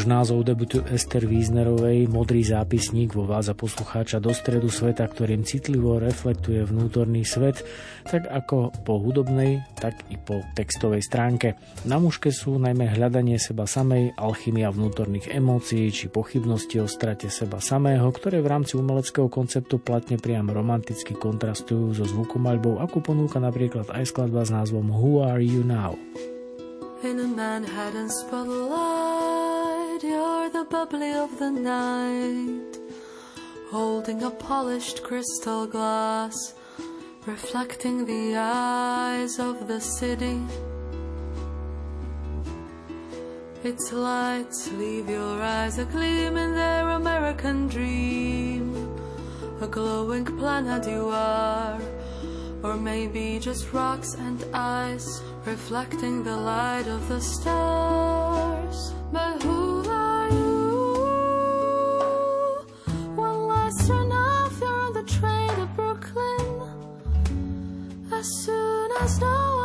Už 0.00 0.08
názov 0.08 0.48
debutu 0.48 0.80
Ester 0.88 1.28
Wiesnerovej 1.28 2.08
Modrý 2.08 2.40
zápisník 2.40 3.12
vovádza 3.12 3.52
poslucháča 3.52 4.16
do 4.16 4.32
stredu 4.32 4.72
sveta, 4.72 5.04
ktorým 5.04 5.44
citlivo 5.44 6.00
reflektuje 6.00 6.64
vnútorný 6.64 7.20
svet, 7.28 7.60
tak 8.08 8.24
ako 8.24 8.72
po 8.80 8.96
hudobnej, 8.96 9.60
tak 9.76 10.00
i 10.08 10.16
po 10.16 10.40
textovej 10.56 11.04
stránke. 11.04 11.60
Na 11.84 12.00
mužke 12.00 12.32
sú 12.32 12.56
najmä 12.56 12.88
hľadanie 12.96 13.36
seba 13.36 13.68
samej, 13.68 14.16
alchymia 14.16 14.72
vnútorných 14.72 15.36
emócií 15.36 15.92
či 15.92 16.08
pochybnosti 16.08 16.80
o 16.80 16.88
strate 16.88 17.28
seba 17.28 17.60
samého, 17.60 18.08
ktoré 18.08 18.40
v 18.40 18.56
rámci 18.56 18.80
umeleckého 18.80 19.28
konceptu 19.28 19.84
platne 19.84 20.16
priam 20.16 20.48
romanticky 20.48 21.12
kontrastujú 21.12 21.92
so 21.92 22.08
zvukomaľbou, 22.08 22.80
ako 22.80 23.04
ponúka 23.04 23.36
napríklad 23.36 23.84
aj 23.92 24.08
skladba 24.08 24.48
s 24.48 24.50
názvom 24.56 24.88
Who 24.96 25.20
Are 25.28 25.44
You 25.44 25.60
Now? 25.60 25.92
In 27.04 27.20
a 27.20 27.28
Manhattan 27.28 28.08
you're 30.02 30.50
the 30.50 30.64
bubbly 30.64 31.12
of 31.12 31.38
the 31.38 31.50
night, 31.50 32.78
holding 33.70 34.22
a 34.22 34.30
polished 34.30 35.02
crystal 35.02 35.66
glass, 35.66 36.54
reflecting 37.26 38.04
the 38.04 38.36
eyes 38.36 39.38
of 39.38 39.68
the 39.68 39.80
city. 39.80 40.40
Its 43.62 43.92
lights 43.92 44.70
leave 44.72 45.08
your 45.08 45.42
eyes 45.42 45.78
a 45.78 45.84
gleam 45.84 46.36
in 46.36 46.54
their 46.54 46.88
American 46.90 47.68
dream, 47.68 48.64
a 49.60 49.66
glowing 49.66 50.24
planet 50.24 50.86
you 50.86 51.08
are 51.08 51.80
or 52.62 52.76
maybe 52.76 53.38
just 53.38 53.72
rocks 53.72 54.14
and 54.14 54.44
ice 54.52 55.22
reflecting 55.46 56.22
the 56.22 56.36
light 56.36 56.86
of 56.86 57.08
the 57.08 57.20
stars. 57.20 58.92
But 59.12 59.42
who 59.42 59.69
Turn 63.90 64.12
off, 64.12 64.60
you're 64.60 64.80
on 64.86 64.92
the 64.92 65.02
train 65.02 65.48
to 65.56 65.66
Brooklyn. 65.74 66.46
As 68.12 68.26
soon 68.44 68.90
as 69.00 69.18
no 69.18 69.59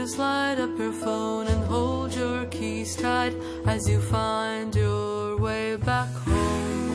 just 0.00 0.18
light 0.18 0.58
up 0.58 0.78
your 0.78 0.92
phone 0.92 1.46
and 1.46 1.62
hold 1.64 2.14
your 2.14 2.46
keys 2.46 2.96
tight 2.96 3.34
as 3.66 3.86
you 3.86 4.00
find 4.00 4.74
your 4.74 5.36
way 5.36 5.76
back 5.76 6.08
home. 6.24 6.94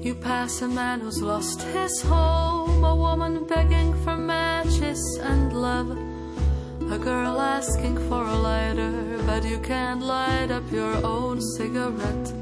You 0.00 0.16
pass 0.16 0.62
a 0.62 0.66
man 0.66 0.98
who's 0.98 1.22
lost 1.22 1.62
his 1.62 2.02
home, 2.02 2.82
a 2.82 2.96
woman 2.96 3.46
begging 3.46 3.94
for 4.02 4.16
matches 4.16 5.00
and 5.22 5.52
love. 5.52 5.96
A 6.90 6.98
girl 6.98 7.40
asking 7.40 7.98
for 8.08 8.24
a 8.26 8.38
lighter, 8.48 9.16
but 9.26 9.44
you 9.44 9.60
can't 9.60 10.02
light 10.02 10.50
up 10.50 10.68
your 10.72 10.94
own 11.06 11.40
cigarette. 11.40 12.37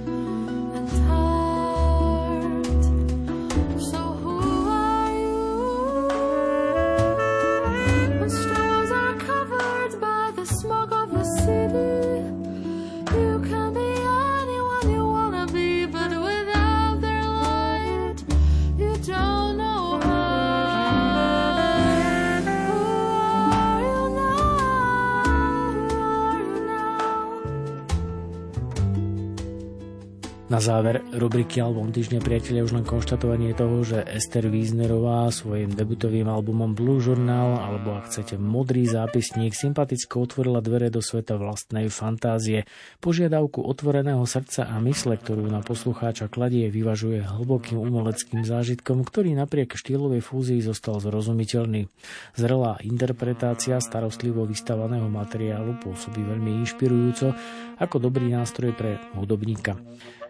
Na 30.57 30.65
záver 30.65 31.05
rubriky 31.13 31.61
Album 31.61 31.93
týždňa 31.93 32.25
priatelia 32.25 32.65
už 32.65 32.81
len 32.81 32.89
konštatovanie 32.89 33.53
toho, 33.53 33.85
že 33.85 34.01
Ester 34.09 34.49
Wiesnerová 34.49 35.29
svojim 35.29 35.69
debutovým 35.69 36.33
albumom 36.33 36.73
Blue 36.73 36.97
Journal 36.97 37.61
alebo 37.61 37.93
ak 38.01 38.09
chcete 38.09 38.41
modrý 38.41 38.89
zápisník 38.89 39.53
sympaticko 39.53 40.25
otvorila 40.25 40.65
dvere 40.65 40.89
do 40.89 41.05
sveta 41.05 41.37
vlastnej 41.37 41.93
fantázie. 41.93 42.65
Požiadavku 43.05 43.69
otvoreného 43.69 44.25
srdca 44.25 44.65
a 44.65 44.81
mysle, 44.81 45.21
ktorú 45.21 45.45
na 45.45 45.61
poslucháča 45.61 46.33
kladie, 46.33 46.73
vyvažuje 46.73 47.21
hlbokým 47.21 47.77
umeleckým 47.77 48.41
zážitkom, 48.41 49.05
ktorý 49.05 49.37
napriek 49.37 49.77
štýlovej 49.77 50.25
fúzii 50.25 50.65
zostal 50.65 51.05
zrozumiteľný. 51.05 51.93
Zrelá 52.33 52.81
interpretácia 52.81 53.77
starostlivo 53.77 54.49
vystavaného 54.49 55.13
materiálu 55.13 55.77
pôsobí 55.85 56.25
veľmi 56.25 56.65
inšpirujúco 56.65 57.37
ako 57.77 57.97
dobrý 58.01 58.33
nástroj 58.33 58.73
pre 58.73 58.97
hudobníka. 59.21 59.77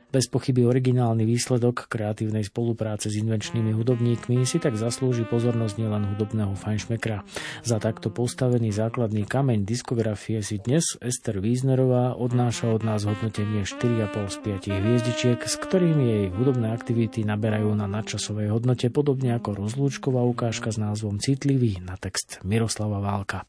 Bez 0.07 0.31
pochyby 0.31 0.63
originálny 0.63 1.27
výsledok 1.27 1.91
kreatívnej 1.91 2.47
spolupráce 2.47 3.11
s 3.11 3.19
invenčnými 3.19 3.75
hudobníkmi 3.75 4.47
si 4.47 4.63
tak 4.63 4.79
zaslúži 4.79 5.27
pozornosť 5.27 5.83
nielen 5.83 6.07
hudobného 6.15 6.55
fajnšmekra. 6.55 7.27
Za 7.67 7.83
takto 7.83 8.15
postavený 8.15 8.71
základný 8.71 9.27
kameň 9.27 9.67
diskografie 9.67 10.47
si 10.47 10.63
dnes 10.63 10.95
Ester 11.03 11.43
Wiesnerová 11.43 12.15
odnáša 12.15 12.71
od 12.71 12.87
nás 12.87 13.03
hodnotenie 13.03 13.67
4,5 13.67 14.31
z 14.31 14.37
5 14.71 14.79
hviezdičiek, 14.79 15.39
s 15.43 15.55
ktorými 15.59 16.05
jej 16.07 16.25
hudobné 16.31 16.71
aktivity 16.71 17.27
naberajú 17.27 17.75
na 17.75 17.91
nadčasovej 17.91 18.55
hodnote, 18.55 18.87
podobne 18.95 19.35
ako 19.35 19.59
rozlúčková 19.59 20.23
ukážka 20.23 20.71
s 20.71 20.79
názvom 20.79 21.19
Citlivý 21.19 21.83
na 21.83 21.99
text 21.99 22.39
Miroslava 22.47 23.03
Válka. 23.03 23.43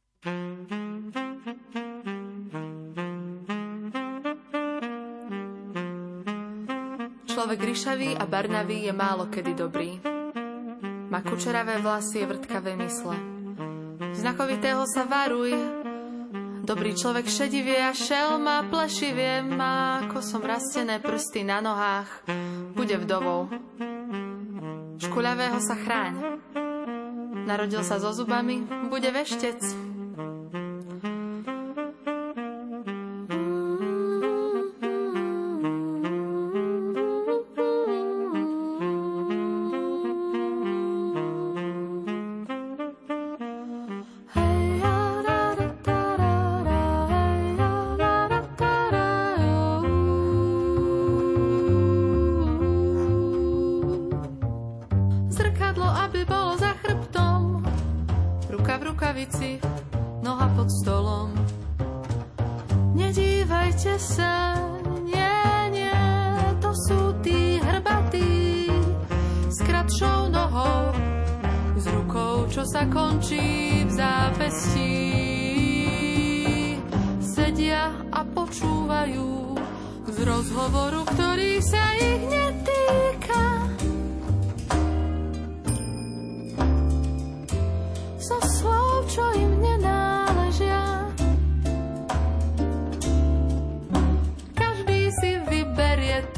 Ryšavý 7.57 8.17
a 8.17 8.23
barnavý 8.29 8.85
je 8.85 8.93
málo 8.93 9.25
kedy 9.27 9.51
dobrý. 9.57 9.97
Má 11.07 11.19
kučeravé 11.23 11.81
vlasy 11.81 12.21
a 12.23 12.29
vrtkavé 12.29 12.77
mysle. 12.77 13.17
Znakovitého 14.13 14.83
sa 14.85 15.07
varuj. 15.07 15.53
Dobrý 16.67 16.91
človek 16.93 17.31
šedivie 17.31 17.79
a 17.79 17.95
šelma 17.95 18.67
plešivie 18.67 19.39
má 19.39 20.03
kosom 20.11 20.43
rastené 20.43 20.99
prsty 20.99 21.47
na 21.47 21.63
nohách. 21.63 22.27
Bude 22.75 22.99
vdovou. 22.99 23.47
Škuľavého 24.99 25.59
sa 25.63 25.79
chráň. 25.79 26.13
Narodil 27.47 27.79
sa 27.87 27.95
so 28.03 28.11
zubami, 28.11 28.67
bude 28.91 29.07
veštec. 29.07 29.86
Zrkadlo, 55.47 55.87
aby 55.87 56.27
bolo 56.27 56.59
za 56.59 56.75
chrbtom. 56.83 57.63
Ruka 58.51 58.83
v 58.83 58.91
rukavici, 58.91 59.63
noha 60.19 60.51
pod 60.51 60.67
stolom. 60.67 61.31
Nedívajte 62.91 63.95
sa, 63.95 64.59
nie, 65.07 65.39
nie, 65.71 66.03
to 66.59 66.75
sú 66.75 67.15
tí 67.23 67.63
hrbatí. 67.63 68.67
S 69.47 69.63
kratšou 69.63 70.27
nohou, 70.35 70.91
s 71.79 71.85
rukou, 71.95 72.51
čo 72.51 72.67
sa 72.67 72.83
končí 72.91 73.87
v 73.87 73.91
zápestí. 73.95 74.99
Sedia 77.23 77.95
a 78.11 78.19
počúvajú 78.27 79.55
z 80.11 80.17
rozhovoru, 80.27 81.07
ktorý 81.07 81.63
sa 81.63 81.95
ich 81.95 82.19
netýka. 82.27 82.46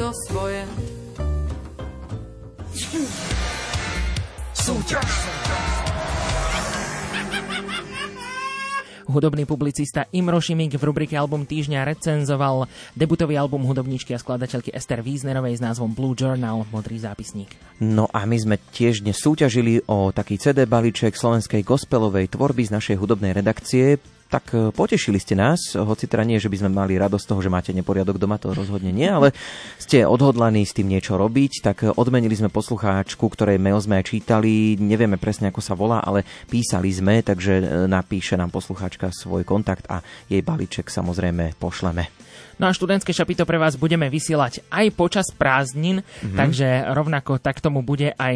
To 0.10 0.18
svoje. 0.26 0.65
Súťaž. 4.57 5.10
Hudobný 9.10 9.49
publicista 9.49 10.06
Imro 10.14 10.38
Šimik 10.38 10.77
v 10.77 10.84
rubrike 10.86 11.18
Album 11.18 11.41
týždňa 11.45 11.81
recenzoval 11.81 12.69
debutový 12.94 13.41
album 13.41 13.65
hudobníčky 13.65 14.14
a 14.14 14.22
skladateľky 14.22 14.69
Ester 14.69 15.02
Wiesnerovej 15.02 15.57
s 15.57 15.65
názvom 15.65 15.98
Blue 15.98 16.14
Journal, 16.14 16.65
modrý 16.69 17.02
zápisník. 17.02 17.57
No 17.81 18.06
a 18.10 18.30
my 18.30 18.38
sme 18.38 18.61
tiež 18.69 19.02
dnes 19.02 19.18
súťažili 19.18 19.81
o 19.90 20.14
taký 20.14 20.38
CD 20.38 20.69
balíček 20.69 21.18
slovenskej 21.18 21.65
gospelovej 21.65 22.34
tvorby 22.34 22.69
z 22.69 22.73
našej 22.73 22.95
hudobnej 23.02 23.34
redakcie 23.34 23.98
tak 24.30 24.53
e, 24.53 24.69
potešili 24.69 25.18
ste 25.18 25.34
nás, 25.34 25.73
hoci 25.73 26.06
teda 26.06 26.22
nie, 26.22 26.38
že 26.38 26.47
by 26.47 26.57
sme 26.61 26.69
mali 26.69 26.95
radosť 26.95 27.26
toho, 27.26 27.41
že 27.41 27.49
máte 27.49 27.73
neporiadok 27.73 28.22
doma, 28.22 28.38
to 28.38 28.53
rozhodne 28.53 28.93
nie, 28.93 29.10
ale 29.10 29.34
ste 29.81 30.06
odhodlaní 30.06 30.64
s 30.64 30.77
tým 30.77 30.88
niečo 30.88 31.18
robiť, 31.18 31.65
tak 31.65 31.77
e, 31.84 31.89
odmenili 31.89 32.38
sme 32.38 32.53
poslucháčku, 32.53 33.26
ktorej 33.26 33.57
mail 33.57 33.81
sme 33.81 33.99
aj 33.99 34.14
čítali, 34.14 34.77
nevieme 34.77 35.18
presne 35.18 35.49
ako 35.49 35.61
sa 35.65 35.73
volá, 35.73 36.06
ale 36.06 36.23
písali 36.45 36.93
sme, 36.93 37.26
takže 37.26 37.53
e, 37.57 37.64
napíše 37.89 38.38
nám 38.38 38.53
poslucháčka 38.53 39.10
svoj 39.10 39.41
kontakt 39.43 39.89
a 39.89 40.06
jej 40.30 40.45
balíček 40.45 40.93
samozrejme 40.93 41.57
pošleme. 41.57 42.30
No 42.60 42.68
a 42.68 42.76
študentské 42.76 43.15
šapito 43.15 43.48
pre 43.48 43.56
vás 43.56 43.80
budeme 43.80 44.11
vysielať 44.11 44.68
aj 44.68 44.86
počas 44.91 45.31
prázdnin, 45.31 46.03
mm-hmm. 46.03 46.36
takže 46.36 46.68
rovnako 46.91 47.40
tak 47.40 47.64
tomu 47.64 47.80
bude 47.80 48.11
aj 48.19 48.36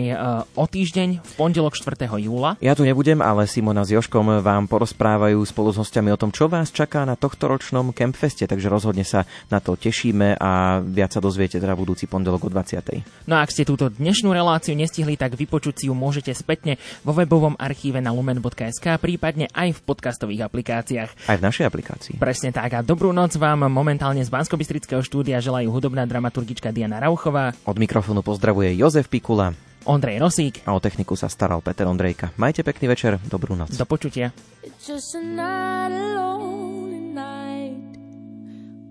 o 0.56 0.64
týždeň 0.64 1.20
v 1.20 1.32
pondelok 1.36 1.76
4. 1.76 2.08
júla. 2.24 2.56
Ja 2.64 2.72
tu 2.72 2.88
nebudem, 2.88 3.20
ale 3.20 3.52
Simona 3.52 3.84
s 3.84 3.92
Joškom 3.92 4.40
vám 4.40 4.72
porozprávajú 4.72 5.44
spolu 5.44 5.76
s 5.76 5.78
hostiami 5.84 6.16
o 6.16 6.18
tom, 6.18 6.32
čo 6.32 6.48
vás 6.48 6.72
čaká 6.72 7.04
na 7.04 7.20
tohto 7.20 7.52
ročnom 7.52 7.92
Campfeste, 7.92 8.48
takže 8.48 8.72
rozhodne 8.72 9.04
sa 9.04 9.28
na 9.52 9.60
to 9.60 9.76
tešíme 9.76 10.40
a 10.40 10.80
viac 10.80 11.12
sa 11.12 11.20
dozviete 11.20 11.60
teda 11.60 11.76
budúci 11.76 12.08
pondelok 12.08 12.48
o 12.48 12.50
20. 12.50 13.28
No 13.28 13.36
a 13.36 13.44
ak 13.44 13.52
ste 13.52 13.68
túto 13.68 13.92
dnešnú 13.92 14.32
reláciu 14.32 14.72
nestihli, 14.72 15.20
tak 15.20 15.36
vypočuť 15.36 15.84
si 15.84 15.86
ju 15.92 15.94
môžete 15.94 16.32
spätne 16.32 16.80
vo 17.04 17.12
webovom 17.12 17.60
archíve 17.60 18.00
na 18.00 18.16
lumen.sk, 18.16 18.88
prípadne 19.04 19.52
aj 19.52 19.76
v 19.76 19.80
podcastových 19.84 20.48
aplikáciách. 20.48 21.28
Aj 21.28 21.36
v 21.36 21.44
našej 21.44 21.68
aplikácii. 21.68 22.16
Presne 22.24 22.56
tak 22.56 22.72
a 22.72 22.80
dobrú 22.80 23.12
noc 23.12 23.36
vám 23.36 23.68
momentálne 24.14 24.30
z 24.30 24.38
bansko 24.38 25.02
štúdia 25.02 25.42
želajú 25.42 25.74
hudobná 25.74 26.06
dramaturgička 26.06 26.70
Diana 26.70 27.02
Rauchová. 27.02 27.50
Od 27.66 27.78
mikrofónu 27.82 28.22
pozdravuje 28.22 28.78
Jozef 28.78 29.10
Pikula. 29.10 29.58
Ondrej 29.90 30.22
Rosík. 30.22 30.62
A 30.70 30.78
o 30.78 30.80
techniku 30.80 31.18
sa 31.18 31.26
staral 31.26 31.66
Peter 31.66 31.90
Ondrejka. 31.90 32.30
Majte 32.38 32.62
pekný 32.62 32.94
večer, 32.94 33.18
dobrú 33.26 33.58
noc. 33.58 33.74
Do 33.74 33.90
počutia. 33.90 34.30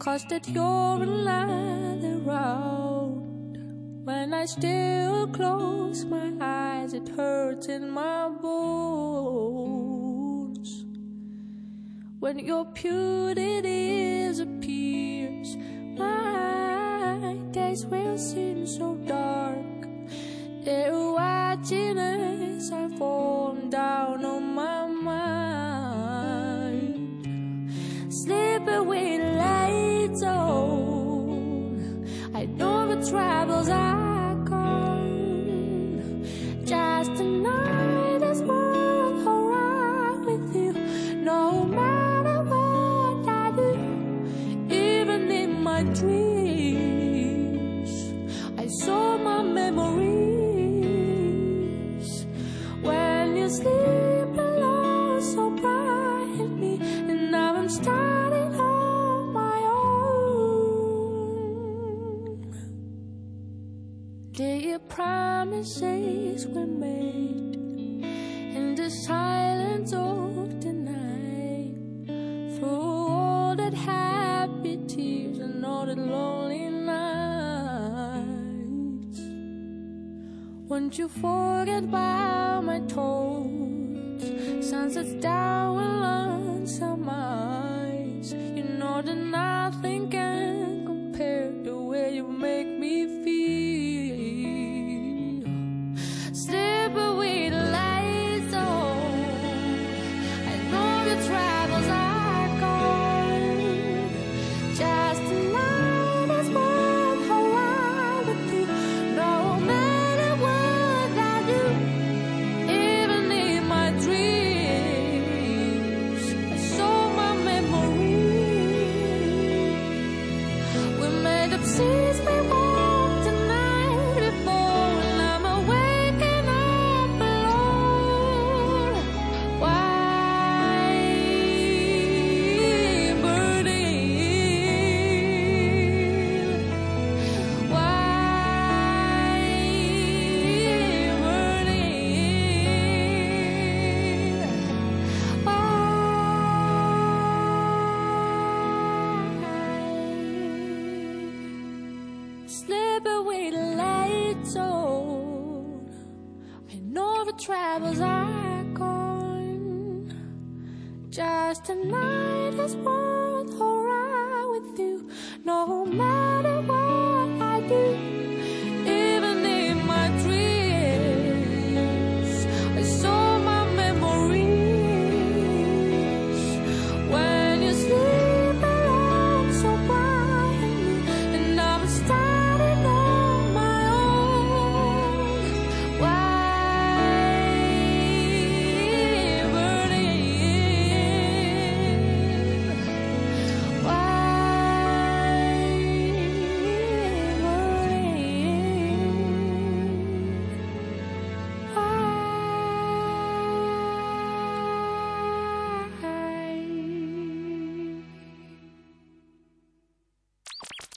Cause 0.03 0.27
that 0.35 0.51
you're 0.51 0.99
another 0.99 2.19
road 2.27 3.55
When 4.03 4.35
I 4.35 4.51
still 4.51 5.31
close 5.31 6.03
my 6.03 6.35
eyes 6.43 6.91
It 6.91 7.07
hurts 7.15 7.71
in 7.71 7.87
my 7.87 8.27
bones 8.43 9.92
When 12.23 12.39
your 12.39 12.65
beauty 12.67 13.61
disappears 13.63 15.57
My 15.99 17.37
days 17.51 17.85
will 17.85 18.17
seem 18.17 18.65
so 18.65 18.95
dark 18.95 19.57
they're 20.63 20.97
watching 20.97 21.99
as 21.99 22.71
I 22.71 22.89
fall 22.97 23.55
down 23.69 24.25
on 24.25 24.55
my 24.55 24.87
mind. 24.87 25.33
Away 28.69 29.19
the 29.19 29.25
lights 29.25 30.23
on. 30.23 32.07
I 32.33 32.45
know 32.45 32.95
the 32.95 33.05
troubles 33.11 33.69
are 33.69 34.37
gone. 34.37 36.25
Just 36.65 37.17
tonight, 37.17 37.43
a 37.51 38.21
night 38.21 38.21
that's 38.21 38.41